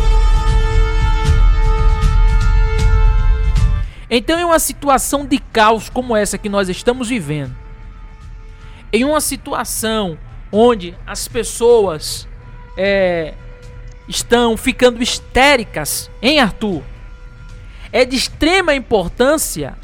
Então, 4.11 4.39
em 4.39 4.45
uma 4.45 4.59
situação 4.59 5.25
de 5.27 5.39
caos 5.39 5.89
como 5.89 6.15
essa 6.15 6.37
que 6.39 6.49
nós 6.49 6.69
estamos 6.69 7.09
vivendo, 7.09 7.64
em 8.95 9.05
uma 9.05 9.21
situação 9.21 10.17
onde 10.53 10.95
as 11.05 11.27
pessoas 11.27 12.29
é, 12.77 13.35
estão 14.09 14.57
ficando 14.57 15.03
histéricas, 15.03 16.09
em 16.23 16.39
Arthur, 16.39 16.83
é 17.91 18.05
de 18.05 18.15
extrema 18.15 18.73
importância 18.73 19.77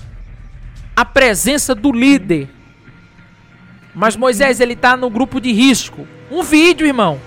a 0.94 1.04
presença 1.04 1.74
do 1.74 1.90
líder. 1.90 2.48
Mas 3.92 4.14
Moisés 4.14 4.60
ele 4.60 4.74
está 4.74 4.96
no 4.96 5.10
grupo 5.10 5.40
de 5.40 5.52
risco. 5.52 6.06
Um 6.30 6.44
vídeo, 6.44 6.86
irmão. 6.86 7.20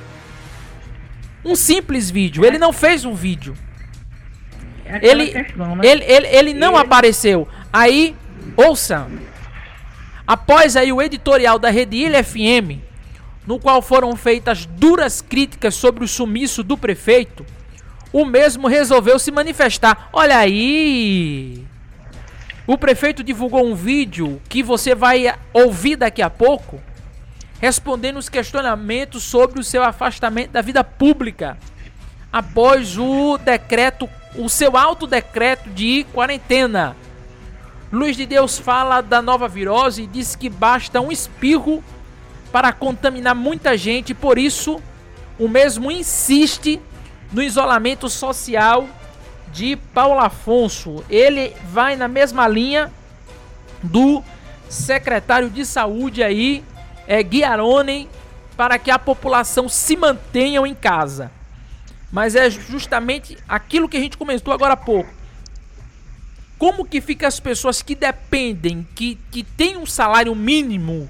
Um 1.43 1.55
simples 1.55 2.09
vídeo. 2.09 2.45
Ele 2.45 2.57
não 2.57 2.71
fez 2.71 3.03
um 3.03 3.13
vídeo. 3.13 3.55
É 4.85 5.05
ele, 5.05 5.33
né? 5.33 5.45
ele, 5.83 6.03
ele, 6.05 6.27
ele 6.27 6.53
não 6.53 6.77
apareceu. 6.77 7.47
Aí, 7.71 8.15
ouça. 8.55 9.07
Após 10.33 10.75
aí 10.75 10.91
o 10.91 10.99
editorial 10.99 11.59
da 11.59 11.69
Rede 11.69 11.95
Ilha 11.95 12.23
FM, 12.23 12.81
no 13.45 13.59
qual 13.59 13.83
foram 13.83 14.15
feitas 14.15 14.65
duras 14.65 15.21
críticas 15.21 15.75
sobre 15.75 16.03
o 16.03 16.07
sumiço 16.07 16.63
do 16.63 16.75
prefeito, 16.75 17.45
o 18.11 18.25
mesmo 18.25 18.67
resolveu 18.67 19.19
se 19.19 19.29
manifestar. 19.29 20.09
Olha 20.11 20.39
aí! 20.39 21.63
O 22.65 22.79
prefeito 22.79 23.23
divulgou 23.23 23.63
um 23.63 23.75
vídeo 23.75 24.41
que 24.49 24.63
você 24.63 24.95
vai 24.95 25.31
ouvir 25.53 25.97
daqui 25.97 26.23
a 26.23 26.31
pouco, 26.31 26.81
respondendo 27.61 28.17
os 28.17 28.27
questionamentos 28.27 29.21
sobre 29.21 29.59
o 29.59 29.63
seu 29.63 29.83
afastamento 29.83 30.49
da 30.49 30.61
vida 30.63 30.83
pública 30.83 31.59
após 32.31 32.97
o 32.97 33.37
decreto, 33.37 34.09
o 34.35 34.49
seu 34.49 34.75
alto 34.75 35.05
decreto 35.05 35.69
de 35.69 36.07
quarentena 36.11 36.95
Luiz 37.93 38.17
de 38.17 38.25
Deus 38.25 38.57
fala 38.57 39.01
da 39.01 39.21
nova 39.21 39.47
virose 39.47 40.01
e 40.01 40.07
diz 40.07 40.35
que 40.35 40.49
basta 40.49 40.99
um 40.99 41.11
espirro 41.11 41.83
para 42.51 42.73
contaminar 42.73 43.35
muita 43.35 43.77
gente, 43.77 44.15
por 44.15 44.39
isso 44.39 44.81
o 45.37 45.47
mesmo 45.47 45.91
insiste 45.91 46.81
no 47.31 47.39
isolamento 47.39 48.09
social 48.09 48.87
de 49.51 49.75
Paulo 49.75 50.19
Afonso. 50.19 51.05
Ele 51.07 51.55
vai 51.65 51.95
na 51.95 52.07
mesma 52.07 52.47
linha 52.47 52.91
do 53.83 54.23
secretário 54.67 55.51
de 55.51 55.63
saúde 55.63 56.23
aí, 56.23 56.63
é, 57.05 57.21
Guiarone, 57.21 58.09
para 58.57 58.79
que 58.79 58.89
a 58.89 58.97
população 58.97 59.69
se 59.69 59.95
mantenha 59.95 60.59
em 60.65 60.73
casa. 60.73 61.31
Mas 62.11 62.35
é 62.35 62.49
justamente 62.49 63.37
aquilo 63.47 63.87
que 63.87 63.97
a 63.97 64.01
gente 64.01 64.17
comentou 64.17 64.51
agora 64.51 64.73
há 64.73 64.77
pouco 64.77 65.21
como 66.63 66.85
que 66.85 67.01
fica 67.01 67.27
as 67.27 67.41
pessoas 67.41 67.81
que 67.81 67.93
dependem, 67.93 68.87
que, 68.95 69.19
que 69.29 69.43
têm 69.43 69.75
um 69.75 69.85
salário 69.85 70.33
mínimo, 70.33 71.09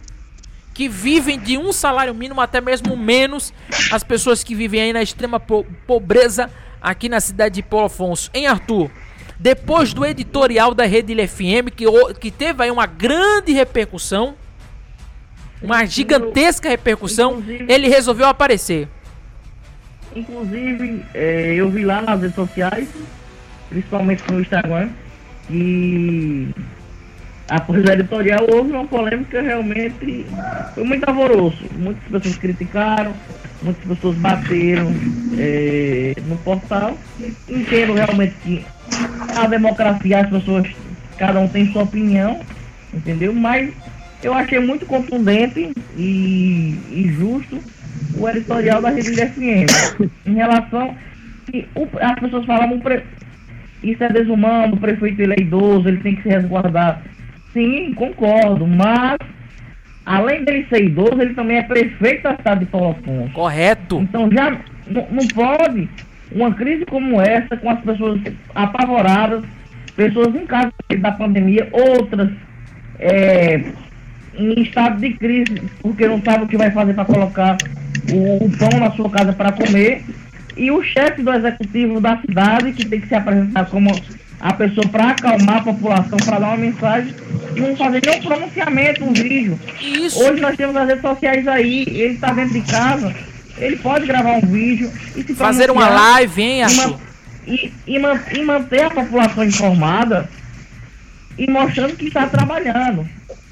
que 0.74 0.90
vivem 0.90 1.40
de 1.40 1.60
um 1.60 1.72
salário 1.72 2.12
mínimo 2.16 2.42
até 2.42 2.60
mesmo 2.60 2.98
menos, 2.98 3.54
as 3.92 4.04
pessoas 4.04 4.44
que 4.44 4.56
vivem 4.56 4.82
aí 4.82 4.92
na 4.92 5.04
extrema 5.04 5.40
po 5.40 5.64
pobreza 5.86 6.50
aqui 6.82 7.08
na 7.08 7.20
cidade 7.20 7.54
de 7.54 7.62
Paulo 7.62 7.86
Afonso. 7.86 8.32
Em 8.34 8.48
Arthur, 8.48 8.90
depois 9.38 9.94
do 9.94 10.04
editorial 10.04 10.74
da 10.74 10.86
Rede 10.86 11.16
FM, 11.28 11.70
que, 11.76 11.86
que 12.20 12.32
teve 12.32 12.64
aí 12.64 12.72
uma 12.72 12.88
grande 12.88 13.54
repercussão, 13.54 14.34
uma 15.62 15.86
gigantesca 15.86 16.68
repercussão, 16.68 17.34
inclusive, 17.34 17.72
ele 17.72 17.88
resolveu 17.88 18.26
aparecer. 18.26 18.88
Inclusive, 20.16 21.06
é, 21.14 21.54
eu 21.54 21.70
vi 21.70 21.86
lá 21.86 22.02
nas 22.02 22.20
redes 22.20 22.34
sociais, 22.34 22.90
principalmente 23.70 24.24
no 24.32 24.42
Instagram, 24.42 24.90
e 25.50 26.48
após 27.50 27.86
a 27.90 27.94
editorial 27.94 28.46
houve 28.52 28.72
uma 28.72 28.86
polêmica 28.86 29.42
realmente 29.42 30.26
foi 30.74 30.84
muito 30.84 31.04
alvoroço. 31.08 31.64
Muitas 31.78 32.04
pessoas 32.12 32.38
criticaram, 32.38 33.14
muitas 33.62 33.84
pessoas 33.86 34.16
bateram 34.18 34.92
é, 35.38 36.14
no 36.28 36.38
portal. 36.38 36.98
Entendo 37.50 37.94
realmente 37.94 38.34
que 38.44 38.66
a 39.38 39.48
democracia, 39.48 40.22
as 40.22 40.30
pessoas, 40.30 40.68
cada 41.18 41.40
um 41.40 41.48
tem 41.48 41.72
sua 41.72 41.84
opinião, 41.84 42.40
entendeu? 42.94 43.34
Mas 43.34 43.72
eu 44.24 44.34
achei 44.34 44.60
muito 44.60 44.86
contundente 44.86 45.72
e, 45.98 46.80
e 46.92 47.14
justo 47.20 47.60
o 48.18 48.30
editorial 48.30 48.82
da 48.82 48.90
Rede 48.90 49.16
FM 49.16 49.68
em 50.26 50.34
relação 50.36 50.96
que 51.46 51.68
o- 51.76 51.88
as 52.00 52.20
pessoas 52.20 52.46
pre- 52.82 53.04
isso 53.84 54.04
é 54.04 54.10
desumano, 54.10 54.76
o 54.76 54.80
prefeito 54.80 55.22
ele 55.22 55.34
é 55.34 55.42
idoso, 55.42 55.88
ele 55.88 55.98
tem 55.98 56.16
que 56.16 56.24
se 56.24 56.30
resguardar. 56.30 57.02
Sim, 57.52 57.94
concordo, 57.94 58.66
mas 58.66 59.18
além 60.06 60.44
dele 60.44 60.66
ser 60.70 60.86
idoso, 60.86 61.22
ele 61.22 61.34
também 61.34 61.58
é 61.58 61.64
prefeito 61.64 62.24
da 62.24 62.36
cidade 62.36 62.62
de 62.62 62.66
Paulo 62.68 62.92
Afonso. 62.92 63.34
Correto. 63.34 64.00
Então 64.02 64.30
já 64.32 64.58
não, 64.88 65.28
pode 65.34 65.90
uma 66.32 66.54
crise 66.54 66.86
como 66.86 67.22
essa, 67.22 67.56
com 67.58 67.70
as 67.70 67.80
pessoas 67.82 68.22
apavoradas, 68.56 69.44
pessoas 69.96 70.34
em 70.36 70.46
casa 70.46 70.72
da 71.00 71.12
pandemia, 71.12 71.70
outras 71.72 72.32
é, 73.00 73.62
em 74.36 74.62
estado 74.62 75.00
de 75.00 75.14
crise, 75.14 75.62
porque 75.82 76.08
não 76.08 76.22
sabe 76.22 76.46
o 76.46 76.48
que 76.48 76.58
vai 76.58 76.72
fazer 76.72 76.94
para 76.94 77.06
colocar 77.06 77.58
o, 78.12 78.46
o 78.46 78.58
pão 78.58 78.80
na 78.80 78.92
sua 78.92 79.10
casa 79.10 79.34
para 79.34 79.52
comer, 79.52 80.04
e 80.56 80.72
o 80.72 80.84
chefe 80.84 81.22
do 81.22 81.34
executivo 81.34 82.00
da 82.00 82.18
cidade, 82.18 82.74
que 82.74 82.86
tem 82.86 83.02
que 83.02 83.08
se 83.08 83.16
apresentar 83.16 83.66
como 83.66 83.90
a 84.40 84.54
pessoa 84.54 84.88
para 84.90 85.10
acalmar 85.12 85.58
a 85.58 85.64
população, 85.64 86.18
para 86.20 86.40
dar 86.40 86.48
uma 86.50 86.58
mensagem, 86.58 87.14
não 87.56 87.76
fazer 87.76 88.02
nenhum 88.06 88.22
pronunciamento, 88.22 89.04
um 89.04 89.14
vídeo. 89.14 89.60
Isso. 89.82 90.22
Hoje 90.24 90.42
nós 90.42 90.56
temos 90.58 90.76
as 90.76 90.88
redes 90.88 91.02
sociais 91.02 91.48
aí, 91.48 91.84
ele 91.88 92.14
está 92.16 92.34
dentro 92.34 92.54
de 92.54 92.62
casa, 92.70 93.16
ele 93.58 93.78
pode 93.78 94.06
gravar 94.06 94.38
um 94.38 94.42
vídeo 94.42 94.92
e 95.16 95.24
se 95.24 95.34
Fazer 95.34 95.72
uma 95.72 95.88
live, 95.90 96.42
hein, 96.42 96.64
Arthur? 96.64 97.00
e, 97.48 97.74
e 97.88 97.96
e 98.34 98.42
manter 98.44 98.84
a 98.84 98.90
população 98.90 99.44
informada 99.44 100.30
e 101.38 101.50
mostrando 101.50 101.96
que 101.96 102.06
está 102.08 102.28
trabalhando. 102.28 103.08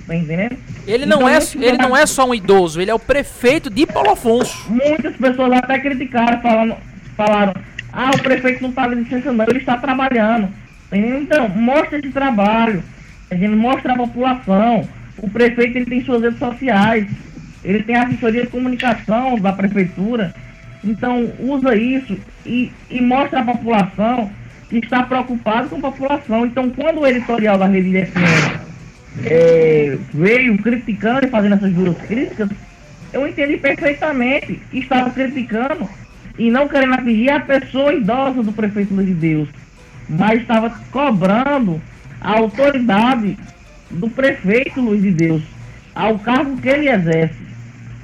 Tá 0.07 0.15
entendendo? 0.15 0.57
Ele 0.85 1.05
não, 1.05 1.17
Então, 1.17 1.29
é, 1.29 1.39
ele 1.67 1.77
não 1.77 1.95
é 1.95 2.05
só 2.05 2.27
um 2.27 2.33
idoso, 2.33 2.81
ele 2.81 2.91
é 2.91 2.93
o 2.93 2.99
prefeito 2.99 3.69
de 3.69 3.85
Paulo 3.85 4.11
Afonso. 4.11 4.65
Muitas 4.69 5.15
pessoas 5.15 5.53
até 5.53 5.79
criticaram, 5.79 6.41
falando, 6.41 6.75
falaram, 7.15 7.53
ah, 7.91 8.11
o 8.15 8.19
prefeito 8.21 8.61
não 8.61 8.69
está 8.69 8.87
não, 8.87 9.45
ele 9.47 9.59
está 9.59 9.77
trabalhando. 9.77 10.49
Então, 10.91 11.49
mostra 11.49 11.99
esse 11.99 12.09
trabalho. 12.09 12.83
A 13.29 13.35
gente 13.35 13.55
mostra 13.55 13.93
a 13.93 13.97
população. 13.97 14.87
O 15.17 15.29
prefeito 15.29 15.77
ele 15.77 15.85
tem 15.85 16.03
suas 16.03 16.21
redes 16.21 16.39
sociais. 16.39 17.07
Ele 17.63 17.83
tem 17.83 17.95
a 17.95 18.03
assessoria 18.03 18.41
de 18.41 18.47
comunicação 18.47 19.39
da 19.39 19.53
prefeitura. 19.53 20.33
Então, 20.83 21.31
usa 21.39 21.75
isso 21.75 22.17
e, 22.45 22.71
e 22.89 22.99
mostra 23.01 23.41
à 23.41 23.43
população 23.43 24.31
que 24.69 24.79
está 24.79 25.03
preocupado 25.03 25.69
com 25.69 25.77
a 25.77 25.91
população. 25.91 26.45
Então, 26.45 26.69
quando 26.69 27.01
o 27.01 27.07
editorial 27.07 27.57
da 27.57 27.67
Rede 27.67 28.05
FM 28.05 28.61
é, 29.25 29.97
veio 30.13 30.57
criticando 30.57 31.25
e 31.25 31.29
fazendo 31.29 31.55
essas 31.55 31.71
duras 31.71 31.97
críticas, 32.07 32.49
eu 33.13 33.27
entendi 33.27 33.57
perfeitamente. 33.57 34.59
Estava 34.73 35.09
criticando 35.11 35.87
e 36.41 36.49
não 36.49 36.67
querendo 36.67 36.95
atingir 36.95 37.29
a 37.29 37.39
pessoa 37.39 37.93
idosa 37.93 38.41
do 38.41 38.51
prefeito 38.51 38.93
Luiz 38.95 39.07
de 39.07 39.13
Deus, 39.13 39.47
mas 40.09 40.41
estava 40.41 40.71
cobrando 40.91 41.79
a 42.19 42.31
autoridade 42.39 43.37
do 43.91 44.09
prefeito 44.09 44.81
Luiz 44.81 45.03
de 45.03 45.11
Deus 45.11 45.43
ao 45.93 46.17
cargo 46.17 46.57
que 46.57 46.67
ele 46.67 46.89
exerce. 46.89 47.35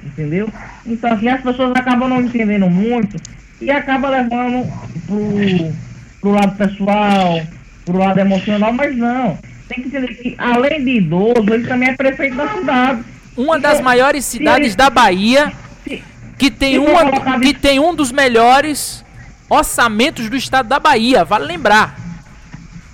Entendeu? 0.04 0.48
Então 0.86 1.12
assim, 1.12 1.28
as 1.28 1.40
pessoas 1.42 1.72
acabam 1.74 2.08
não 2.08 2.20
entendendo 2.22 2.70
muito 2.70 3.16
e 3.60 3.70
acabam 3.72 4.08
levando 4.10 4.70
pro, 5.06 5.72
pro 6.20 6.30
lado 6.30 6.56
pessoal, 6.56 7.40
pro 7.84 7.98
lado 7.98 8.20
emocional, 8.20 8.72
mas 8.72 8.96
não. 8.96 9.36
Tem 9.68 9.82
que 9.82 9.88
entender 9.88 10.14
que 10.14 10.34
além 10.38 10.84
de 10.84 10.92
idoso, 10.92 11.42
ele 11.52 11.66
também 11.66 11.88
é 11.88 11.96
prefeito 11.96 12.36
da 12.36 12.48
cidade. 12.48 13.02
Uma 13.36 13.58
das 13.58 13.80
maiores 13.80 14.24
Se 14.24 14.38
cidades 14.38 14.68
ele- 14.68 14.76
da 14.76 14.88
Bahia 14.90 15.52
se- 15.84 16.02
que 16.38 16.50
tem, 16.50 16.78
uma, 16.78 17.40
que 17.40 17.52
tem 17.52 17.80
um 17.80 17.94
dos 17.94 18.12
melhores 18.12 19.04
orçamentos 19.48 20.28
do 20.30 20.36
estado 20.36 20.68
da 20.68 20.78
Bahia, 20.78 21.24
vale 21.24 21.44
lembrar. 21.46 21.98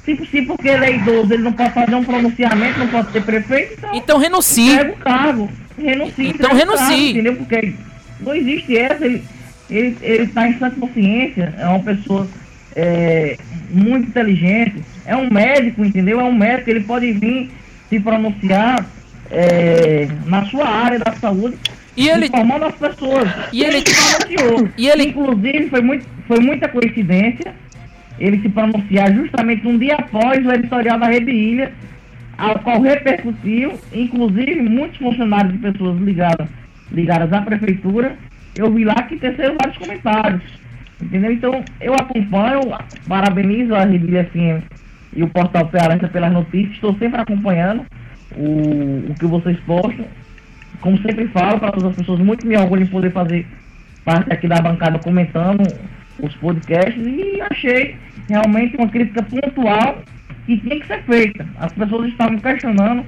Se, 0.04 0.16
se 0.30 0.42
porque 0.42 0.68
ele 0.68 0.84
é 0.84 0.96
idoso, 0.96 1.32
ele 1.32 1.42
não 1.42 1.52
pode 1.52 1.72
fazer 1.72 1.94
um 1.94 2.04
pronunciamento, 2.04 2.78
não 2.78 2.88
pode 2.88 3.12
ser 3.12 3.22
prefeito, 3.22 3.72
então 3.74 3.94
Então 3.94 4.18
renuncie. 4.18 4.78
o 4.80 4.96
cargo. 4.96 5.50
Renuncie. 5.78 6.28
Então 6.28 6.50
o 6.52 6.56
cargo, 6.56 6.56
renuncie. 6.56 7.10
entendeu? 7.10 7.36
Porque 7.36 7.74
não 8.20 8.34
existe 8.34 8.76
essa. 8.76 9.04
Ele, 9.04 9.22
ele, 9.70 9.96
ele 10.02 10.26
tá 10.28 10.46
em 10.46 10.58
sã 10.58 10.70
consciência. 10.70 11.54
É 11.58 11.66
uma 11.66 11.80
pessoa 11.80 12.28
é, 12.76 13.36
muito 13.70 14.08
inteligente. 14.08 14.82
É 15.06 15.16
um 15.16 15.30
médico, 15.30 15.84
entendeu? 15.84 16.20
É 16.20 16.24
um 16.24 16.34
médico. 16.34 16.70
Ele 16.70 16.80
pode 16.80 17.10
vir 17.12 17.50
se 17.88 17.98
pronunciar 17.98 18.84
é, 19.30 20.06
na 20.26 20.44
sua 20.46 20.68
área 20.68 20.98
da 20.98 21.12
saúde. 21.14 21.56
E 21.96 22.08
ele- 22.08 22.26
Informando 22.26 22.64
as 22.66 22.74
pessoas. 22.74 23.28
E 23.52 23.62
ele- 23.62 23.78
se 23.86 23.94
pronunciou. 23.94 24.68
e 24.76 24.88
ele- 24.88 25.04
Inclusive, 25.04 25.68
foi, 25.70 25.80
muito, 25.82 26.06
foi 26.26 26.40
muita 26.40 26.68
coincidência 26.68 27.52
ele 28.18 28.40
se 28.40 28.48
pronunciar 28.48 29.12
justamente 29.12 29.66
um 29.66 29.76
dia 29.76 29.96
após 29.96 30.44
o 30.46 30.52
editorial 30.52 30.98
da 30.98 31.06
Rede 31.06 31.32
Ilha, 31.32 31.72
ao 32.38 32.58
qual 32.60 32.80
repercutiu, 32.80 33.72
inclusive 33.92 34.54
muitos 34.62 34.98
funcionários 34.98 35.52
de 35.52 35.58
pessoas 35.58 35.98
ligadas, 36.00 36.48
ligadas 36.92 37.32
à 37.32 37.42
prefeitura, 37.42 38.16
eu 38.56 38.72
vi 38.72 38.84
lá 38.84 38.94
que 39.02 39.16
teceram 39.16 39.56
vários 39.60 39.78
comentários. 39.78 40.42
Entendeu? 41.02 41.32
Então 41.32 41.64
eu 41.80 41.94
acompanho, 41.94 42.60
parabenizo 43.08 43.74
a 43.74 43.84
Rede 43.84 44.06
Ilha 44.06 44.24
FM 44.24 44.62
e 45.16 45.22
o 45.22 45.28
Portal 45.28 45.68
Cearense 45.70 46.06
pelas 46.08 46.32
notícias, 46.32 46.72
estou 46.74 46.96
sempre 46.98 47.20
acompanhando 47.20 47.84
o, 48.36 49.10
o 49.10 49.14
que 49.18 49.26
vocês 49.26 49.58
postam. 49.66 50.06
Como 50.80 51.00
sempre 51.02 51.26
falo 51.28 51.58
para 51.58 51.72
todas 51.72 51.90
as 51.90 51.96
pessoas, 51.96 52.20
muito 52.20 52.46
me 52.46 52.56
orgulho 52.56 52.82
em 52.82 52.86
poder 52.86 53.10
fazer 53.10 53.46
parte 54.04 54.32
aqui 54.32 54.46
da 54.46 54.60
bancada 54.60 54.98
comentando 54.98 55.62
os 56.20 56.34
podcasts 56.36 57.02
e 57.06 57.40
achei 57.40 57.96
realmente 58.28 58.76
uma 58.76 58.88
crítica 58.88 59.22
pontual 59.22 59.98
que 60.46 60.58
tinha 60.58 60.80
que 60.80 60.86
ser 60.86 61.02
feita. 61.02 61.46
As 61.58 61.72
pessoas 61.72 62.08
estavam 62.08 62.38
questionando, 62.38 63.04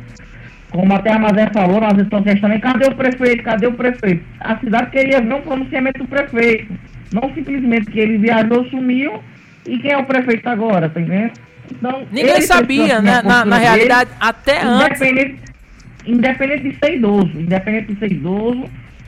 como 0.70 0.92
até 0.94 1.12
a 1.12 1.18
Mazé 1.18 1.48
falou 1.52 1.80
redes 1.80 2.08
sociais 2.08 2.40
também, 2.40 2.60
cadê 2.60 2.86
o 2.86 2.94
prefeito? 2.94 3.42
Cadê 3.42 3.66
o 3.66 3.72
prefeito? 3.72 4.24
A 4.40 4.56
cidade 4.58 4.90
queria 4.90 5.20
ver 5.20 5.34
um 5.34 5.42
pronunciamento 5.42 5.98
do 5.98 6.08
prefeito. 6.08 6.72
Não 7.12 7.32
simplesmente 7.34 7.86
que 7.90 8.00
ele 8.00 8.18
viajou, 8.18 8.64
sumiu 8.68 9.20
e 9.66 9.78
quem 9.78 9.92
é 9.92 9.98
o 9.98 10.04
prefeito 10.04 10.48
agora, 10.48 10.88
tá 10.88 11.00
entendendo? 11.00 11.32
Então, 11.70 12.06
Ninguém 12.10 12.42
sabia, 12.42 13.00
né? 13.00 13.22
Na, 13.22 13.22
na 13.22 13.32
postura 13.34 13.50
dele, 13.56 13.64
realidade, 13.64 14.10
até 14.20 14.62
antes. 14.62 15.00
Independente, 16.06 16.70
de 16.70 16.76
ser 16.78 16.96
idoso, 16.96 17.40
independente 17.40 17.92
de 17.92 17.98
ser 17.98 18.12
idoso, 18.12 18.64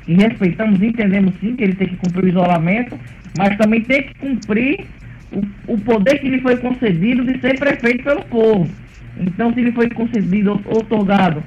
e 0.06 0.14
respeitamos, 0.14 0.82
entendemos 0.82 1.34
sim 1.40 1.54
que 1.54 1.64
ele 1.64 1.74
tem 1.74 1.88
que 1.88 1.96
cumprir 1.96 2.24
o 2.24 2.28
isolamento, 2.28 2.98
mas 3.36 3.56
também 3.58 3.82
tem 3.82 4.04
que 4.04 4.14
cumprir 4.14 4.86
o, 5.30 5.74
o 5.74 5.78
poder 5.80 6.18
que 6.18 6.28
lhe 6.28 6.40
foi 6.40 6.56
concedido 6.56 7.24
de 7.24 7.38
ser 7.40 7.58
prefeito 7.58 8.02
pelo 8.04 8.24
povo. 8.24 8.68
Então, 9.18 9.52
se 9.52 9.60
lhe 9.60 9.72
foi 9.72 9.88
concedido, 9.90 10.60
otorgado 10.66 11.42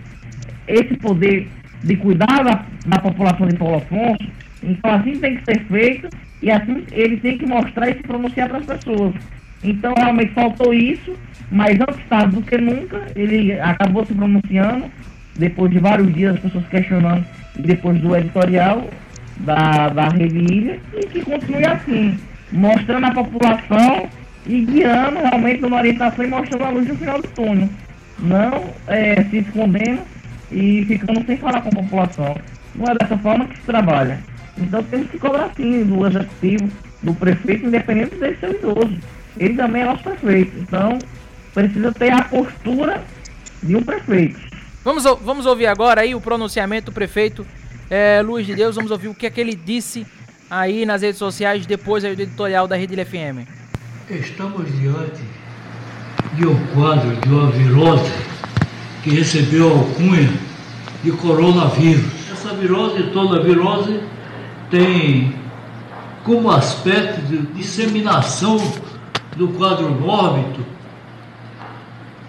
esse 0.67 0.95
poder 0.97 1.47
de 1.83 1.95
cuidar 1.95 2.43
da, 2.43 2.65
da 2.85 2.99
população 2.99 3.47
de 3.47 3.55
Paulo 3.55 3.77
Afonso, 3.77 4.27
então 4.63 4.93
assim 4.93 5.19
tem 5.19 5.37
que 5.37 5.45
ser 5.45 5.63
feito 5.65 6.07
e 6.41 6.51
assim 6.51 6.83
ele 6.91 7.17
tem 7.17 7.37
que 7.37 7.45
mostrar 7.45 7.89
e 7.89 7.95
se 7.95 8.03
pronunciar 8.03 8.47
para 8.49 8.59
as 8.59 8.65
pessoas. 8.65 9.15
Então 9.63 9.93
realmente 9.97 10.33
faltou 10.33 10.73
isso, 10.73 11.15
mas 11.51 11.79
antes 11.79 12.05
tarde 12.07 12.35
do 12.35 12.41
que 12.41 12.57
nunca, 12.57 13.07
ele 13.15 13.53
acabou 13.59 14.05
se 14.05 14.13
pronunciando, 14.13 14.85
depois 15.35 15.71
de 15.71 15.79
vários 15.79 16.13
dias 16.13 16.35
as 16.35 16.41
pessoas 16.41 16.65
questionando, 16.67 17.25
e 17.57 17.61
depois 17.61 17.99
do 17.99 18.15
editorial 18.15 18.89
da, 19.37 19.89
da 19.89 20.09
Rede 20.09 20.37
Ilha, 20.37 20.79
e 20.93 21.05
que 21.07 21.21
continue 21.21 21.65
assim, 21.65 22.17
mostrando 22.51 23.07
a 23.07 23.11
população 23.11 24.09
e 24.45 24.65
guiando 24.65 25.19
realmente 25.19 25.63
uma 25.63 25.77
orientação 25.77 26.25
e 26.25 26.27
mostrando 26.27 26.63
a 26.63 26.69
luz 26.69 26.87
no 26.87 26.95
final 26.95 27.21
do 27.21 27.27
túnel. 27.29 27.69
Não 28.19 28.65
é, 28.87 29.23
se 29.23 29.37
escondendo 29.37 30.01
e 30.51 30.85
ficando 30.85 31.25
sem 31.25 31.37
falar 31.37 31.61
com 31.61 31.69
a 31.69 31.83
população. 31.83 32.35
Não 32.75 32.85
é 32.85 32.95
dessa 32.95 33.17
forma 33.17 33.45
que 33.45 33.57
se 33.57 33.63
trabalha. 33.63 34.19
Então 34.57 34.83
temos 34.83 35.09
que 35.09 35.17
cobrar 35.17 35.49
sim 35.55 35.83
do 35.85 36.05
executivo, 36.05 36.69
do 37.01 37.13
prefeito, 37.13 37.65
independente 37.65 38.15
dele 38.15 38.37
ser 38.39 38.51
idoso. 38.51 38.97
Ele 39.37 39.55
também 39.55 39.81
é 39.81 39.85
nosso 39.85 40.03
prefeito. 40.03 40.57
Então 40.59 40.99
precisa 41.53 41.91
ter 41.93 42.11
a 42.11 42.23
postura 42.23 43.01
de 43.63 43.75
um 43.75 43.81
prefeito. 43.81 44.39
Vamos, 44.83 45.03
vamos 45.21 45.45
ouvir 45.45 45.67
agora 45.67 46.01
aí 46.01 46.15
o 46.15 46.19
pronunciamento 46.19 46.85
do 46.85 46.91
prefeito 46.91 47.45
eh, 47.87 48.19
Luiz 48.23 48.47
de 48.47 48.55
Deus. 48.55 48.75
Vamos 48.75 48.89
ouvir 48.89 49.09
o 49.09 49.13
que 49.13 49.27
é 49.27 49.29
que 49.29 49.39
ele 49.39 49.53
disse 49.53 50.07
aí 50.49 50.87
nas 50.87 51.03
redes 51.03 51.19
sociais 51.19 51.67
depois 51.67 52.01
do 52.01 52.09
editorial 52.09 52.67
da 52.67 52.75
Rede 52.75 52.95
FM. 53.05 53.47
Estamos 54.09 54.65
diante 54.79 55.21
de 56.33 56.47
um 56.47 56.65
quadro 56.73 57.15
de 57.15 57.29
uma 57.29 57.51
virose 57.51 58.11
que 59.03 59.11
recebeu 59.11 59.69
a 59.69 59.71
alcunha 59.71 60.33
de 61.03 61.11
coronavírus. 61.11 62.31
Essa 62.31 62.53
virose, 62.55 63.03
toda 63.13 63.43
virose, 63.43 63.99
tem 64.71 65.35
como 66.23 66.49
aspecto 66.49 67.21
de 67.21 67.37
disseminação 67.53 68.57
do 69.35 69.49
quadro 69.49 69.91
mórbido 69.91 70.65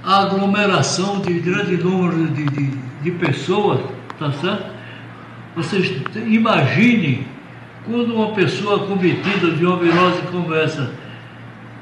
a 0.05 0.23
aglomeração 0.23 1.21
de 1.21 1.35
grande 1.35 1.77
número 1.77 2.29
de, 2.29 2.45
de, 2.45 2.71
de 3.03 3.11
pessoas, 3.13 3.81
tá 4.19 4.33
certo? 4.33 4.73
Vocês 5.55 5.93
imaginem 6.27 7.27
quando 7.85 8.15
uma 8.15 8.33
pessoa 8.33 8.87
cometida 8.87 9.51
de 9.51 9.65
uma 9.65 9.77
virose 9.77 10.23
como 10.31 10.55
essa 10.55 10.93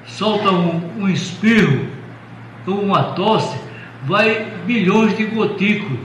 solta 0.06 0.50
um, 0.50 1.02
um 1.02 1.08
espirro 1.08 1.86
ou 2.66 2.82
uma 2.82 3.02
tosse, 3.14 3.58
vai 4.04 4.46
milhões 4.66 5.16
de 5.16 5.24
gotículas. 5.26 6.00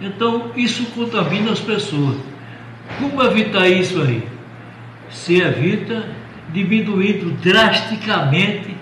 Então 0.00 0.50
isso 0.56 0.84
contamina 0.94 1.52
as 1.52 1.60
pessoas. 1.60 2.16
Como 2.98 3.22
evitar 3.22 3.68
isso 3.68 4.00
aí? 4.02 4.22
Se 5.10 5.40
evita 5.40 6.08
diminuindo 6.52 7.30
drasticamente 7.40 8.76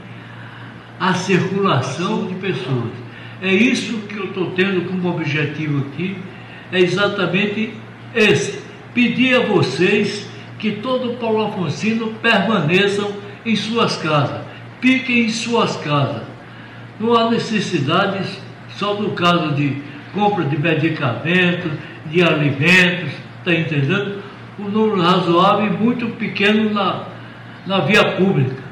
a 0.99 1.14
circulação 1.14 2.26
de 2.26 2.34
pessoas. 2.34 2.92
É 3.40 3.53
isso 3.53 3.99
que 4.09 4.16
eu 4.16 4.26
estou 4.26 4.51
tendo 4.51 4.88
como 4.88 5.11
objetivo 5.11 5.86
aqui, 5.86 6.16
é 6.72 6.80
exatamente 6.80 7.72
esse. 8.14 8.61
Pedir 8.92 9.36
a 9.36 9.46
vocês 9.46 10.28
que 10.59 10.72
todo 10.72 11.16
Paulo 11.18 11.46
Afonsino 11.46 12.14
permaneçam 12.14 13.12
em 13.46 13.55
suas 13.55 13.96
casas, 13.96 14.40
fiquem 14.80 15.26
em 15.26 15.28
suas 15.28 15.76
casas. 15.76 16.22
Não 16.99 17.14
há 17.14 17.30
necessidade, 17.30 18.28
só 18.70 18.94
no 19.01 19.11
caso 19.11 19.55
de 19.55 19.76
compra 20.12 20.44
de 20.44 20.59
medicamentos, 20.59 21.70
de 22.07 22.22
alimentos, 22.22 23.12
está 23.38 23.55
entendendo? 23.55 24.22
Um 24.59 24.64
número 24.64 25.01
razoável 25.01 25.66
e 25.66 25.70
muito 25.70 26.09
pequeno 26.16 26.70
na, 26.74 27.05
na 27.66 27.80
via 27.80 28.16
pública. 28.16 28.68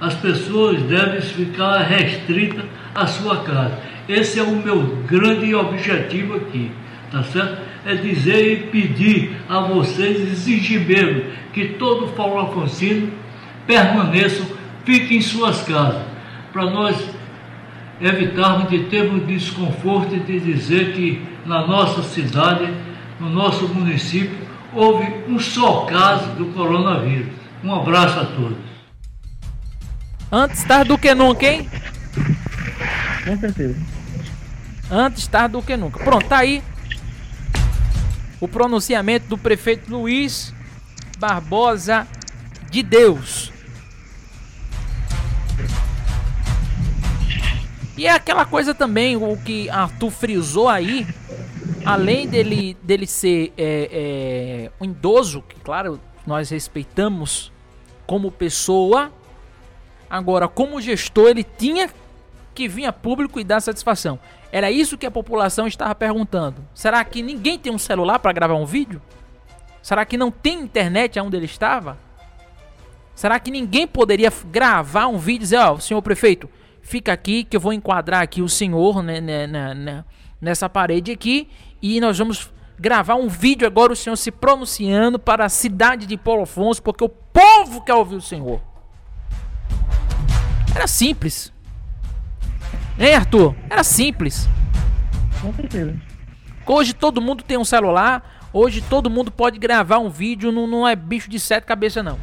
As 0.00 0.14
pessoas 0.14 0.80
devem 0.82 1.20
ficar 1.20 1.82
restritas 1.82 2.64
à 2.94 3.06
sua 3.06 3.42
casa. 3.42 3.78
Esse 4.08 4.38
é 4.40 4.42
o 4.42 4.56
meu 4.56 4.82
grande 5.06 5.54
objetivo 5.54 6.36
aqui, 6.36 6.70
tá 7.12 7.22
certo? 7.22 7.58
É 7.84 7.94
dizer 7.94 8.52
e 8.52 8.56
pedir 8.68 9.36
a 9.48 9.60
vocês, 9.60 10.20
exigir 10.20 10.80
mesmo, 10.80 11.24
que 11.52 11.68
todo 11.78 12.12
Paulo 12.14 12.40
Afonsino 12.40 13.10
permaneçam, 13.66 14.46
fiquem 14.84 15.18
em 15.18 15.20
suas 15.20 15.62
casas, 15.62 16.02
para 16.52 16.68
nós 16.70 16.96
evitarmos 18.00 18.70
de 18.70 18.84
termos 18.84 19.26
desconforto 19.26 20.14
e 20.14 20.20
de 20.20 20.40
dizer 20.40 20.92
que 20.92 21.22
na 21.44 21.66
nossa 21.66 22.02
cidade, 22.02 22.68
no 23.18 23.28
nosso 23.28 23.68
município, 23.68 24.36
houve 24.72 25.06
um 25.28 25.38
só 25.38 25.82
caso 25.82 26.30
do 26.36 26.46
coronavírus. 26.46 27.28
Um 27.62 27.74
abraço 27.74 28.18
a 28.18 28.24
todos. 28.24 28.69
Antes 30.32 30.62
tarde 30.64 30.88
do 30.88 30.98
que 30.98 31.14
nunca, 31.14 31.46
hein? 31.46 31.68
Com 33.24 33.38
certeza. 33.38 33.76
Antes 34.90 35.26
tarde 35.26 35.52
do 35.52 35.62
que 35.62 35.76
nunca. 35.76 35.98
Pronto, 35.98 36.26
tá 36.26 36.38
aí 36.38 36.62
o 38.40 38.48
pronunciamento 38.48 39.26
do 39.26 39.36
prefeito 39.36 39.90
Luiz 39.90 40.54
Barbosa 41.18 42.06
de 42.70 42.82
Deus. 42.82 43.52
E 47.96 48.06
é 48.06 48.12
aquela 48.12 48.46
coisa 48.46 48.72
também, 48.72 49.16
o 49.16 49.36
que 49.36 49.68
Arthur 49.68 50.10
frisou 50.10 50.68
aí, 50.68 51.06
além 51.84 52.26
dele, 52.26 52.74
dele 52.82 53.06
ser 53.06 53.52
é, 53.58 53.90
é, 53.92 54.70
um 54.80 54.86
idoso, 54.86 55.42
que 55.42 55.60
claro, 55.60 56.00
nós 56.26 56.48
respeitamos 56.48 57.52
como 58.06 58.30
pessoa, 58.30 59.12
agora 60.10 60.48
como 60.48 60.80
gestor 60.80 61.28
ele 61.28 61.44
tinha 61.44 61.88
que 62.54 62.68
vir 62.68 62.84
a 62.84 62.92
público 62.92 63.38
e 63.38 63.44
dar 63.44 63.60
satisfação. 63.60 64.18
Era 64.52 64.70
isso 64.70 64.98
que 64.98 65.06
a 65.06 65.10
população 65.10 65.66
estava 65.66 65.94
perguntando. 65.94 66.56
Será 66.74 67.04
que 67.04 67.22
ninguém 67.22 67.58
tem 67.58 67.72
um 67.72 67.78
celular 67.78 68.18
para 68.18 68.32
gravar 68.32 68.54
um 68.54 68.66
vídeo? 68.66 69.00
Será 69.80 70.04
que 70.04 70.16
não 70.16 70.30
tem 70.30 70.60
internet 70.60 71.18
onde 71.20 71.36
ele 71.36 71.46
estava? 71.46 71.96
Será 73.14 73.38
que 73.38 73.50
ninguém 73.50 73.86
poderia 73.86 74.32
gravar 74.50 75.06
um 75.06 75.18
vídeo 75.18 75.42
e 75.42 75.44
dizer, 75.44 75.58
ó, 75.58 75.74
oh, 75.74 75.80
senhor 75.80 76.02
prefeito, 76.02 76.48
fica 76.82 77.12
aqui 77.12 77.44
que 77.44 77.56
eu 77.56 77.60
vou 77.60 77.72
enquadrar 77.72 78.22
aqui 78.22 78.42
o 78.42 78.48
senhor 78.48 79.02
né, 79.02 79.20
né, 79.20 79.46
né, 79.46 80.04
nessa 80.40 80.68
parede 80.68 81.12
aqui 81.12 81.48
e 81.80 82.00
nós 82.00 82.18
vamos 82.18 82.50
gravar 82.78 83.16
um 83.16 83.28
vídeo 83.28 83.66
agora 83.66 83.92
o 83.92 83.96
senhor 83.96 84.16
se 84.16 84.30
pronunciando 84.30 85.18
para 85.18 85.44
a 85.44 85.50
cidade 85.50 86.06
de 86.06 86.16
Paulo 86.16 86.42
Afonso, 86.42 86.82
porque 86.82 87.04
o 87.04 87.10
povo 87.10 87.82
quer 87.82 87.94
ouvir 87.94 88.16
o 88.16 88.22
senhor. 88.22 88.69
Era 90.74 90.86
simples. 90.86 91.52
Hein, 92.98 93.14
Arthur? 93.14 93.54
Era 93.68 93.82
simples. 93.82 94.48
Com 95.40 95.52
certeza. 95.54 95.94
Hoje 96.66 96.92
todo 96.92 97.20
mundo 97.20 97.42
tem 97.42 97.56
um 97.56 97.64
celular, 97.64 98.48
hoje 98.52 98.80
todo 98.80 99.10
mundo 99.10 99.30
pode 99.30 99.58
gravar 99.58 99.98
um 99.98 100.08
vídeo, 100.08 100.52
não, 100.52 100.66
não 100.66 100.86
é 100.86 100.94
bicho 100.94 101.28
de 101.28 101.40
sete 101.40 101.64
cabeças 101.64 102.04
não. 102.04 102.18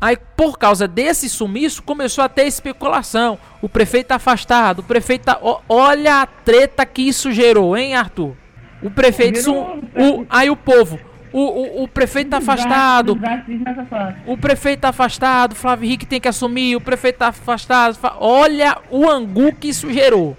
Aí, 0.00 0.18
por 0.36 0.58
causa 0.58 0.88
desse 0.88 1.28
sumiço, 1.28 1.80
começou 1.80 2.24
a 2.24 2.28
ter 2.28 2.44
especulação. 2.44 3.38
O 3.62 3.68
prefeito 3.68 4.08
tá 4.08 4.16
afastado, 4.16 4.80
o 4.80 4.82
prefeito 4.82 5.26
tá. 5.26 5.38
olha 5.68 6.22
a 6.22 6.26
treta 6.26 6.84
que 6.84 7.02
isso 7.02 7.30
gerou, 7.30 7.76
hein, 7.76 7.94
Arthur? 7.94 8.36
O 8.82 8.90
prefeito. 8.90 9.40
Sum... 9.40 9.80
O... 9.94 10.26
Aí 10.28 10.50
o 10.50 10.56
povo. 10.56 10.98
O, 11.32 11.40
o, 11.40 11.84
o 11.84 11.88
prefeito 11.88 12.30
tá 12.30 12.38
afastado. 12.38 13.18
O 14.26 14.36
prefeito 14.36 14.80
tá 14.80 14.90
afastado. 14.90 15.54
Flávio 15.54 15.86
Henrique 15.86 16.06
tem 16.06 16.20
que 16.20 16.28
assumir. 16.28 16.76
O 16.76 16.80
prefeito 16.80 17.16
tá 17.18 17.28
afastado. 17.28 17.98
Olha 18.18 18.78
o 18.90 19.08
angu 19.08 19.54
que 19.54 19.68
isso 19.68 19.90
gerou. 19.92 20.36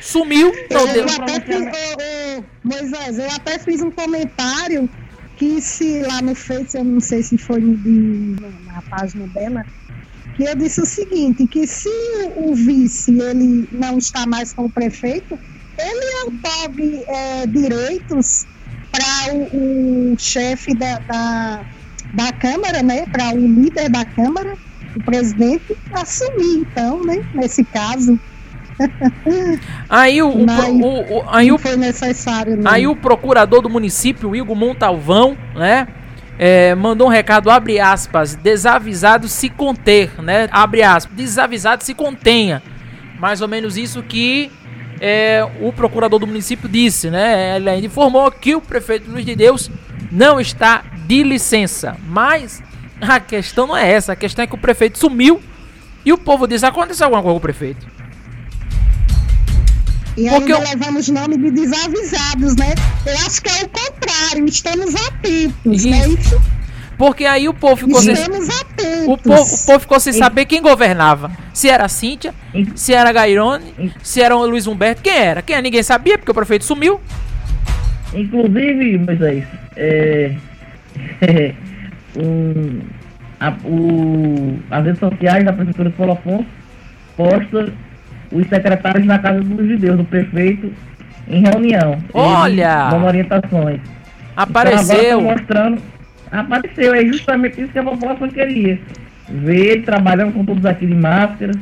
Sumiu. 0.00 0.52
Não 0.70 0.86
eu, 0.88 1.04
até 1.04 1.40
fiz, 1.40 1.66
oh, 1.66 2.38
oh, 2.38 2.44
Moisés, 2.64 3.18
eu 3.18 3.30
até 3.32 3.58
fiz 3.58 3.82
um 3.82 3.90
comentário 3.90 4.88
que 5.36 5.60
se 5.60 6.00
lá 6.02 6.20
no 6.22 6.34
Face, 6.34 6.76
eu 6.76 6.84
não 6.84 7.00
sei 7.00 7.22
se 7.22 7.36
foi 7.38 7.60
de, 7.60 8.36
na 8.66 8.82
página 8.82 9.26
dela, 9.28 9.64
que 10.36 10.44
eu 10.44 10.54
disse 10.54 10.80
o 10.80 10.86
seguinte, 10.86 11.46
que 11.46 11.66
se 11.66 11.88
o 12.36 12.54
vice 12.54 13.10
ele 13.18 13.68
não 13.72 13.98
está 13.98 14.26
mais 14.26 14.52
com 14.52 14.66
o 14.66 14.70
prefeito, 14.70 15.38
ele 15.78 16.28
otorgue 16.28 17.04
é, 17.06 17.46
direitos 17.46 18.46
para 18.90 19.34
o, 19.34 20.12
o 20.12 20.18
chefe 20.18 20.74
da, 20.74 20.98
da, 21.00 21.60
da 22.14 22.32
Câmara, 22.32 22.82
né, 22.82 23.06
para 23.06 23.34
o 23.34 23.38
líder 23.38 23.88
da 23.88 24.04
Câmara, 24.04 24.56
o 24.96 25.02
presidente, 25.04 25.76
assumir, 25.92 26.58
então, 26.60 27.04
né, 27.04 27.24
nesse 27.34 27.64
caso. 27.64 28.18
Aí 29.88 30.22
o, 30.22 30.28
o, 30.28 31.18
o, 31.18 31.28
aí 31.28 31.52
o 31.52 31.58
foi 31.58 31.76
necessário. 31.76 32.56
Não. 32.56 32.70
Aí 32.70 32.86
o 32.86 32.96
procurador 32.96 33.60
do 33.60 33.68
município, 33.68 34.34
Igor 34.34 34.56
Montalvão, 34.56 35.36
né? 35.54 35.86
É, 36.38 36.74
mandou 36.74 37.08
um 37.08 37.10
recado, 37.10 37.50
abre 37.50 37.78
aspas, 37.78 38.34
desavisado 38.34 39.28
se 39.28 39.50
conter, 39.50 40.10
né? 40.22 40.48
Abre 40.50 40.82
aspas, 40.82 41.14
desavisado 41.14 41.84
se 41.84 41.92
contenha. 41.92 42.62
Mais 43.18 43.42
ou 43.42 43.48
menos 43.48 43.76
isso 43.76 44.02
que 44.02 44.50
é, 45.00 45.48
o 45.60 45.72
procurador 45.72 46.18
do 46.18 46.26
município 46.26 46.68
disse, 46.68 47.10
né? 47.10 47.56
Ele 47.56 47.70
ainda 47.70 47.86
informou 47.86 48.30
que 48.30 48.54
o 48.54 48.60
prefeito 48.60 49.10
Luiz 49.10 49.24
de 49.24 49.34
Deus 49.34 49.70
não 50.12 50.38
está 50.38 50.84
de 51.06 51.22
licença. 51.22 51.96
Mas 52.06 52.62
a 53.00 53.18
questão 53.18 53.66
não 53.66 53.76
é 53.76 53.90
essa, 53.90 54.12
a 54.12 54.16
questão 54.16 54.42
é 54.42 54.46
que 54.46 54.54
o 54.54 54.58
prefeito 54.58 54.98
sumiu 54.98 55.40
e 56.04 56.12
o 56.12 56.18
povo 56.18 56.46
diz: 56.46 56.62
aconteceu 56.62 57.06
alguma 57.06 57.22
coisa 57.22 57.32
com 57.32 57.38
o 57.38 57.40
prefeito. 57.40 57.86
E 60.16 60.28
Porque 60.28 60.52
ainda 60.52 60.66
eu... 60.66 60.78
levamos 60.78 61.08
nome 61.08 61.38
de 61.38 61.50
desavisados, 61.50 62.56
né? 62.56 62.74
Eu 63.06 63.14
acho 63.26 63.40
que 63.40 63.48
é 63.48 63.64
o 63.64 63.68
contrário, 63.68 64.44
estamos 64.44 64.94
atentos, 64.94 65.84
né? 65.84 66.08
Isso. 66.08 66.40
Porque 67.00 67.24
aí 67.24 67.48
o 67.48 67.54
povo 67.54 67.76
ficou 67.76 67.98
sem... 67.98 68.14
O 69.06 69.16
povo, 69.16 69.42
o 69.42 69.66
povo 69.66 69.80
ficou 69.80 69.98
sem 69.98 70.12
saber 70.12 70.44
quem 70.44 70.60
governava. 70.60 71.30
Se 71.50 71.66
era 71.66 71.86
a 71.86 71.88
Cíntia, 71.88 72.34
se 72.74 72.92
era 72.92 73.10
Gairone, 73.10 73.94
se 74.02 74.20
era 74.20 74.36
o 74.36 74.44
Luiz 74.44 74.66
Humberto, 74.66 75.00
quem 75.00 75.16
era? 75.16 75.40
Quem 75.40 75.54
era? 75.54 75.62
Ninguém 75.62 75.82
sabia, 75.82 76.18
porque 76.18 76.30
o 76.30 76.34
prefeito 76.34 76.66
sumiu. 76.66 77.00
Inclusive, 78.12 78.98
Moisés, 78.98 79.44
é, 79.76 80.34
é, 81.22 81.54
um, 82.18 82.80
a, 83.40 83.54
o, 83.64 84.58
as 84.70 84.84
redes 84.84 85.00
sociais 85.00 85.42
da 85.42 85.54
Prefeitura 85.54 85.88
de 85.88 85.96
Paulo 85.96 86.12
Afonso 86.12 86.46
postam 87.16 87.72
os 88.30 88.46
secretários 88.46 89.06
na 89.06 89.18
Casa 89.18 89.40
dos 89.40 89.66
Judeus, 89.66 89.96
do 89.96 90.04
prefeito, 90.04 90.70
em 91.26 91.40
reunião. 91.40 91.98
Olha! 92.12 92.90
Dando 92.90 93.06
orientações. 93.06 93.80
Apareceu! 94.36 95.18
Então, 95.18 95.22
mostrando. 95.22 95.99
Apareceu, 96.30 96.94
é 96.94 97.04
justamente 97.04 97.60
isso 97.60 97.72
que 97.72 97.78
a 97.78 97.82
população 97.82 98.28
queria. 98.28 98.78
Ver 99.28 99.66
ele 99.66 99.82
trabalhando 99.82 100.32
com 100.32 100.44
todos 100.44 100.64
aqui 100.64 100.86
de 100.86 100.94
máscara, 100.94 101.52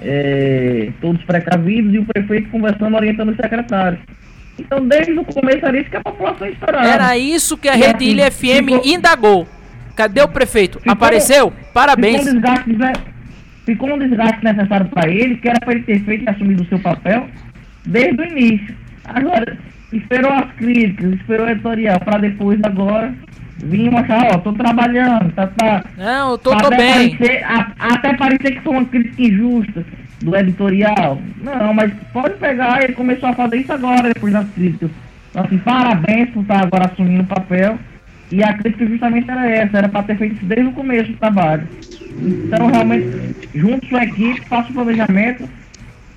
é, 0.00 0.90
todos 1.00 1.22
precavidos, 1.24 1.94
e 1.94 1.98
o 1.98 2.04
prefeito 2.04 2.50
conversando, 2.50 2.96
orientando 2.96 3.30
os 3.30 3.36
secretários. 3.36 4.00
Então, 4.58 4.86
desde 4.86 5.12
o 5.12 5.24
começo 5.24 5.66
era 5.66 5.78
isso 5.78 5.90
que 5.90 5.96
a 5.96 6.02
população 6.02 6.46
esperava. 6.46 6.86
Era 6.86 7.18
isso 7.18 7.56
que 7.56 7.68
a 7.68 7.74
Rede 7.74 8.04
Ilha 8.04 8.30
FM 8.30 8.66
ficou, 8.66 8.82
indagou. 8.84 9.48
Cadê 9.96 10.22
o 10.22 10.28
prefeito? 10.28 10.78
Ficou, 10.78 10.92
Apareceu? 10.92 11.52
Parabéns. 11.72 12.24
Ficou 12.24 12.32
um 12.32 12.40
desgaste 12.40 13.14
ficou 13.64 13.94
um 13.94 13.98
desgaste 13.98 14.44
necessário 14.44 14.86
para 14.86 15.10
ele, 15.10 15.36
que 15.36 15.48
era 15.48 15.58
para 15.58 15.72
ele 15.72 15.84
ter 15.84 16.00
feito 16.04 16.24
e 16.24 16.28
assumido 16.28 16.62
o 16.62 16.66
seu 16.66 16.78
papel 16.78 17.26
desde 17.86 18.20
o 18.20 18.24
início. 18.24 18.74
Agora, 19.04 19.56
esperou 19.92 20.32
as 20.32 20.52
críticas, 20.52 21.12
esperou 21.14 21.46
o 21.46 21.50
editorial, 21.50 21.98
para 22.00 22.18
depois 22.18 22.60
agora 22.62 23.14
Vim 23.62 23.88
mostrar, 23.88 24.34
ó, 24.34 24.38
tô 24.38 24.52
trabalhando, 24.52 25.32
tá, 25.32 25.46
tá. 25.46 25.84
Não, 25.96 26.32
eu 26.32 26.38
tô, 26.38 26.50
tô 26.50 26.66
até 26.66 26.76
bem. 26.76 27.16
Parecer, 27.16 27.44
a- 27.44 27.70
até 27.78 28.14
parecer 28.14 28.52
que 28.52 28.60
foi 28.60 28.72
uma 28.72 28.84
crítica 28.84 29.22
injusta 29.22 29.84
do 30.20 30.36
editorial. 30.36 31.20
Não, 31.42 31.72
mas 31.72 31.92
pode 32.12 32.34
pegar, 32.34 32.82
ele 32.82 32.92
começou 32.94 33.28
a 33.28 33.32
fazer 33.34 33.58
isso 33.58 33.72
agora, 33.72 34.12
depois 34.12 34.32
das 34.32 34.48
críticas. 34.50 34.90
Então, 35.30 35.44
assim, 35.44 35.58
parabéns 35.58 36.30
por 36.30 36.42
estar 36.42 36.62
agora 36.62 36.86
assumindo 36.90 37.22
o 37.22 37.26
papel. 37.26 37.78
E 38.32 38.42
a 38.42 38.52
crítica 38.54 38.86
justamente 38.86 39.30
era 39.30 39.48
essa, 39.48 39.78
era 39.78 39.88
para 39.88 40.02
ter 40.02 40.16
feito 40.16 40.36
isso 40.36 40.46
desde 40.46 40.66
o 40.66 40.72
começo 40.72 41.12
do 41.12 41.18
trabalho. 41.18 41.68
Então, 42.18 42.66
realmente, 42.66 43.36
junto 43.54 43.86
com 43.88 43.96
a 43.96 44.04
equipe, 44.04 44.40
faça 44.48 44.70
o 44.70 44.74
planejamento 44.74 45.48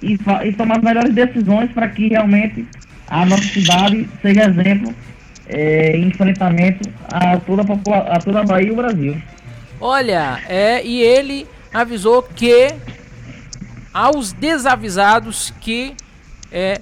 e, 0.01 0.17
e 0.45 0.53
tomar 0.53 0.77
as 0.77 0.83
melhores 0.83 1.13
decisões 1.13 1.69
para 1.71 1.87
que 1.89 2.07
realmente 2.07 2.65
a 3.09 3.25
nossa 3.25 3.43
cidade 3.43 4.07
seja 4.21 4.45
exemplo 4.49 4.93
em 5.49 6.07
enfrentamento 6.07 6.89
a 7.11 7.37
toda 7.37 7.63
a, 7.63 8.15
a 8.15 8.19
toda 8.19 8.39
a 8.41 8.43
Bahia 8.43 8.67
e 8.67 8.71
o 8.71 8.75
Brasil. 8.75 9.21
Olha, 9.79 10.41
é, 10.47 10.83
e 10.83 11.01
ele 11.01 11.47
avisou 11.73 12.23
que 12.23 12.73
aos 13.93 14.31
desavisados 14.33 15.53
que 15.61 15.95
é, 16.51 16.81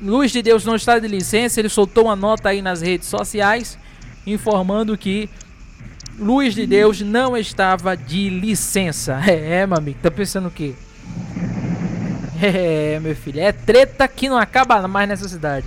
Luz 0.00 0.32
de 0.32 0.42
Deus 0.42 0.64
não 0.64 0.74
está 0.74 0.98
de 0.98 1.06
licença, 1.06 1.60
ele 1.60 1.68
soltou 1.68 2.04
uma 2.04 2.16
nota 2.16 2.48
aí 2.48 2.60
nas 2.60 2.80
redes 2.80 3.06
sociais 3.06 3.78
informando 4.26 4.98
que 4.98 5.30
Luz 6.18 6.54
de 6.54 6.66
Deus 6.66 7.00
não 7.00 7.36
estava 7.36 7.96
de 7.96 8.28
licença. 8.28 9.20
É, 9.26 9.66
meu 9.66 9.78
amigo, 9.78 9.98
tá 10.02 10.10
pensando 10.10 10.48
o 10.48 10.50
quê? 10.50 10.74
É, 12.44 12.98
meu 12.98 13.14
filho, 13.14 13.38
é 13.38 13.52
treta 13.52 14.08
que 14.08 14.28
não 14.28 14.36
acaba 14.36 14.88
mais 14.88 15.08
nessa 15.08 15.28
cidade. 15.28 15.64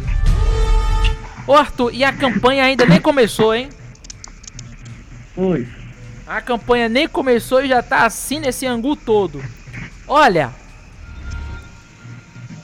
Ô 1.47 1.53
Arthur, 1.53 1.93
e 1.93 2.03
a 2.03 2.11
campanha 2.11 2.63
ainda 2.63 2.85
nem 2.85 2.99
começou, 2.99 3.53
hein? 3.53 3.69
Oi. 5.37 5.67
A 6.25 6.41
campanha 6.41 6.89
nem 6.89 7.07
começou 7.07 7.63
e 7.63 7.67
já 7.67 7.83
tá 7.83 8.05
assim 8.05 8.39
nesse 8.39 8.65
angu 8.65 8.95
todo. 8.95 9.43
Olha. 10.07 10.51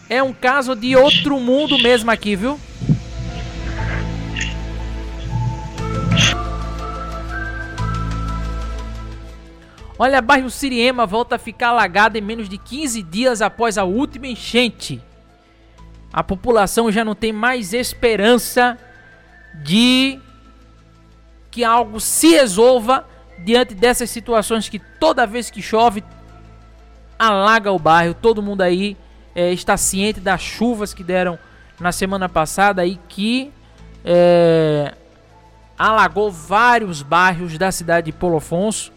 É 0.10 0.22
um 0.24 0.34
caso 0.34 0.76
de 0.76 0.96
outro 0.96 1.40
mundo 1.40 1.78
mesmo 1.78 2.10
aqui, 2.10 2.36
viu? 2.36 2.60
Olha, 9.98 10.20
bairro 10.20 10.50
Siriema 10.50 11.06
volta 11.06 11.36
a 11.36 11.40
ficar 11.40 11.70
alagado 11.70 12.18
em 12.18 12.22
menos 12.22 12.50
de 12.50 12.58
15 12.58 13.04
dias 13.04 13.42
após 13.44 13.78
a 13.78 13.84
última 13.84 14.28
enchente. 14.28 15.00
A 16.14 16.24
população 16.24 16.92
já 16.92 17.06
não 17.06 17.16
tem 17.16 17.32
mais 17.32 17.74
esperança 17.74 18.78
de 19.64 20.20
que 21.50 21.64
algo 21.64 22.00
se 22.00 22.32
resolva 22.32 23.08
diante 23.40 23.74
dessas 23.74 24.10
situações 24.10 24.70
que 24.70 24.80
toda 24.80 25.26
vez 25.26 25.50
que 25.50 25.62
chove 25.62 26.04
alaga 27.18 27.72
o 27.72 27.80
bairro. 27.80 28.14
Todo 28.14 28.42
mundo 28.42 28.62
aí 28.62 28.98
eh, 29.36 29.54
está 29.54 29.78
ciente 29.78 30.20
das 30.20 30.42
chuvas 30.42 30.94
que 30.94 31.04
deram 31.04 31.38
na 31.80 31.92
semana 31.92 32.28
passada 32.28 32.86
e 32.86 32.98
que 33.08 33.52
eh, 34.04 34.94
alagou 35.78 36.32
vários 36.32 37.02
bairros 37.02 37.58
da 37.58 37.72
cidade 37.72 38.06
de 38.06 38.12
Polo 38.12 38.38
Afonso. 38.38 38.92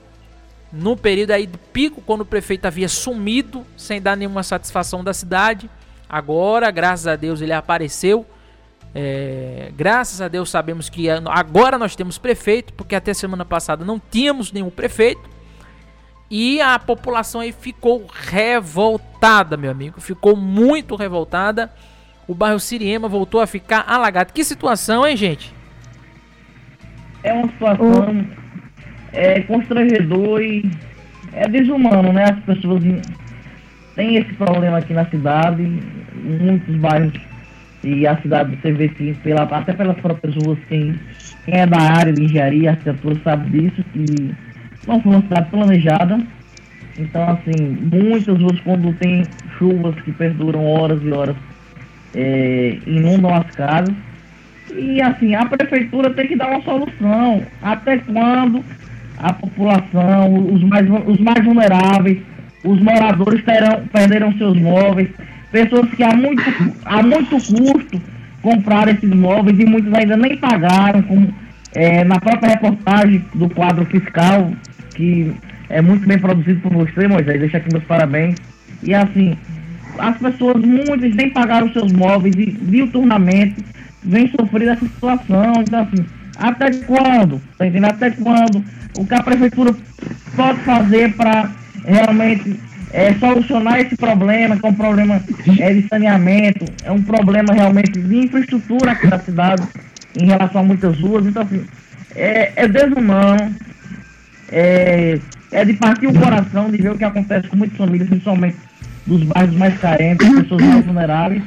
No 0.73 0.97
período 0.97 1.31
aí 1.31 1.47
de 1.47 1.57
pico, 1.57 2.01
quando 2.01 2.23
o 2.23 2.27
prefeito 2.27 2.67
havia 2.67 2.89
sumido 2.89 3.65
sem 3.77 4.03
dar 4.03 4.17
nenhuma 4.17 4.43
satisfação 4.43 5.05
da 5.05 5.15
cidade. 5.15 5.71
Agora, 6.15 6.71
graças 6.71 7.09
a 7.09 7.17
Deus, 7.17 7.41
ele 7.41 7.53
apareceu. 7.53 8.25
É, 8.95 9.73
graças 9.77 10.21
a 10.21 10.29
Deus 10.29 10.49
sabemos 10.49 10.89
que 10.89 11.09
agora 11.11 11.77
nós 11.77 11.97
temos 11.97 12.19
prefeito, 12.19 12.73
porque 12.75 12.95
até 12.95 13.13
semana 13.13 13.45
passada 13.45 13.85
não 13.85 13.99
tínhamos 13.99 14.53
nenhum 14.53 14.71
prefeito. 14.71 15.29
E 16.31 16.61
a 16.61 16.79
população 16.79 17.41
aí 17.41 17.51
ficou 17.51 18.07
revoltada, 18.09 19.57
meu 19.57 19.73
amigo. 19.73 20.01
Ficou 20.01 20.37
muito 20.37 20.95
revoltada. 20.95 21.73
O 22.29 22.35
bairro 22.35 22.61
Siriema 22.61 23.09
voltou 23.09 23.41
a 23.41 23.47
ficar 23.49 23.85
alagado. 23.85 24.33
Que 24.33 24.45
situação, 24.45 25.05
hein, 25.05 25.17
gente? 25.17 25.53
É 27.25 27.33
uma 27.33 27.49
situação 27.49 28.25
é, 29.13 29.41
constrangedor 29.41 30.41
e 30.41 30.71
é 31.33 31.49
desumano, 31.49 32.13
né? 32.13 32.27
As 32.31 32.45
pessoas 32.45 32.85
têm 33.95 34.17
esse 34.17 34.33
problema 34.35 34.79
aqui 34.79 34.93
na 34.93 35.07
cidade, 35.07 35.63
muitos 36.15 36.75
bairros 36.77 37.13
e 37.85 38.07
a 38.07 38.17
cidade 38.23 38.57
vê 38.63 38.89
que 38.89 39.15
pela, 39.23 39.43
até 39.43 39.75
pelas 39.75 39.97
próprias 39.99 40.35
ruas, 40.37 40.59
quem, 40.69 40.99
quem 41.45 41.61
é 41.61 41.67
da 41.67 41.79
área 41.79 42.13
de 42.13 42.25
engenharia, 42.25 42.71
arquitetura 42.71 43.17
sabe 43.23 43.51
disso, 43.51 43.85
que 43.93 44.35
não 44.87 45.03
foi 45.03 45.13
uma 45.13 45.23
cidade 45.23 45.51
planejada. 45.51 46.19
Então, 46.99 47.29
assim, 47.29 47.79
muitas 47.93 48.41
ruas 48.41 48.59
quando 48.61 48.95
tem 48.95 49.25
chuvas 49.59 49.95
que 49.97 50.13
perduram 50.13 50.65
horas 50.65 51.03
e 51.03 51.11
horas, 51.13 51.37
é, 52.15 52.79
inundam 52.87 53.35
as 53.35 53.51
casas. 53.55 53.95
E 54.75 55.03
assim, 55.03 55.35
a 55.35 55.45
prefeitura 55.45 56.09
tem 56.15 56.29
que 56.29 56.37
dar 56.37 56.51
uma 56.51 56.63
solução. 56.63 57.43
Até 57.61 57.99
quando 57.99 58.65
a 59.19 59.33
população, 59.35 60.55
os 60.55 60.63
mais, 60.63 60.87
os 61.07 61.19
mais 61.19 61.45
vulneráveis, 61.45 62.19
os 62.65 62.81
moradores 62.81 63.45
terão, 63.45 63.87
perderam 63.93 64.33
seus 64.39 64.59
móveis, 64.59 65.09
pessoas 65.53 65.89
que 65.91 66.03
há 66.03 66.15
muito, 66.17 66.43
há 66.85 67.03
muito 67.03 67.31
custo 67.31 68.01
compraram 68.43 68.93
esses 68.93 69.11
móveis 69.11 69.59
e 69.59 69.65
muitos 69.65 69.93
ainda 69.95 70.17
nem 70.17 70.37
pagaram, 70.37 71.03
como 71.03 71.33
é, 71.75 72.05
na 72.05 72.19
própria 72.19 72.51
reportagem 72.51 73.25
do 73.35 73.49
quadro 73.49 73.85
fiscal, 73.87 74.53
que 74.95 75.33
é 75.69 75.81
muito 75.81 76.07
bem 76.07 76.19
produzido 76.19 76.61
por 76.61 76.73
você, 76.73 77.07
Moisés, 77.09 77.41
deixa 77.41 77.59
aqui 77.59 77.73
meus 77.73 77.85
parabéns. 77.85 78.37
E 78.83 78.95
assim, 78.95 79.37
as 79.99 80.17
pessoas, 80.19 80.63
muitas 80.65 81.15
nem 81.15 81.31
pagaram 81.31 81.73
seus 81.73 81.93
móveis 81.93 82.35
e 82.37 82.47
diuturnamente 82.47 83.65
vem 84.03 84.29
sofrendo 84.29 84.73
essa 84.73 84.87
situação. 84.87 85.53
Então 85.61 85.81
assim, 85.83 86.05
até 86.37 86.71
quando? 86.85 87.41
Tá 87.57 87.67
entendendo? 87.67 87.91
Até 87.91 88.11
quando? 88.11 88.65
O 88.99 89.07
que 89.07 89.15
a 89.15 89.23
prefeitura 89.23 89.75
pode 90.37 90.59
fazer 90.61 91.15
para 91.15 91.51
realmente 91.85 92.59
é, 92.93 93.13
solucionar 93.15 93.81
esse 93.81 93.97
problema, 93.97 94.57
que 94.57 94.65
é 94.65 94.69
um 94.69 94.75
problema 94.75 95.21
é, 95.59 95.75
de 95.75 95.89
saneamento, 95.89 96.65
é 96.85 96.91
um 96.91 97.03
problema 97.03 97.53
realmente 97.53 98.01
de 98.01 98.17
infraestrutura 98.17 98.93
aqui 98.93 99.07
da 99.09 99.19
cidade 99.19 99.63
em 100.17 100.27
relação 100.27 100.61
a 100.61 100.65
muitas 100.65 100.99
ruas. 101.01 101.27
Então, 101.27 101.43
assim, 101.43 101.65
é, 102.15 102.53
é 102.55 102.69
desumano, 102.69 103.55
é, 104.51 105.19
é 105.51 105.65
de 105.65 105.73
partir 105.75 106.07
o 106.07 106.15
coração 106.15 106.71
de 106.71 106.79
ver 106.79 106.93
o 106.93 106.99
que 106.99 107.05
acontece 107.05 107.49
com 107.49 107.57
muitas 107.57 107.77
famílias, 107.77 108.09
principalmente 108.09 108.57
dos 109.07 109.23
bairros 109.25 109.57
mais 109.57 109.77
carentes, 109.79 110.29
pessoas 110.29 110.63
mais 110.63 110.87
vulneráveis, 110.87 111.43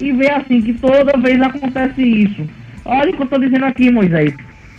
e 0.00 0.12
ver 0.12 0.32
assim 0.32 0.60
que 0.60 0.72
toda 0.74 1.18
vez 1.18 1.40
acontece 1.40 2.02
isso. 2.02 2.46
Olha 2.84 3.10
o 3.10 3.14
que 3.14 3.20
eu 3.20 3.24
estou 3.24 3.38
dizendo 3.38 3.64
aqui, 3.64 3.90
Moisés. 3.90 4.34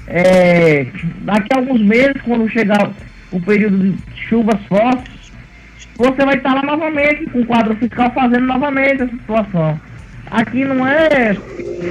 É, 0.07 0.87
daqui 1.21 1.47
a 1.53 1.59
alguns 1.59 1.81
meses, 1.81 2.21
quando 2.23 2.49
chegar 2.49 2.91
o 3.31 3.39
período 3.41 3.77
de 3.77 3.97
chuvas 4.27 4.59
fortes, 4.67 5.21
você 5.97 6.25
vai 6.25 6.35
estar 6.35 6.53
lá 6.53 6.63
novamente 6.63 7.25
com 7.29 7.41
o 7.41 7.45
quadro 7.45 7.75
fiscal 7.75 8.11
fazendo 8.11 8.45
novamente 8.45 9.03
essa 9.03 9.11
situação. 9.11 9.79
Aqui 10.29 10.63
não 10.63 10.87
é, 10.87 11.35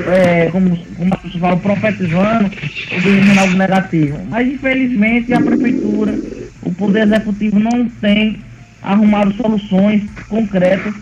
é 0.07 0.49
como, 0.51 0.77
como 0.97 1.15
as 1.15 1.35
falam, 1.35 1.59
profetizando 1.59 2.45
ou 2.45 3.01
dizendo 3.01 3.39
algo 3.39 3.57
negativo. 3.57 4.19
Mas 4.29 4.49
infelizmente 4.49 5.33
a 5.33 5.41
prefeitura, 5.41 6.19
o 6.63 6.73
poder 6.73 7.03
executivo 7.03 7.59
não 7.59 7.89
tem 8.01 8.41
arrumado 8.83 9.33
soluções 9.35 10.03
concretas 10.29 10.95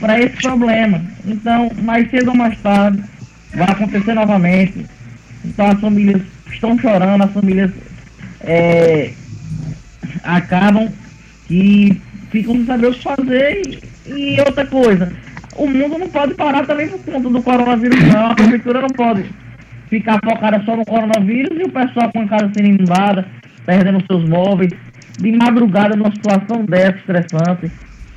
para 0.00 0.20
esse 0.20 0.36
problema. 0.42 1.00
Então, 1.24 1.70
mais 1.82 2.10
cedo 2.10 2.30
ou 2.30 2.36
mais 2.36 2.58
tarde, 2.60 3.02
vai 3.54 3.70
acontecer 3.70 4.14
novamente. 4.14 4.84
Então 5.44 5.70
as 5.70 5.80
famílias 5.80 6.22
estão 6.50 6.78
chorando, 6.78 7.22
as 7.22 7.32
famílias 7.32 7.70
é, 8.40 9.12
acabam 10.22 10.88
que 11.46 12.00
ficam 12.30 12.54
sem 12.54 12.66
saber 12.66 12.86
o 12.88 12.92
que 12.92 13.02
fazer 13.02 13.62
e, 14.06 14.34
e 14.34 14.40
outra 14.40 14.66
coisa, 14.66 15.12
o 15.56 15.66
mundo 15.66 15.98
não 15.98 16.08
pode 16.08 16.34
parar 16.34 16.66
também 16.66 16.88
por 16.88 17.00
conta 17.00 17.28
do 17.28 17.42
coronavírus 17.42 18.02
não, 18.12 18.30
a 18.30 18.34
prefeitura 18.34 18.80
não 18.80 18.88
pode 18.88 19.24
ficar 19.88 20.18
focada 20.24 20.62
só 20.64 20.74
no 20.74 20.86
coronavírus 20.86 21.58
e 21.58 21.64
o 21.64 21.70
pessoal 21.70 22.10
com 22.12 22.20
a 22.20 22.28
casa 22.28 22.50
sendo 22.54 22.68
inundada, 22.68 23.26
perdendo 23.66 24.02
seus 24.06 24.26
móveis, 24.26 24.72
de 25.18 25.32
madrugada 25.32 25.94
numa 25.94 26.10
situação 26.10 26.64
dessa 26.64 26.96
estressante, 26.96 27.70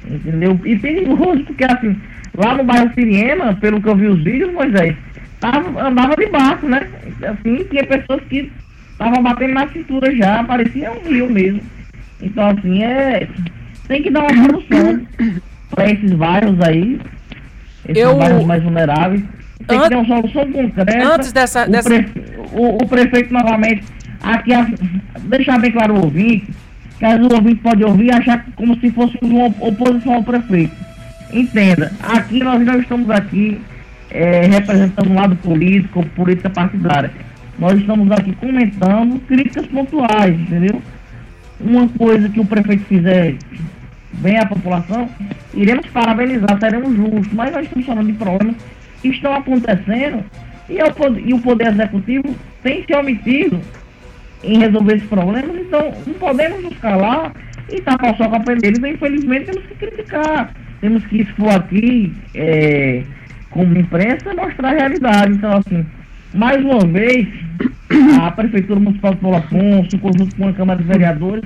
entendeu? 0.09 0.59
E 0.63 0.77
perigoso 0.77 1.43
porque 1.43 1.65
assim, 1.65 1.99
lá 2.33 2.55
no 2.55 2.63
bairro 2.63 2.93
Siriema, 2.93 3.53
pelo 3.55 3.81
que 3.81 3.89
eu 3.89 3.95
vi 3.95 4.07
os 4.07 4.23
vídeos, 4.23 4.53
Moisés, 4.53 4.95
tava, 5.39 5.87
andava 5.87 6.15
de 6.15 6.27
barco, 6.27 6.67
né? 6.67 6.87
Assim, 7.21 7.65
tinha 7.69 7.85
pessoas 7.85 8.21
que 8.29 8.49
estavam 8.91 9.21
batendo 9.21 9.53
na 9.53 9.67
cintura 9.67 10.15
já, 10.15 10.43
parecia 10.45 10.91
um 10.91 11.09
rio 11.09 11.29
mesmo. 11.29 11.61
Então 12.21 12.49
assim, 12.49 12.83
é. 12.83 13.27
Tem 13.87 14.01
que 14.01 14.09
dar 14.09 14.21
uma 14.21 14.29
solução 14.47 15.01
para 15.69 15.91
esses 15.91 16.11
bairros 16.13 16.59
aí, 16.61 16.99
esses 17.87 18.03
Eu- 18.03 18.17
bairros 18.17 18.45
mais 18.45 18.63
vulneráveis. 18.63 19.23
Tem 19.67 19.79
que 19.81 19.89
ter 19.89 19.95
uma 19.95 20.05
solução 20.05 20.51
concreta. 20.51 21.13
Antes 21.15 21.31
dessa- 21.31 21.65
O, 21.65 21.71
dessa- 21.71 21.89
prefe- 21.89 22.23
o- 22.53 22.75
o 22.83 22.87
prefeito 22.87 23.33
novamente, 23.33 23.83
aqui, 24.21 24.53
a- 24.53 24.67
deixar 25.23 25.59
bem 25.59 25.71
claro 25.71 25.93
o 25.95 26.03
ouvinte, 26.03 26.47
que 26.99 27.05
às 27.05 27.17
vezes 27.17 27.31
o 27.31 27.35
ouvinte 27.35 27.61
pode 27.61 27.83
ouvir 27.83 28.05
e 28.07 28.11
achar 28.11 28.45
como 28.55 28.77
se 28.79 28.89
fosse 28.91 29.17
uma 29.21 29.45
oposição 29.47 30.15
ao 30.15 30.23
prefeito. 30.23 30.73
Entenda, 31.31 31.91
aqui 32.01 32.39
nós 32.39 32.63
não 32.65 32.79
estamos 32.79 33.09
aqui 33.09 33.59
eh, 34.11 34.45
representando 34.47 35.09
um 35.11 35.15
lado 35.15 35.35
político 35.37 35.99
ou 35.99 36.05
política 36.05 36.49
partidária. 36.49 37.11
Nós 37.57 37.77
estamos 37.79 38.11
aqui 38.11 38.33
comentando 38.33 39.19
críticas 39.27 39.65
pontuais, 39.67 40.39
entendeu? 40.39 40.81
Uma 41.59 41.87
coisa 41.89 42.29
que 42.29 42.39
o 42.39 42.45
prefeito 42.45 42.83
fizer 42.85 43.35
bem 44.13 44.37
à 44.37 44.45
população, 44.45 45.09
iremos 45.53 45.85
parabenizar, 45.87 46.57
seremos 46.59 46.95
justos, 46.95 47.33
mas 47.33 47.51
nós 47.51 47.63
estamos 47.65 47.85
falando 47.85 48.07
de 48.07 48.13
problemas 48.13 48.55
que 49.01 49.09
estão 49.09 49.33
acontecendo 49.33 50.23
e, 50.69 50.79
é 50.79 50.85
o 50.85 50.93
pod- 50.93 51.21
e 51.23 51.33
o 51.33 51.39
Poder 51.39 51.67
Executivo 51.67 52.35
tem 52.63 52.83
se 52.85 52.93
omitido 52.95 53.59
em 54.43 54.59
resolver 54.59 54.95
esses 54.95 55.07
problemas, 55.09 55.55
então 55.57 55.93
não 56.05 56.13
podemos 56.15 56.63
nos 56.63 56.77
calar 56.77 57.33
e 57.71 57.81
tapar 57.81 58.15
só 58.15 58.27
com 58.29 58.35
a 58.35 58.39
pele 58.39 58.61
deles, 58.61 58.79
infelizmente 58.79 59.45
temos 59.45 59.65
que 59.67 59.75
criticar, 59.75 60.53
temos 60.81 61.05
que 61.07 61.21
expor 61.21 61.53
aqui, 61.53 62.13
é, 62.33 63.03
como 63.49 63.77
imprensa, 63.77 64.33
mostrar 64.33 64.69
a 64.69 64.73
realidade. 64.73 65.33
Então, 65.33 65.57
assim, 65.57 65.85
mais 66.35 66.63
uma 66.63 66.79
vez, 66.79 67.27
a 68.21 68.31
Prefeitura 68.31 68.79
Municipal 68.79 69.13
de 69.13 69.21
Paulo 69.21 69.37
Afonso, 69.37 69.95
em 69.95 69.99
conjunto 69.99 70.35
com 70.35 70.47
a 70.47 70.53
Câmara 70.53 70.81
de 70.81 70.87
Vereadores, 70.87 71.43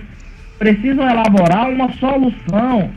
precisam 0.58 1.08
elaborar 1.10 1.70
uma 1.70 1.92
solução 1.94 2.90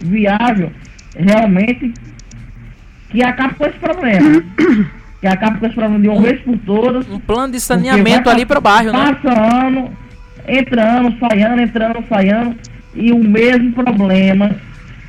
viável, 0.00 0.70
realmente, 1.16 1.92
que 3.10 3.22
acabe 3.22 3.54
com 3.54 3.66
esse 3.66 3.78
problema. 3.78 4.42
Que 5.20 5.26
acabe 5.26 5.58
com 5.58 5.66
esse 5.66 5.74
problema 5.74 6.00
de 6.00 6.08
uma 6.08 6.20
vez 6.20 6.40
por 6.42 6.56
todas. 6.58 7.08
Um 7.08 7.18
plano 7.18 7.52
de 7.52 7.60
saneamento 7.60 8.30
ali 8.30 8.46
pro 8.46 8.60
bairro, 8.60 8.92
né? 8.92 8.98
Passa 8.98 9.66
ano, 9.66 9.90
entra 10.46 10.98
ano, 10.98 11.16
sai 11.18 11.42
ano, 11.42 11.62
entra 11.62 11.86
ano, 11.86 12.04
sai 12.08 12.28
ano, 12.28 12.54
e 12.94 13.10
o 13.10 13.18
mesmo 13.18 13.72
problema, 13.72 14.54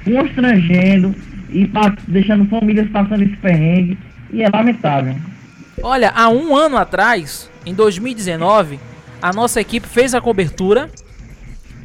constrangendo 0.04 1.14
e 1.52 1.70
deixando 2.08 2.46
famílias 2.46 2.88
passando 2.90 3.22
esse 3.22 3.38
perrengue, 3.38 3.98
e 4.32 4.42
é 4.42 4.50
lamentável. 4.50 5.16
Olha, 5.82 6.12
há 6.14 6.30
um 6.30 6.56
ano 6.56 6.78
atrás, 6.78 7.50
em 7.66 7.74
2019, 7.74 8.80
a 9.22 9.32
nossa 9.32 9.62
equipe 9.62 9.88
fez 9.88 10.14
a 10.14 10.20
cobertura. 10.20 10.90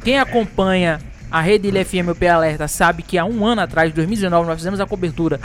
Quem 0.03 0.19
acompanha 0.19 0.99
a 1.31 1.39
rede 1.39 1.69
Ilha 1.69 1.85
FM 1.85 2.09
UP 2.11 2.27
Alerta 2.27 2.67
sabe 2.67 3.03
que 3.03 3.17
há 3.17 3.25
um 3.25 3.45
ano 3.45 3.61
atrás, 3.61 3.93
2019, 3.93 4.47
nós 4.47 4.57
fizemos 4.57 4.79
a 4.79 4.85
cobertura 4.85 5.39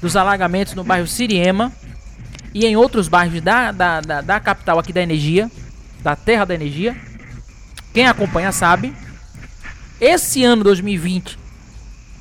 dos 0.00 0.16
alagamentos 0.16 0.74
no 0.74 0.84
bairro 0.84 1.06
Siriema 1.06 1.72
e 2.54 2.64
em 2.64 2.76
outros 2.76 3.08
bairros 3.08 3.40
da, 3.40 3.72
da, 3.72 4.00
da, 4.00 4.20
da 4.20 4.40
capital 4.40 4.78
aqui 4.78 4.92
da 4.92 5.02
energia, 5.02 5.50
da 6.00 6.14
terra 6.14 6.44
da 6.44 6.54
energia. 6.54 6.96
Quem 7.92 8.06
acompanha 8.06 8.52
sabe. 8.52 8.94
Esse 10.00 10.44
ano 10.44 10.62
2020 10.62 11.38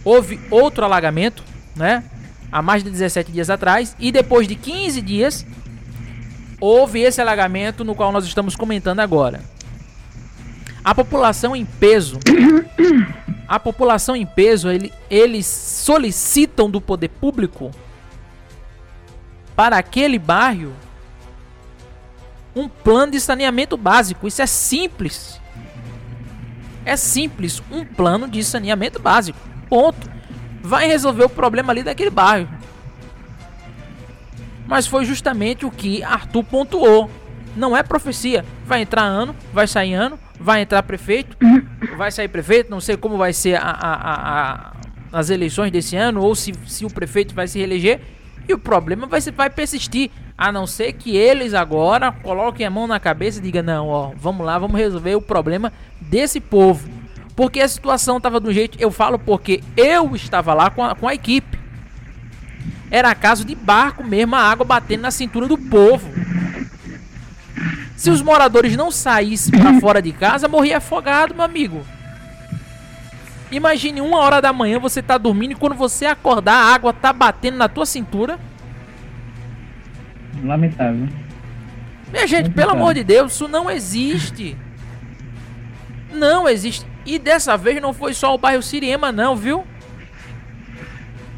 houve 0.03 0.39
outro 0.49 0.83
alagamento, 0.83 1.43
né? 1.75 2.03
Há 2.51 2.61
mais 2.61 2.83
de 2.83 2.89
17 2.89 3.31
dias 3.31 3.49
atrás. 3.49 3.95
E 3.99 4.11
depois 4.11 4.47
de 4.47 4.55
15 4.55 5.01
dias, 5.01 5.45
houve 6.59 7.01
esse 7.01 7.21
alagamento 7.21 7.83
no 7.83 7.95
qual 7.95 8.11
nós 8.11 8.25
estamos 8.25 8.55
comentando 8.55 8.99
agora. 8.99 9.41
A 10.83 10.93
população 10.93 11.55
em 11.55 11.65
peso, 11.65 12.19
a 13.47 13.59
população 13.59 14.15
em 14.15 14.25
peso, 14.25 14.69
ele, 14.69 14.93
eles 15.09 15.45
solicitam 15.45 16.69
do 16.69 16.79
poder 16.79 17.09
público 17.09 17.71
para 19.55 19.77
aquele 19.77 20.19
bairro 20.19 20.73
um 22.55 22.69
plano 22.69 23.11
de 23.11 23.19
saneamento 23.19 23.75
básico. 23.75 24.27
Isso 24.27 24.41
é 24.41 24.45
simples. 24.45 25.41
É 26.85 26.95
simples, 26.95 27.61
um 27.71 27.83
plano 27.83 28.27
de 28.27 28.43
saneamento 28.43 28.99
básico. 28.99 29.37
Ponto. 29.67 30.09
Vai 30.61 30.87
resolver 30.87 31.25
o 31.25 31.29
problema 31.29 31.73
ali 31.73 31.83
daquele 31.83 32.09
bairro. 32.09 32.47
Mas 34.67 34.87
foi 34.87 35.05
justamente 35.05 35.65
o 35.65 35.71
que 35.71 36.03
Arthur 36.03 36.43
pontuou. 36.43 37.09
Não 37.55 37.75
é 37.75 37.83
profecia. 37.83 38.43
Vai 38.65 38.81
entrar 38.81 39.03
ano, 39.03 39.35
vai 39.53 39.67
sair 39.67 39.93
ano, 39.93 40.19
vai 40.39 40.61
entrar 40.61 40.83
prefeito, 40.83 41.37
vai 41.97 42.11
sair 42.11 42.27
prefeito. 42.27 42.69
Não 42.69 42.81
sei 42.81 42.97
como 42.97 43.17
vai 43.17 43.31
ser 43.33 43.55
a, 43.55 43.69
a- 43.69 44.41
a- 44.41 44.73
as 45.13 45.29
eleições 45.29 45.71
desse 45.71 45.95
ano 45.95 46.21
ou 46.21 46.35
se, 46.35 46.53
se 46.67 46.83
o 46.85 46.89
prefeito 46.89 47.33
vai 47.33 47.47
se 47.47 47.57
reeleger. 47.59 48.01
E 48.47 48.53
o 48.53 48.59
problema 48.59 49.07
vai, 49.07 49.21
vai 49.21 49.49
persistir. 49.49 50.11
A 50.37 50.51
não 50.51 50.67
ser 50.67 50.91
que 50.93 51.15
eles 51.15 51.53
agora 51.53 52.11
coloquem 52.11 52.65
a 52.65 52.69
mão 52.69 52.85
na 52.87 52.99
cabeça 52.99 53.39
e 53.39 53.41
digam: 53.41 53.63
não, 53.63 53.87
ó, 53.87 54.11
vamos 54.17 54.45
lá, 54.45 54.59
vamos 54.59 54.77
resolver 54.77 55.15
o 55.15 55.21
problema 55.21 55.71
desse 56.01 56.41
povo. 56.41 56.89
Porque 57.35 57.61
a 57.61 57.67
situação 57.67 58.17
estava 58.17 58.39
do 58.39 58.51
jeito. 58.53 58.77
Eu 58.79 58.91
falo 58.91 59.17
porque 59.17 59.61
eu 59.77 60.13
estava 60.15 60.53
lá 60.53 60.69
com 60.69 60.83
a, 60.83 60.93
com 60.95 61.07
a 61.07 61.13
equipe. 61.13 61.57
Era 62.89 63.15
caso 63.15 63.43
de 63.43 63.55
barco 63.55 64.03
mesmo, 64.03 64.35
a 64.35 64.39
água 64.39 64.65
batendo 64.65 65.01
na 65.01 65.11
cintura 65.11 65.47
do 65.47 65.57
povo. 65.57 66.09
Se 67.95 68.09
os 68.09 68.21
moradores 68.21 68.75
não 68.75 68.91
saíssem 68.91 69.59
pra 69.59 69.73
fora 69.81 70.01
de 70.01 70.11
casa, 70.11 70.47
morria 70.47 70.77
afogado, 70.77 71.33
meu 71.33 71.43
amigo. 71.43 71.85
Imagine 73.51 74.01
uma 74.01 74.19
hora 74.19 74.41
da 74.41 74.51
manhã 74.51 74.79
você 74.79 75.01
tá 75.01 75.17
dormindo 75.17 75.51
e 75.51 75.55
quando 75.55 75.75
você 75.75 76.05
acordar 76.05 76.53
a 76.53 76.73
água 76.73 76.91
tá 76.91 77.13
batendo 77.13 77.57
na 77.57 77.69
tua 77.69 77.85
cintura. 77.85 78.39
Lamentável. 80.43 81.07
Minha 82.11 82.27
gente, 82.27 82.49
pelo 82.49 82.71
amor 82.71 82.93
de 82.93 83.03
Deus, 83.03 83.33
isso 83.33 83.47
não 83.47 83.69
existe. 83.69 84.57
Não 86.11 86.47
existe. 86.47 86.85
E 87.05 87.19
dessa 87.19 87.55
vez 87.57 87.81
não 87.81 87.93
foi 87.93 88.13
só 88.13 88.33
o 88.33 88.37
bairro 88.37 88.61
Siriema, 88.63 89.11
não, 89.11 89.35
viu? 89.35 89.65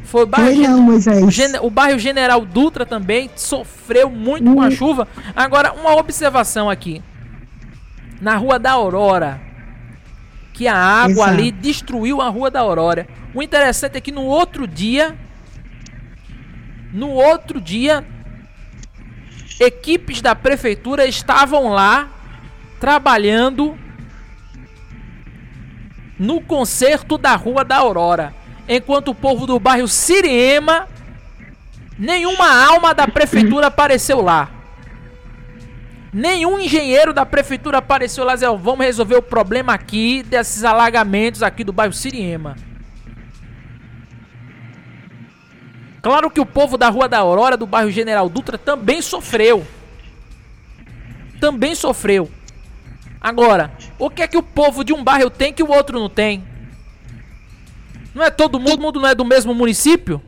Foi 0.08 0.22
o 0.22 0.26
bairro, 0.26 0.54
Gen- 0.54 0.68
não, 0.68 0.80
Moisés. 0.82 1.34
Gen- 1.34 1.58
o 1.60 1.68
bairro 1.70 1.98
General 1.98 2.40
Dutra 2.44 2.86
também 2.86 3.30
sofreu 3.36 4.08
muito 4.08 4.52
com 4.54 4.62
a 4.62 4.70
chuva. 4.70 5.06
Agora, 5.36 5.72
uma 5.72 5.94
observação 5.96 6.68
aqui. 6.70 7.02
Na 8.20 8.34
Rua 8.36 8.58
da 8.58 8.72
Aurora, 8.72 9.40
que 10.54 10.66
a 10.66 10.74
água 10.74 11.12
Exato. 11.12 11.30
ali 11.30 11.50
destruiu 11.52 12.20
a 12.22 12.28
Rua 12.28 12.50
da 12.50 12.60
Aurora. 12.60 13.06
O 13.34 13.42
interessante 13.42 13.96
é 13.96 14.00
que 14.00 14.10
no 14.10 14.22
outro 14.24 14.66
dia, 14.66 15.14
no 16.92 17.10
outro 17.10 17.60
dia, 17.60 18.04
equipes 19.60 20.20
da 20.22 20.34
prefeitura 20.34 21.06
estavam 21.06 21.68
lá 21.68 22.08
trabalhando 22.80 23.78
no 26.18 26.40
conserto 26.40 27.16
da 27.16 27.36
Rua 27.36 27.64
da 27.64 27.76
Aurora, 27.76 28.34
enquanto 28.68 29.08
o 29.08 29.14
povo 29.14 29.46
do 29.46 29.58
bairro 29.58 29.88
Siriema, 29.88 30.86
nenhuma 31.98 32.66
alma 32.66 32.94
da 32.94 33.08
prefeitura 33.08 33.68
apareceu 33.68 34.20
lá. 34.20 34.50
Nenhum 36.12 36.58
engenheiro 36.58 37.12
da 37.12 37.26
prefeitura 37.26 37.78
apareceu 37.78 38.24
lá, 38.24 38.34
Zé, 38.36 38.46
vamos 38.46 38.84
resolver 38.84 39.16
o 39.16 39.22
problema 39.22 39.74
aqui 39.74 40.22
desses 40.22 40.64
alagamentos 40.64 41.42
aqui 41.42 41.64
do 41.64 41.72
bairro 41.72 41.92
Siriema. 41.92 42.56
Claro 46.00 46.30
que 46.30 46.40
o 46.40 46.46
povo 46.46 46.78
da 46.78 46.88
Rua 46.88 47.08
da 47.08 47.18
Aurora, 47.18 47.56
do 47.56 47.66
bairro 47.66 47.90
General 47.90 48.28
Dutra, 48.28 48.56
também 48.56 49.02
sofreu. 49.02 49.66
Também 51.40 51.74
sofreu. 51.74 52.30
Agora, 53.20 53.72
o 53.98 54.08
que 54.08 54.22
é 54.22 54.28
que 54.28 54.36
o 54.36 54.42
povo 54.42 54.84
de 54.84 54.92
um 54.92 55.02
bairro 55.02 55.28
tem 55.28 55.52
que 55.52 55.62
o 55.62 55.70
outro 55.70 55.98
não 55.98 56.08
tem? 56.08 56.44
Não 58.18 58.24
é 58.24 58.30
todo 58.30 58.58
mundo, 58.58 58.82
mundo 58.82 59.00
não 59.00 59.08
é 59.08 59.14
do 59.14 59.24
mesmo 59.24 59.54
município? 59.54 60.20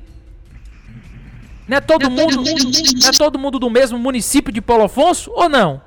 Não 1.67 1.77
é 1.77 1.81
todo 1.81 2.09
mundo, 2.09 2.37
não 2.37 3.09
é 3.09 3.11
todo 3.11 3.37
mundo 3.37 3.59
do 3.59 3.69
mesmo 3.69 3.99
município 3.99 4.53
de 4.53 4.61
Paulo 4.61 4.85
Afonso 4.85 5.29
ou 5.33 5.49
não? 5.49 5.83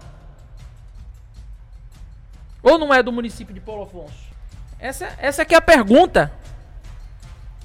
Ou 2.61 2.77
não 2.77 2.93
é 2.93 3.01
do 3.01 3.09
município 3.09 3.53
de 3.53 3.61
Paulo 3.61 3.83
Afonso? 3.83 4.17
Essa, 4.77 5.15
essa 5.17 5.43
aqui 5.43 5.55
é 5.55 5.57
a 5.57 5.61
pergunta. 5.61 6.29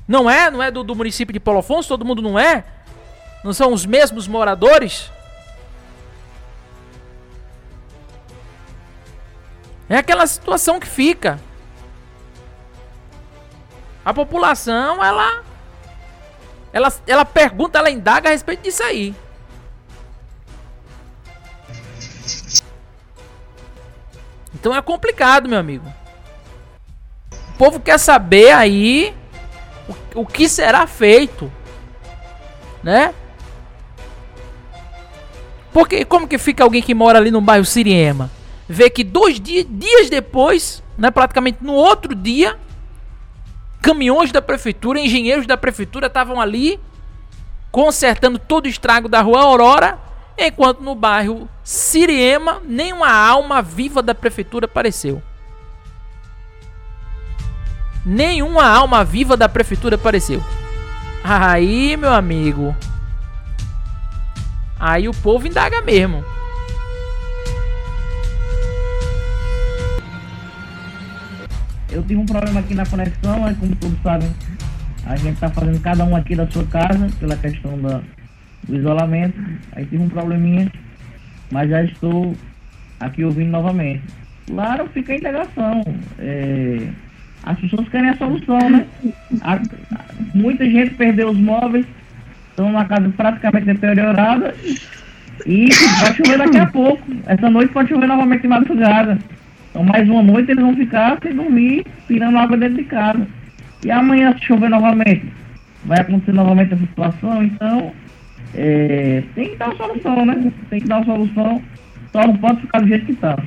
Não 0.06 0.30
é? 0.30 0.52
Não 0.52 0.62
é 0.62 0.70
do, 0.70 0.84
do 0.84 0.94
município 0.94 1.32
de 1.32 1.40
Paulo 1.40 1.58
Afonso? 1.58 1.88
Todo 1.88 2.04
mundo 2.04 2.22
não 2.22 2.38
é? 2.38 2.64
Não 3.42 3.52
são 3.52 3.72
os 3.72 3.84
mesmos 3.84 4.28
moradores? 4.28 5.10
É 9.88 9.96
aquela 9.96 10.28
situação 10.28 10.78
que 10.78 10.86
fica. 10.86 11.40
A 14.08 14.14
população, 14.14 15.04
ela. 15.04 15.44
Ela, 16.72 16.90
ela 17.06 17.24
pergunta, 17.26 17.78
ela 17.78 17.90
indaga 17.90 18.30
a 18.30 18.32
respeito 18.32 18.62
disso 18.62 18.82
aí. 18.82 19.14
Então 24.54 24.74
é 24.74 24.80
complicado, 24.80 25.46
meu 25.46 25.58
amigo. 25.58 25.86
O 27.30 27.58
povo 27.58 27.78
quer 27.80 27.98
saber 27.98 28.52
aí 28.52 29.14
o, 30.14 30.22
o 30.22 30.26
que 30.26 30.48
será 30.48 30.86
feito, 30.86 31.52
né? 32.82 33.12
Porque 35.70 36.06
como 36.06 36.26
que 36.26 36.38
fica 36.38 36.64
alguém 36.64 36.80
que 36.80 36.94
mora 36.94 37.18
ali 37.18 37.30
no 37.30 37.42
bairro 37.42 37.66
Siriema? 37.66 38.30
Vê 38.66 38.88
que 38.88 39.04
dois 39.04 39.38
dias, 39.38 39.66
dias 39.68 40.08
depois, 40.08 40.82
né, 40.96 41.10
praticamente 41.10 41.58
no 41.60 41.74
outro 41.74 42.14
dia, 42.14 42.58
caminhões 43.80 44.32
da 44.32 44.42
prefeitura, 44.42 45.00
engenheiros 45.00 45.46
da 45.46 45.56
prefeitura 45.56 46.06
estavam 46.06 46.40
ali 46.40 46.80
consertando 47.70 48.38
todo 48.38 48.66
o 48.66 48.68
estrago 48.68 49.08
da 49.08 49.20
rua 49.20 49.42
Aurora, 49.42 49.98
enquanto 50.36 50.80
no 50.80 50.94
bairro 50.94 51.48
Siriema 51.62 52.62
nenhuma 52.64 53.10
alma 53.10 53.60
viva 53.60 54.02
da 54.02 54.14
prefeitura 54.14 54.64
apareceu. 54.64 55.22
Nenhuma 58.06 58.66
alma 58.66 59.04
viva 59.04 59.36
da 59.36 59.48
prefeitura 59.48 59.96
apareceu. 59.96 60.42
Aí, 61.22 61.96
meu 61.96 62.12
amigo. 62.12 62.74
Aí 64.80 65.08
o 65.08 65.12
povo 65.12 65.46
indaga 65.46 65.82
mesmo. 65.82 66.24
Eu 71.90 72.02
tive 72.02 72.16
um 72.16 72.26
problema 72.26 72.60
aqui 72.60 72.74
na 72.74 72.84
conexão, 72.84 73.46
né? 73.46 73.56
como 73.58 73.74
todos 73.76 73.98
sabem, 74.02 74.28
a 75.06 75.16
gente 75.16 75.34
está 75.34 75.48
fazendo 75.48 75.80
cada 75.80 76.04
um 76.04 76.14
aqui 76.14 76.34
da 76.34 76.46
sua 76.48 76.64
casa, 76.66 77.08
pela 77.18 77.36
questão 77.36 77.80
da, 77.80 78.02
do 78.66 78.76
isolamento. 78.76 79.40
Aí 79.72 79.86
tive 79.86 80.02
um 80.02 80.08
probleminha, 80.08 80.70
mas 81.50 81.70
já 81.70 81.82
estou 81.82 82.36
aqui 83.00 83.24
ouvindo 83.24 83.50
novamente. 83.50 84.02
Claro, 84.46 84.88
fica 84.92 85.12
a 85.12 85.16
integração. 85.16 85.82
É, 86.18 86.88
as 87.42 87.58
pessoas 87.58 87.88
querem 87.88 88.10
a 88.10 88.16
solução, 88.16 88.70
né? 88.70 88.86
A, 89.42 89.60
muita 90.34 90.64
gente 90.64 90.94
perdeu 90.94 91.30
os 91.30 91.38
móveis, 91.38 91.86
estão 92.50 92.70
na 92.70 92.84
casa 92.84 93.08
praticamente 93.16 93.66
deteriorada 93.66 94.54
e 95.46 95.68
vai 96.00 96.14
chover 96.14 96.38
daqui 96.38 96.58
a 96.58 96.66
pouco. 96.66 97.02
Essa 97.26 97.48
noite 97.48 97.72
pode 97.72 97.88
chover 97.88 98.06
novamente 98.06 98.44
em 98.44 98.50
madrugada. 98.50 99.18
Então 99.78 99.84
mais 99.84 100.08
uma 100.08 100.24
noite 100.24 100.50
eles 100.50 100.64
vão 100.64 100.74
ficar 100.74 101.16
sem 101.22 101.36
dormir, 101.36 101.86
tirando 102.08 102.36
água 102.36 102.56
dentro 102.56 102.78
de 102.78 102.84
casa. 102.84 103.24
E 103.84 103.90
amanhã 103.92 104.34
se 104.36 104.44
chover 104.44 104.68
novamente, 104.68 105.32
vai 105.84 106.00
acontecer 106.00 106.32
novamente 106.32 106.74
essa 106.74 106.84
situação, 106.84 107.44
então 107.44 107.92
é, 108.56 109.22
tem 109.36 109.50
que 109.50 109.56
dar 109.56 109.66
uma 109.66 109.76
solução, 109.76 110.26
né? 110.26 110.52
Tem 110.68 110.80
que 110.80 110.88
dar 110.88 110.96
uma 110.96 111.04
solução, 111.04 111.62
só 112.10 112.26
não 112.26 112.36
pode 112.38 112.60
ficar 112.62 112.80
do 112.80 112.88
jeito 112.88 113.06
que 113.06 113.12
está. 113.12 113.38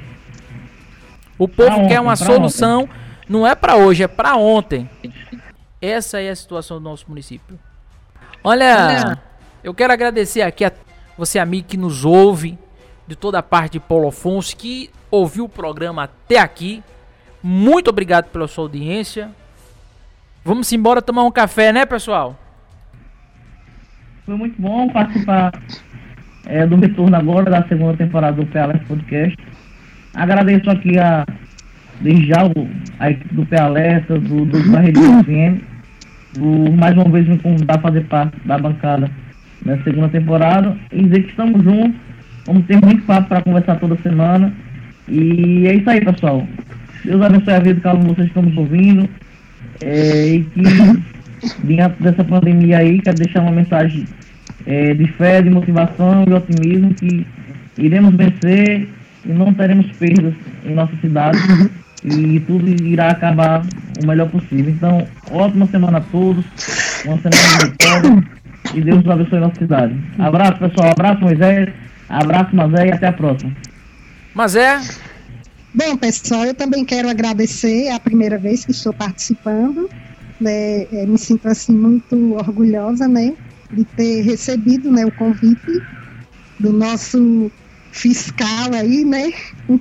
O 1.38 1.50
povo 1.50 1.70
ontem, 1.70 1.90
quer 1.90 2.00
uma 2.00 2.16
solução, 2.16 2.84
ontem. 2.84 2.94
não 3.28 3.46
é 3.46 3.54
para 3.54 3.76
hoje, 3.76 4.04
é 4.04 4.08
para 4.08 4.38
ontem. 4.38 4.90
Essa 5.82 6.22
é 6.22 6.30
a 6.30 6.36
situação 6.36 6.78
do 6.78 6.84
nosso 6.84 7.08
município. 7.10 7.60
Olha, 8.42 9.18
eu 9.62 9.74
quero 9.74 9.92
agradecer 9.92 10.44
aqui 10.44 10.64
a 10.64 10.72
você 11.18 11.40
amigo 11.40 11.68
que 11.68 11.76
nos 11.76 12.06
ouve, 12.06 12.58
de 13.12 13.18
toda 13.18 13.40
a 13.40 13.44
parte 13.44 13.74
de 13.74 13.80
Paulo 13.82 14.08
Afonso, 14.08 14.56
que 14.56 14.90
ouviu 15.12 15.44
o 15.44 15.50
programa 15.50 16.04
até 16.04 16.40
aqui. 16.40 16.82
Muito 17.44 17.90
obrigado 17.90 18.30
pela 18.30 18.48
sua 18.48 18.64
audiência. 18.64 19.32
Vamos 20.46 20.72
embora 20.72 21.02
tomar 21.02 21.24
um 21.24 21.32
café, 21.32 21.74
né, 21.74 21.86
pessoal? 21.86 22.40
Foi 24.26 24.36
muito 24.36 24.62
bom 24.62 24.88
participar 24.88 25.52
é, 26.46 26.66
do 26.66 26.78
retorno 26.78 27.14
agora 27.18 27.52
da 27.52 27.68
segunda 27.68 27.98
temporada 27.98 28.38
do 28.38 28.46
PLS 28.46 28.86
Podcast. 28.86 29.38
Agradeço 30.14 30.70
aqui 30.70 30.98
a, 30.98 31.26
desde 32.00 32.28
já 32.28 32.46
o, 32.46 32.70
a 32.98 33.12
equipe 33.12 33.36
do 33.36 33.46
PLS, 33.46 34.08
do, 34.08 34.46
do 34.46 34.72
da 34.72 34.80
Rede 34.80 35.02
FM, 35.02 35.62
por 36.34 36.72
mais 36.78 36.96
uma 36.96 37.10
vez 37.10 37.28
me 37.28 37.38
convidar 37.40 37.76
a 37.76 37.82
fazer 37.82 38.06
parte 38.06 38.40
da 38.48 38.58
bancada 38.58 39.12
na 39.66 39.84
segunda 39.84 40.08
temporada 40.08 40.78
e 40.94 41.04
dizer 41.04 41.24
que 41.24 41.32
estamos 41.32 41.62
juntos. 41.62 42.11
Vamos 42.46 42.66
ter 42.66 42.80
muito 42.84 43.04
papo 43.04 43.30
para 43.30 43.42
conversar 43.42 43.80
toda 43.80 43.98
semana. 44.02 44.54
E 45.08 45.68
é 45.68 45.76
isso 45.76 45.90
aí, 45.90 46.04
pessoal. 46.04 46.48
Deus 47.04 47.22
abençoe 47.22 47.54
a 47.54 47.60
vida 47.60 47.76
de 47.76 47.82
cada 47.82 47.98
um 47.98 48.02
de 48.02 48.08
vocês 48.08 48.32
que 48.32 48.40
estamos 48.40 48.58
ouvindo. 48.58 49.10
É, 49.82 50.28
e 50.28 50.44
que 50.44 50.62
diante 51.64 52.02
dessa 52.02 52.24
pandemia 52.24 52.80
aí, 52.80 53.02
quero 53.02 53.18
deixar 53.18 53.42
uma 53.42 53.52
mensagem 53.52 54.06
é, 54.66 54.94
de 54.94 55.08
fé, 55.14 55.42
de 55.42 55.50
motivação 55.50 56.24
e 56.28 56.34
otimismo 56.34 56.94
que 56.94 57.26
iremos 57.78 58.16
vencer 58.16 58.88
e 59.26 59.30
não 59.30 59.54
teremos 59.54 59.86
perdas 59.98 60.34
em 60.66 60.74
nossa 60.74 60.96
cidade 60.98 61.38
e 62.04 62.40
tudo 62.42 62.68
irá 62.84 63.10
acabar 63.10 63.64
o 64.02 64.08
melhor 64.08 64.30
possível. 64.30 64.72
Então, 64.72 65.08
ótima 65.32 65.68
semana 65.68 66.00
a 66.00 66.02
todos, 66.02 66.46
uma 67.06 67.18
semana 67.18 67.58
de 67.60 67.70
vitória 67.70 68.24
e 68.74 68.82
Deus 68.82 69.08
abençoe 69.08 69.38
a 69.38 69.42
nossa 69.42 69.56
cidade. 69.56 69.96
Abraço, 70.18 70.60
pessoal. 70.60 70.92
Abraço, 70.92 71.22
Moisés. 71.22 71.70
Abraço, 72.12 72.54
Mazé, 72.54 72.88
e 72.88 72.92
até 72.92 73.08
a 73.08 73.14
próxima. 73.14 73.56
Mazé. 74.36 74.82
Bom, 75.74 75.96
pessoal, 75.96 76.44
eu 76.44 76.54
também 76.54 76.84
quero 76.84 77.10
agradecer. 77.10 77.86
É 77.86 77.94
a 77.94 78.00
primeira 78.00 78.38
vez 78.38 78.66
que 78.66 78.72
estou 78.72 78.94
participando. 78.94 79.90
Né? 80.40 80.84
É, 80.92 81.06
me 81.06 81.18
sinto 81.18 81.48
assim 81.48 81.72
muito 81.72 82.34
orgulhosa, 82.34 83.08
né, 83.08 83.34
de 83.72 83.86
ter 83.86 84.22
recebido, 84.24 84.92
né, 84.92 85.06
o 85.06 85.12
convite 85.12 85.80
do 86.60 86.74
nosso 86.74 87.52
fiscal 87.92 88.74
aí, 88.74 89.06
né? 89.06 89.32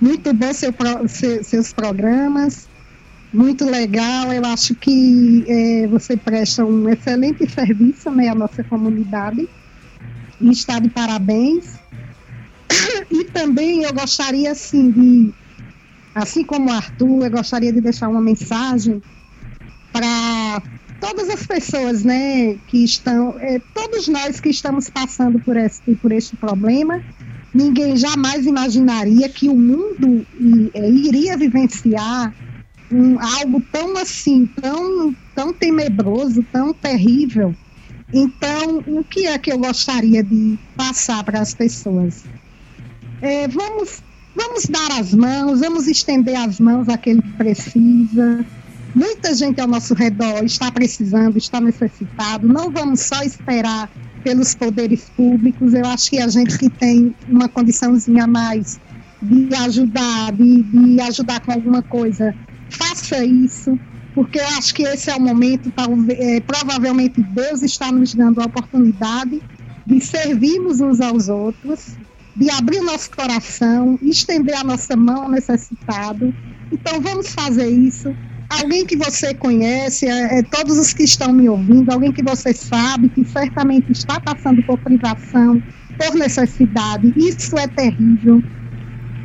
Muito 0.00 0.32
bom 0.32 0.52
seu, 0.52 0.72
seu, 1.08 1.42
seus 1.42 1.72
programas, 1.72 2.68
muito 3.32 3.64
legal. 3.64 4.32
Eu 4.32 4.44
acho 4.44 4.72
que 4.76 5.44
é, 5.48 5.88
você 5.88 6.16
presta 6.16 6.64
um 6.64 6.88
excelente 6.88 7.50
serviço 7.50 8.08
né, 8.08 8.28
à 8.28 8.34
nossa 8.34 8.62
comunidade 8.62 9.48
está 10.40 10.78
de 10.78 10.88
parabéns. 10.88 11.76
E 13.10 13.24
também 13.24 13.82
eu 13.84 13.92
gostaria, 13.92 14.52
assim, 14.52 14.90
de, 14.90 15.32
assim 16.14 16.44
como 16.44 16.68
o 16.68 16.72
Arthur, 16.72 17.24
eu 17.24 17.30
gostaria 17.30 17.72
de 17.72 17.80
deixar 17.80 18.08
uma 18.08 18.20
mensagem 18.20 19.02
para 19.92 20.62
todas 21.00 21.28
as 21.30 21.46
pessoas, 21.46 22.04
né, 22.04 22.56
que 22.66 22.84
estão, 22.84 23.38
é, 23.38 23.58
todos 23.74 24.08
nós 24.08 24.40
que 24.40 24.50
estamos 24.50 24.90
passando 24.90 25.38
por 25.40 25.56
este, 25.56 25.94
por 25.96 26.12
este 26.12 26.36
problema, 26.36 27.00
ninguém 27.54 27.96
jamais 27.96 28.46
imaginaria 28.46 29.28
que 29.28 29.48
o 29.48 29.54
mundo 29.54 30.26
é, 30.74 30.90
iria 30.90 31.36
vivenciar 31.36 32.34
um, 32.90 33.18
algo 33.20 33.62
tão 33.72 33.96
assim, 33.96 34.46
tão, 34.60 35.14
tão 35.34 35.52
tenebroso, 35.52 36.42
tão 36.52 36.72
terrível. 36.72 37.54
Então, 38.12 38.82
o 38.86 39.04
que 39.04 39.26
é 39.26 39.38
que 39.38 39.52
eu 39.52 39.58
gostaria 39.58 40.22
de 40.22 40.58
passar 40.76 41.22
para 41.24 41.40
as 41.40 41.54
pessoas? 41.54 42.24
É, 43.20 43.46
vamos, 43.48 44.02
vamos 44.34 44.64
dar 44.66 44.98
as 44.98 45.12
mãos, 45.12 45.60
vamos 45.60 45.86
estender 45.86 46.36
as 46.36 46.58
mãos 46.58 46.88
àquele 46.88 47.20
que 47.20 47.32
precisa, 47.32 48.46
Muita 48.94 49.34
gente 49.34 49.60
ao 49.60 49.68
nosso 49.68 49.94
redor 49.94 50.44
está 50.44 50.72
precisando, 50.72 51.36
está 51.36 51.60
necessitado. 51.60 52.48
Não 52.48 52.70
vamos 52.70 53.00
só 53.00 53.22
esperar 53.22 53.90
pelos 54.24 54.54
poderes 54.54 55.08
públicos. 55.16 55.74
Eu 55.74 55.86
acho 55.86 56.10
que 56.10 56.18
a 56.18 56.28
gente 56.28 56.58
que 56.58 56.70
tem 56.70 57.14
uma 57.28 57.48
condiçãozinha 57.48 58.24
a 58.24 58.26
mais 58.26 58.80
de 59.20 59.54
ajudar, 59.54 60.32
de, 60.32 60.62
de 60.62 61.00
ajudar 61.00 61.40
com 61.40 61.52
alguma 61.52 61.82
coisa, 61.82 62.34
faça 62.70 63.24
isso, 63.24 63.78
porque 64.18 64.40
eu 64.40 64.48
acho 64.58 64.74
que 64.74 64.82
esse 64.82 65.08
é 65.08 65.14
o 65.14 65.20
momento, 65.20 65.72
é, 66.10 66.40
provavelmente 66.40 67.22
Deus 67.22 67.62
está 67.62 67.92
nos 67.92 68.12
dando 68.12 68.40
a 68.40 68.46
oportunidade 68.46 69.40
de 69.86 70.00
servirmos 70.00 70.80
uns 70.80 71.00
aos 71.00 71.28
outros, 71.28 71.96
de 72.34 72.50
abrir 72.50 72.80
o 72.80 72.84
nosso 72.84 73.08
coração, 73.12 73.96
estender 74.02 74.56
a 74.56 74.64
nossa 74.64 74.96
mão 74.96 75.22
ao 75.22 75.30
necessitado. 75.30 76.34
Então 76.72 77.00
vamos 77.00 77.28
fazer 77.28 77.68
isso 77.68 78.12
alguém 78.48 78.84
que 78.84 78.96
você 78.96 79.32
conhece, 79.34 80.06
é, 80.06 80.40
é, 80.40 80.42
todos 80.42 80.78
os 80.78 80.92
que 80.92 81.04
estão 81.04 81.32
me 81.32 81.48
ouvindo, 81.48 81.88
alguém 81.90 82.12
que 82.12 82.22
você 82.24 82.52
sabe 82.52 83.10
que 83.10 83.24
certamente 83.24 83.92
está 83.92 84.18
passando 84.18 84.64
por 84.64 84.78
privação, 84.78 85.62
por 85.96 86.16
necessidade, 86.16 87.12
isso 87.16 87.56
é 87.56 87.68
terrível. 87.68 88.42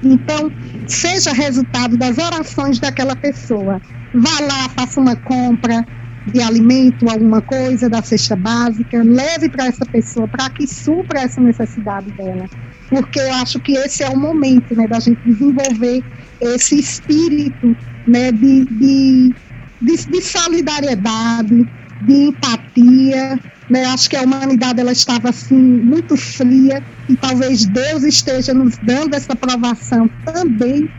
Então, 0.03 0.51
seja 0.85 1.33
resultado 1.33 1.97
das 1.97 2.19
orações 2.19 2.79
daquela 2.79 3.15
pessoa. 3.15 3.81
Vá 4.13 4.39
lá, 4.41 4.69
faça 4.69 4.99
uma 4.99 5.15
compra 5.15 5.85
de 6.27 6.41
alimento, 6.41 7.09
alguma 7.09 7.41
coisa 7.41 7.89
da 7.89 8.01
cesta 8.01 8.35
básica, 8.35 9.03
leve 9.03 9.49
para 9.49 9.65
essa 9.65 9.85
pessoa 9.85 10.27
para 10.27 10.49
que 10.49 10.65
supra 10.67 11.21
essa 11.21 11.41
necessidade 11.41 12.09
dela. 12.11 12.45
Porque 12.89 13.19
eu 13.19 13.33
acho 13.35 13.59
que 13.59 13.73
esse 13.73 14.03
é 14.03 14.09
o 14.09 14.17
momento 14.17 14.75
né, 14.75 14.87
da 14.87 14.99
gente 14.99 15.19
desenvolver 15.25 16.03
esse 16.39 16.79
espírito 16.79 17.75
né, 18.07 18.31
de, 18.31 18.65
de, 18.65 19.33
de, 19.81 20.05
de 20.07 20.21
solidariedade, 20.21 21.67
de 22.01 22.13
empatia. 22.13 23.39
Né? 23.69 23.85
Acho 23.85 24.09
que 24.09 24.15
a 24.15 24.21
humanidade 24.21 24.79
ela 24.79 24.91
estava 24.91 25.29
assim 25.29 25.55
muito 25.55 26.15
fria 26.15 26.83
e 27.09 27.15
talvez 27.15 27.65
Deus 27.65 28.03
esteja 28.03 28.53
nos 28.53 28.77
dando 28.77 29.15
essa 29.15 29.35
provação 29.35 30.09
também 30.23 30.89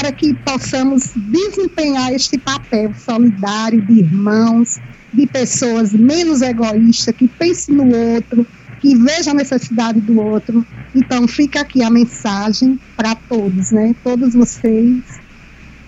para 0.00 0.12
que 0.12 0.32
possamos 0.32 1.12
desempenhar 1.14 2.10
este 2.14 2.38
papel 2.38 2.94
solidário 2.94 3.82
de 3.82 4.00
irmãos, 4.00 4.80
de 5.12 5.26
pessoas 5.26 5.92
menos 5.92 6.40
egoístas, 6.40 7.14
que 7.14 7.28
pensem 7.28 7.74
no 7.74 7.94
outro, 7.94 8.46
que 8.78 8.96
vejam 8.96 9.34
a 9.34 9.36
necessidade 9.36 10.00
do 10.00 10.18
outro 10.18 10.66
Então 10.94 11.28
fica 11.28 11.60
aqui 11.60 11.82
a 11.82 11.90
mensagem 11.90 12.80
para 12.96 13.14
todos, 13.14 13.70
né? 13.72 13.94
Todos 14.02 14.32
vocês 14.32 15.20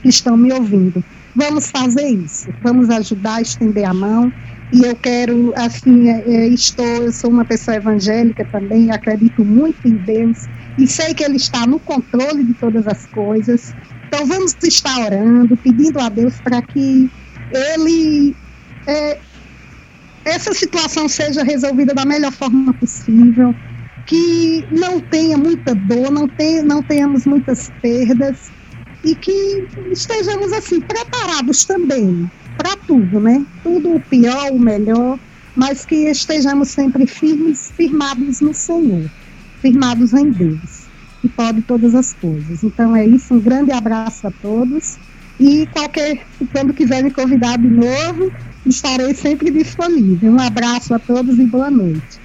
que 0.03 0.11
estão 0.11 0.37
me 0.37 0.53
ouvindo. 0.53 1.03
Vamos 1.35 1.71
fazer 1.71 2.07
isso, 2.07 2.55
vamos 2.61 2.91
ajudar, 2.91 3.41
estender 3.41 3.87
a 3.87 3.95
mão. 3.95 4.31
E 4.73 4.85
eu 4.87 4.97
quero, 4.97 5.53
assim, 5.55 6.09
é, 6.09 6.23
é, 6.27 6.49
estou, 6.49 6.87
eu 6.87 7.13
sou 7.13 7.29
uma 7.29 7.45
pessoa 7.45 7.77
evangélica 7.77 8.43
também, 8.43 8.91
acredito 8.91 9.45
muito 9.45 9.81
em 9.85 9.99
Deus 9.99 10.49
e 10.79 10.89
sei 10.89 11.13
que 11.13 11.23
Ele 11.23 11.37
está 11.37 11.67
no 11.67 11.79
controle 11.79 12.43
de 12.43 12.55
todas 12.55 12.87
as 12.87 13.07
coisas. 13.07 13.77
Então 14.07 14.27
vamos 14.27 14.57
estar 14.63 14.99
orando, 14.99 15.59
pedindo 15.59 16.01
a 16.01 16.09
Deus 16.09 16.41
para 16.41 16.63
que 16.63 17.11
Ele 17.51 18.35
é, 18.87 19.21
essa 20.25 20.55
situação 20.55 21.07
seja 21.07 21.43
resolvida 21.43 21.93
da 21.93 22.07
melhor 22.07 22.33
forma 22.33 22.73
possível, 22.73 23.55
que 24.07 24.67
não 24.71 25.01
tenha 25.01 25.37
muita 25.37 25.75
dor, 25.75 26.11
não, 26.11 26.27
tenha, 26.27 26.63
não 26.63 26.83
tenhamos 26.83 27.27
muitas 27.27 27.71
perdas 27.83 28.51
e 29.05 29.17
que 29.17 29.67
estejamos 29.93 30.51
assim 30.55 30.81
preparados 30.81 31.67
também 31.67 32.31
para 32.57 32.77
tudo, 32.77 33.21
né? 33.21 33.45
Tudo 33.63 33.95
o 33.95 34.01
pior, 34.01 34.51
o 34.53 34.59
melhor, 34.59 35.19
mas 35.57 35.85
que 35.85 35.95
estejamos 36.11 36.69
sempre 36.69 37.07
firmes, 37.07 37.73
firmados 37.77 38.41
no 38.41 38.55
Senhor, 38.55 39.11
firmados 39.61 40.13
em 40.13 40.31
Deus, 40.31 40.87
que 41.21 41.29
pode 41.29 41.63
todas 41.63 41.95
as 41.95 42.13
coisas. 42.15 42.63
Então 42.63 42.97
é 42.97 43.07
isso, 43.07 43.35
um 43.35 43.41
grande 43.41 43.73
abraço 43.73 44.27
a 44.27 44.31
todos 44.31 44.99
e 45.39 45.67
qualquer 45.67 46.25
quando 46.53 46.73
quiser 46.73 47.03
me 47.03 47.11
convidar 47.11 47.59
de 47.59 47.69
novo, 47.69 48.33
estarei 48.67 49.15
sempre 49.15 49.51
disponível. 49.51 50.33
Um 50.33 50.41
abraço 50.41 50.95
a 50.95 50.99
todos 50.99 51.39
e 51.39 51.45
boa 51.45 51.71
noite. 51.71 52.21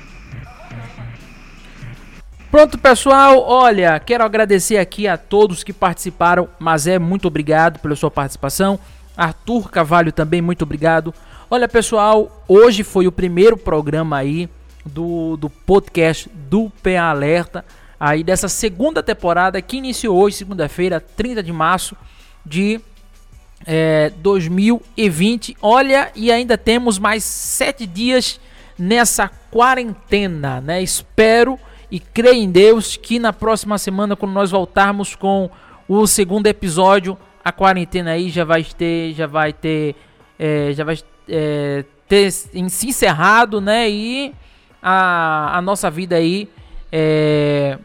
Pronto, 2.49 2.77
pessoal. 2.77 3.43
Olha, 3.45 3.99
quero 3.99 4.23
agradecer 4.23 4.77
aqui 4.77 5.07
a 5.07 5.17
todos 5.17 5.63
que 5.63 5.73
participaram. 5.73 6.47
Mas 6.59 6.87
é 6.87 6.97
muito 6.97 7.27
obrigado 7.27 7.79
pela 7.79 7.95
sua 7.95 8.09
participação. 8.09 8.79
Arthur 9.17 9.71
Cavalho 9.71 10.11
também, 10.11 10.41
muito 10.41 10.61
obrigado. 10.61 11.13
Olha, 11.49 11.67
pessoal, 11.67 12.43
hoje 12.47 12.83
foi 12.83 13.07
o 13.07 13.11
primeiro 13.11 13.57
programa 13.57 14.17
aí 14.17 14.47
do, 14.85 15.35
do 15.37 15.49
podcast 15.49 16.29
do 16.29 16.71
PA 16.83 17.09
Alerta, 17.09 17.65
aí 17.99 18.23
dessa 18.23 18.47
segunda 18.47 19.01
temporada 19.01 19.61
que 19.61 19.77
iniciou 19.77 20.17
hoje, 20.17 20.37
segunda-feira, 20.37 20.99
30 20.99 21.41
de 21.41 21.51
março 21.51 21.97
de 22.45 22.79
é, 23.65 24.11
2020. 24.17 25.57
Olha, 25.61 26.11
e 26.15 26.31
ainda 26.31 26.57
temos 26.57 26.99
mais 26.99 27.23
sete 27.23 27.85
dias 27.85 28.39
nessa 28.77 29.29
quarentena, 29.49 30.61
né? 30.61 30.81
Espero 30.81 31.59
e 31.89 31.99
creio 31.99 32.43
em 32.43 32.51
Deus 32.51 32.97
que 32.97 33.17
na 33.17 33.33
próxima 33.33 33.77
semana, 33.77 34.15
quando 34.15 34.33
nós 34.33 34.51
voltarmos 34.51 35.15
com 35.15 35.49
o 35.87 36.05
segundo 36.05 36.47
episódio, 36.47 37.17
a 37.47 37.51
quarentena 37.53 38.11
aí 38.11 38.29
já 38.29 38.43
vai 38.43 38.61
ter, 38.61 39.13
já 39.13 39.25
vai 39.25 39.53
ter, 39.53 39.95
é, 40.37 40.73
já 40.73 40.83
vai 40.83 40.97
é, 41.29 41.85
ter 42.05 42.29
se 42.29 42.59
encerrado, 42.59 43.61
né? 43.61 43.89
E 43.89 44.35
a, 44.81 45.57
a 45.57 45.61
nossa 45.61 45.89
vida 45.89 46.17
aí 46.17 46.49
é, 46.91 47.79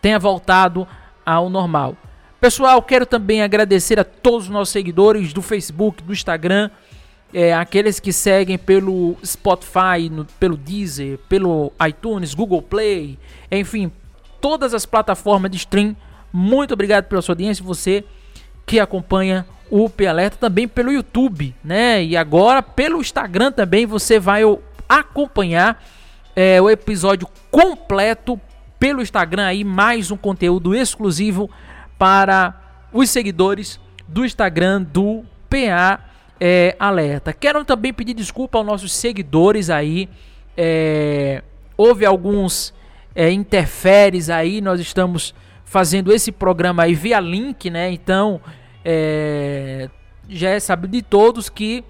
tenha 0.00 0.20
voltado 0.20 0.86
ao 1.24 1.50
normal. 1.50 1.96
Pessoal, 2.40 2.80
quero 2.80 3.04
também 3.04 3.42
agradecer 3.42 3.98
a 3.98 4.04
todos 4.04 4.44
os 4.44 4.50
nossos 4.50 4.70
seguidores 4.70 5.32
do 5.32 5.42
Facebook, 5.42 6.00
do 6.00 6.12
Instagram, 6.12 6.70
é, 7.34 7.52
aqueles 7.52 7.98
que 7.98 8.12
seguem 8.12 8.56
pelo 8.56 9.16
Spotify, 9.24 10.08
no, 10.08 10.24
pelo 10.38 10.56
Deezer, 10.56 11.18
pelo 11.28 11.72
iTunes, 11.88 12.34
Google 12.34 12.62
Play, 12.62 13.18
enfim, 13.50 13.90
todas 14.40 14.74
as 14.74 14.86
plataformas 14.86 15.50
de 15.50 15.56
stream. 15.56 15.96
Muito 16.32 16.74
obrigado 16.74 17.04
pela 17.04 17.22
sua 17.22 17.32
audiência, 17.32 17.64
você 17.64 18.04
que 18.64 18.80
acompanha 18.80 19.46
o 19.70 19.88
P 19.88 20.06
Alerta 20.06 20.36
também 20.36 20.68
pelo 20.68 20.92
YouTube, 20.92 21.54
né? 21.62 22.02
E 22.04 22.16
agora 22.16 22.62
pelo 22.62 23.00
Instagram 23.00 23.52
também 23.52 23.86
você 23.86 24.18
vai 24.18 24.42
acompanhar 24.88 25.82
é, 26.34 26.60
o 26.60 26.70
episódio 26.70 27.28
completo 27.50 28.40
pelo 28.78 29.02
Instagram 29.02 29.46
aí 29.46 29.64
mais 29.64 30.10
um 30.10 30.16
conteúdo 30.16 30.74
exclusivo 30.74 31.50
para 31.98 32.60
os 32.92 33.10
seguidores 33.10 33.80
do 34.06 34.24
Instagram 34.24 34.82
do 34.82 35.24
PA 35.48 36.00
é, 36.40 36.76
Alerta. 36.78 37.32
Quero 37.32 37.64
também 37.64 37.92
pedir 37.92 38.14
desculpa 38.14 38.58
aos 38.58 38.66
nossos 38.66 38.92
seguidores 38.92 39.70
aí. 39.70 40.08
É, 40.56 41.42
houve 41.76 42.04
alguns 42.04 42.74
é, 43.14 43.30
interferes 43.30 44.30
aí. 44.30 44.60
Nós 44.60 44.80
estamos 44.80 45.34
fazendo 45.66 46.12
esse 46.12 46.32
programa 46.32 46.84
aí 46.84 46.94
via 46.94 47.20
link, 47.20 47.68
né? 47.68 47.90
Então 47.90 48.40
é, 48.84 49.90
já 50.28 50.50
é 50.50 50.60
sabido 50.60 50.92
de 50.92 51.02
todos 51.02 51.50
que 51.50 51.84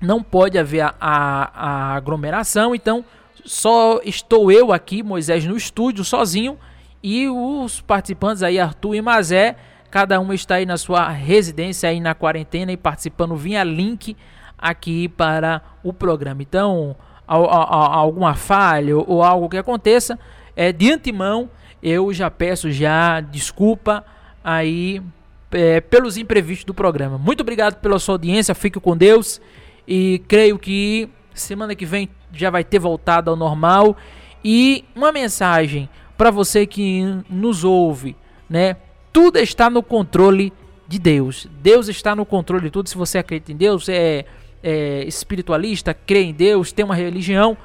não 0.00 0.22
pode 0.22 0.58
haver 0.58 0.82
a, 0.82 0.94
a, 1.00 1.50
a 1.54 1.94
aglomeração. 1.94 2.74
Então 2.74 3.04
só 3.44 4.00
estou 4.04 4.52
eu 4.52 4.72
aqui, 4.72 5.02
Moisés, 5.02 5.46
no 5.46 5.56
estúdio 5.56 6.04
sozinho 6.04 6.58
e 7.02 7.28
os 7.28 7.80
participantes 7.80 8.42
aí, 8.42 8.58
Arthur 8.58 8.96
e 8.96 9.00
Mazé, 9.00 9.56
cada 9.90 10.20
um 10.20 10.32
está 10.32 10.56
aí 10.56 10.66
na 10.66 10.76
sua 10.76 11.08
residência 11.08 11.88
aí 11.88 12.00
na 12.00 12.14
quarentena 12.14 12.72
e 12.72 12.76
participando 12.76 13.36
via 13.36 13.62
link 13.62 14.16
aqui 14.58 15.08
para 15.08 15.62
o 15.84 15.92
programa. 15.92 16.42
Então, 16.42 16.96
alguma 17.28 18.34
falha 18.34 18.96
ou 18.96 19.22
algo 19.22 19.48
que 19.48 19.56
aconteça, 19.56 20.18
é, 20.56 20.72
de 20.72 20.90
antemão 20.90 21.48
eu 21.82 22.12
já 22.12 22.30
peço 22.30 22.70
já 22.70 23.20
desculpa 23.20 24.04
aí 24.42 25.02
é, 25.50 25.80
pelos 25.80 26.16
imprevistos 26.16 26.64
do 26.64 26.74
programa. 26.74 27.18
Muito 27.18 27.40
obrigado 27.40 27.76
pela 27.76 27.98
sua 27.98 28.14
audiência, 28.14 28.54
fique 28.54 28.80
com 28.80 28.96
Deus 28.96 29.40
e 29.86 30.22
creio 30.28 30.58
que 30.58 31.08
semana 31.34 31.74
que 31.74 31.86
vem 31.86 32.08
já 32.32 32.50
vai 32.50 32.64
ter 32.64 32.78
voltado 32.78 33.30
ao 33.30 33.36
normal. 33.36 33.96
E 34.44 34.84
uma 34.94 35.10
mensagem 35.12 35.88
para 36.16 36.30
você 36.30 36.66
que 36.66 37.02
nos 37.28 37.64
ouve, 37.64 38.16
né? 38.48 38.76
Tudo 39.12 39.38
está 39.38 39.70
no 39.70 39.82
controle 39.82 40.52
de 40.86 40.98
Deus. 40.98 41.48
Deus 41.60 41.88
está 41.88 42.14
no 42.14 42.24
controle 42.24 42.64
de 42.64 42.70
tudo. 42.70 42.88
Se 42.88 42.96
você 42.96 43.18
acredita 43.18 43.52
em 43.52 43.56
Deus, 43.56 43.88
é, 43.88 44.24
é 44.62 45.04
espiritualista, 45.04 45.94
crê 45.94 46.22
em 46.22 46.32
Deus, 46.32 46.72
tem 46.72 46.84
uma 46.84 46.94
religião, 46.94 47.56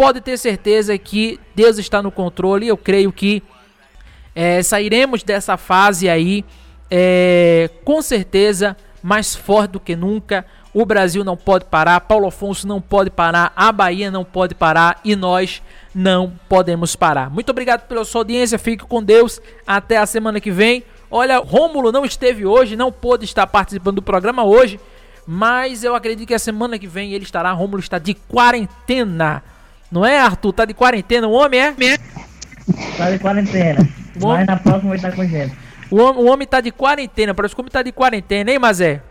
pode 0.00 0.22
ter 0.22 0.38
certeza 0.38 0.96
que 0.96 1.38
Deus 1.54 1.76
está 1.76 2.02
no 2.02 2.10
controle. 2.10 2.66
Eu 2.66 2.78
creio 2.78 3.12
que 3.12 3.42
é, 4.34 4.62
sairemos 4.62 5.22
dessa 5.22 5.58
fase 5.58 6.08
aí 6.08 6.42
é, 6.90 7.68
com 7.84 8.00
certeza 8.00 8.74
mais 9.02 9.36
forte 9.36 9.72
do 9.72 9.80
que 9.80 9.94
nunca. 9.94 10.46
O 10.72 10.86
Brasil 10.86 11.22
não 11.22 11.36
pode 11.36 11.66
parar, 11.66 12.00
Paulo 12.00 12.28
Afonso 12.28 12.66
não 12.66 12.80
pode 12.80 13.10
parar, 13.10 13.52
a 13.54 13.70
Bahia 13.70 14.10
não 14.10 14.24
pode 14.24 14.54
parar 14.54 14.98
e 15.04 15.14
nós 15.14 15.60
não 15.94 16.32
podemos 16.48 16.96
parar. 16.96 17.28
Muito 17.28 17.50
obrigado 17.50 17.86
pela 17.86 18.02
sua 18.02 18.22
audiência, 18.22 18.58
fique 18.58 18.84
com 18.84 19.02
Deus, 19.02 19.38
até 19.66 19.98
a 19.98 20.06
semana 20.06 20.40
que 20.40 20.50
vem. 20.50 20.82
Olha, 21.10 21.36
Rômulo 21.36 21.92
não 21.92 22.06
esteve 22.06 22.46
hoje, 22.46 22.74
não 22.74 22.90
pôde 22.90 23.26
estar 23.26 23.46
participando 23.46 23.96
do 23.96 24.02
programa 24.02 24.44
hoje, 24.44 24.80
mas 25.26 25.84
eu 25.84 25.94
acredito 25.94 26.26
que 26.26 26.32
a 26.32 26.38
semana 26.38 26.78
que 26.78 26.86
vem 26.86 27.12
ele 27.12 27.24
estará. 27.24 27.52
Rômulo 27.52 27.80
está 27.80 27.98
de 27.98 28.14
quarentena, 28.14 29.42
não 29.90 30.04
é, 30.04 30.18
Arthur? 30.18 30.52
Tá 30.52 30.64
de 30.64 30.74
quarentena, 30.74 31.26
o 31.26 31.32
homem 31.32 31.60
é? 31.60 31.74
Tá 32.96 33.10
de 33.10 33.18
quarentena, 33.18 33.88
mas 34.20 34.46
na 34.46 34.56
próxima 34.56 34.88
vai 34.90 34.96
estar 34.96 35.12
com 35.12 35.24
gente. 35.24 35.56
O 35.90 35.96
homem, 35.96 36.22
o 36.22 36.26
homem 36.28 36.46
tá 36.46 36.60
de 36.60 36.70
quarentena, 36.70 37.34
parece 37.34 37.54
que 37.54 37.60
o 37.60 37.62
homem 37.62 37.72
tá 37.72 37.82
de 37.82 37.92
quarentena, 37.92 38.50
hein, 38.50 38.58
Mazé? 38.58 39.02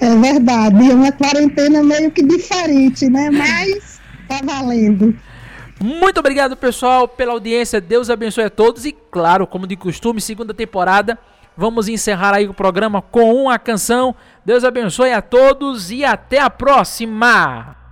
É 0.00 0.16
verdade, 0.16 0.90
é 0.90 0.94
uma 0.94 1.12
quarentena 1.12 1.82
meio 1.82 2.10
que 2.10 2.22
diferente, 2.22 3.08
né? 3.08 3.30
Mas 3.30 4.00
tá 4.28 4.40
valendo. 4.44 5.16
Muito 5.80 6.20
obrigado, 6.20 6.56
pessoal, 6.56 7.08
pela 7.08 7.32
audiência. 7.32 7.80
Deus 7.80 8.08
abençoe 8.10 8.44
a 8.44 8.50
todos. 8.50 8.84
E, 8.84 8.92
claro, 8.92 9.46
como 9.46 9.66
de 9.66 9.76
costume, 9.76 10.20
segunda 10.20 10.54
temporada. 10.54 11.18
Vamos 11.56 11.88
encerrar 11.88 12.34
aí 12.34 12.48
o 12.48 12.54
programa 12.54 13.02
com 13.02 13.34
uma 13.34 13.58
canção. 13.58 14.14
Deus 14.44 14.64
abençoe 14.64 15.12
a 15.12 15.22
todos 15.22 15.90
e 15.90 16.04
até 16.04 16.38
a 16.38 16.50
próxima! 16.50 17.83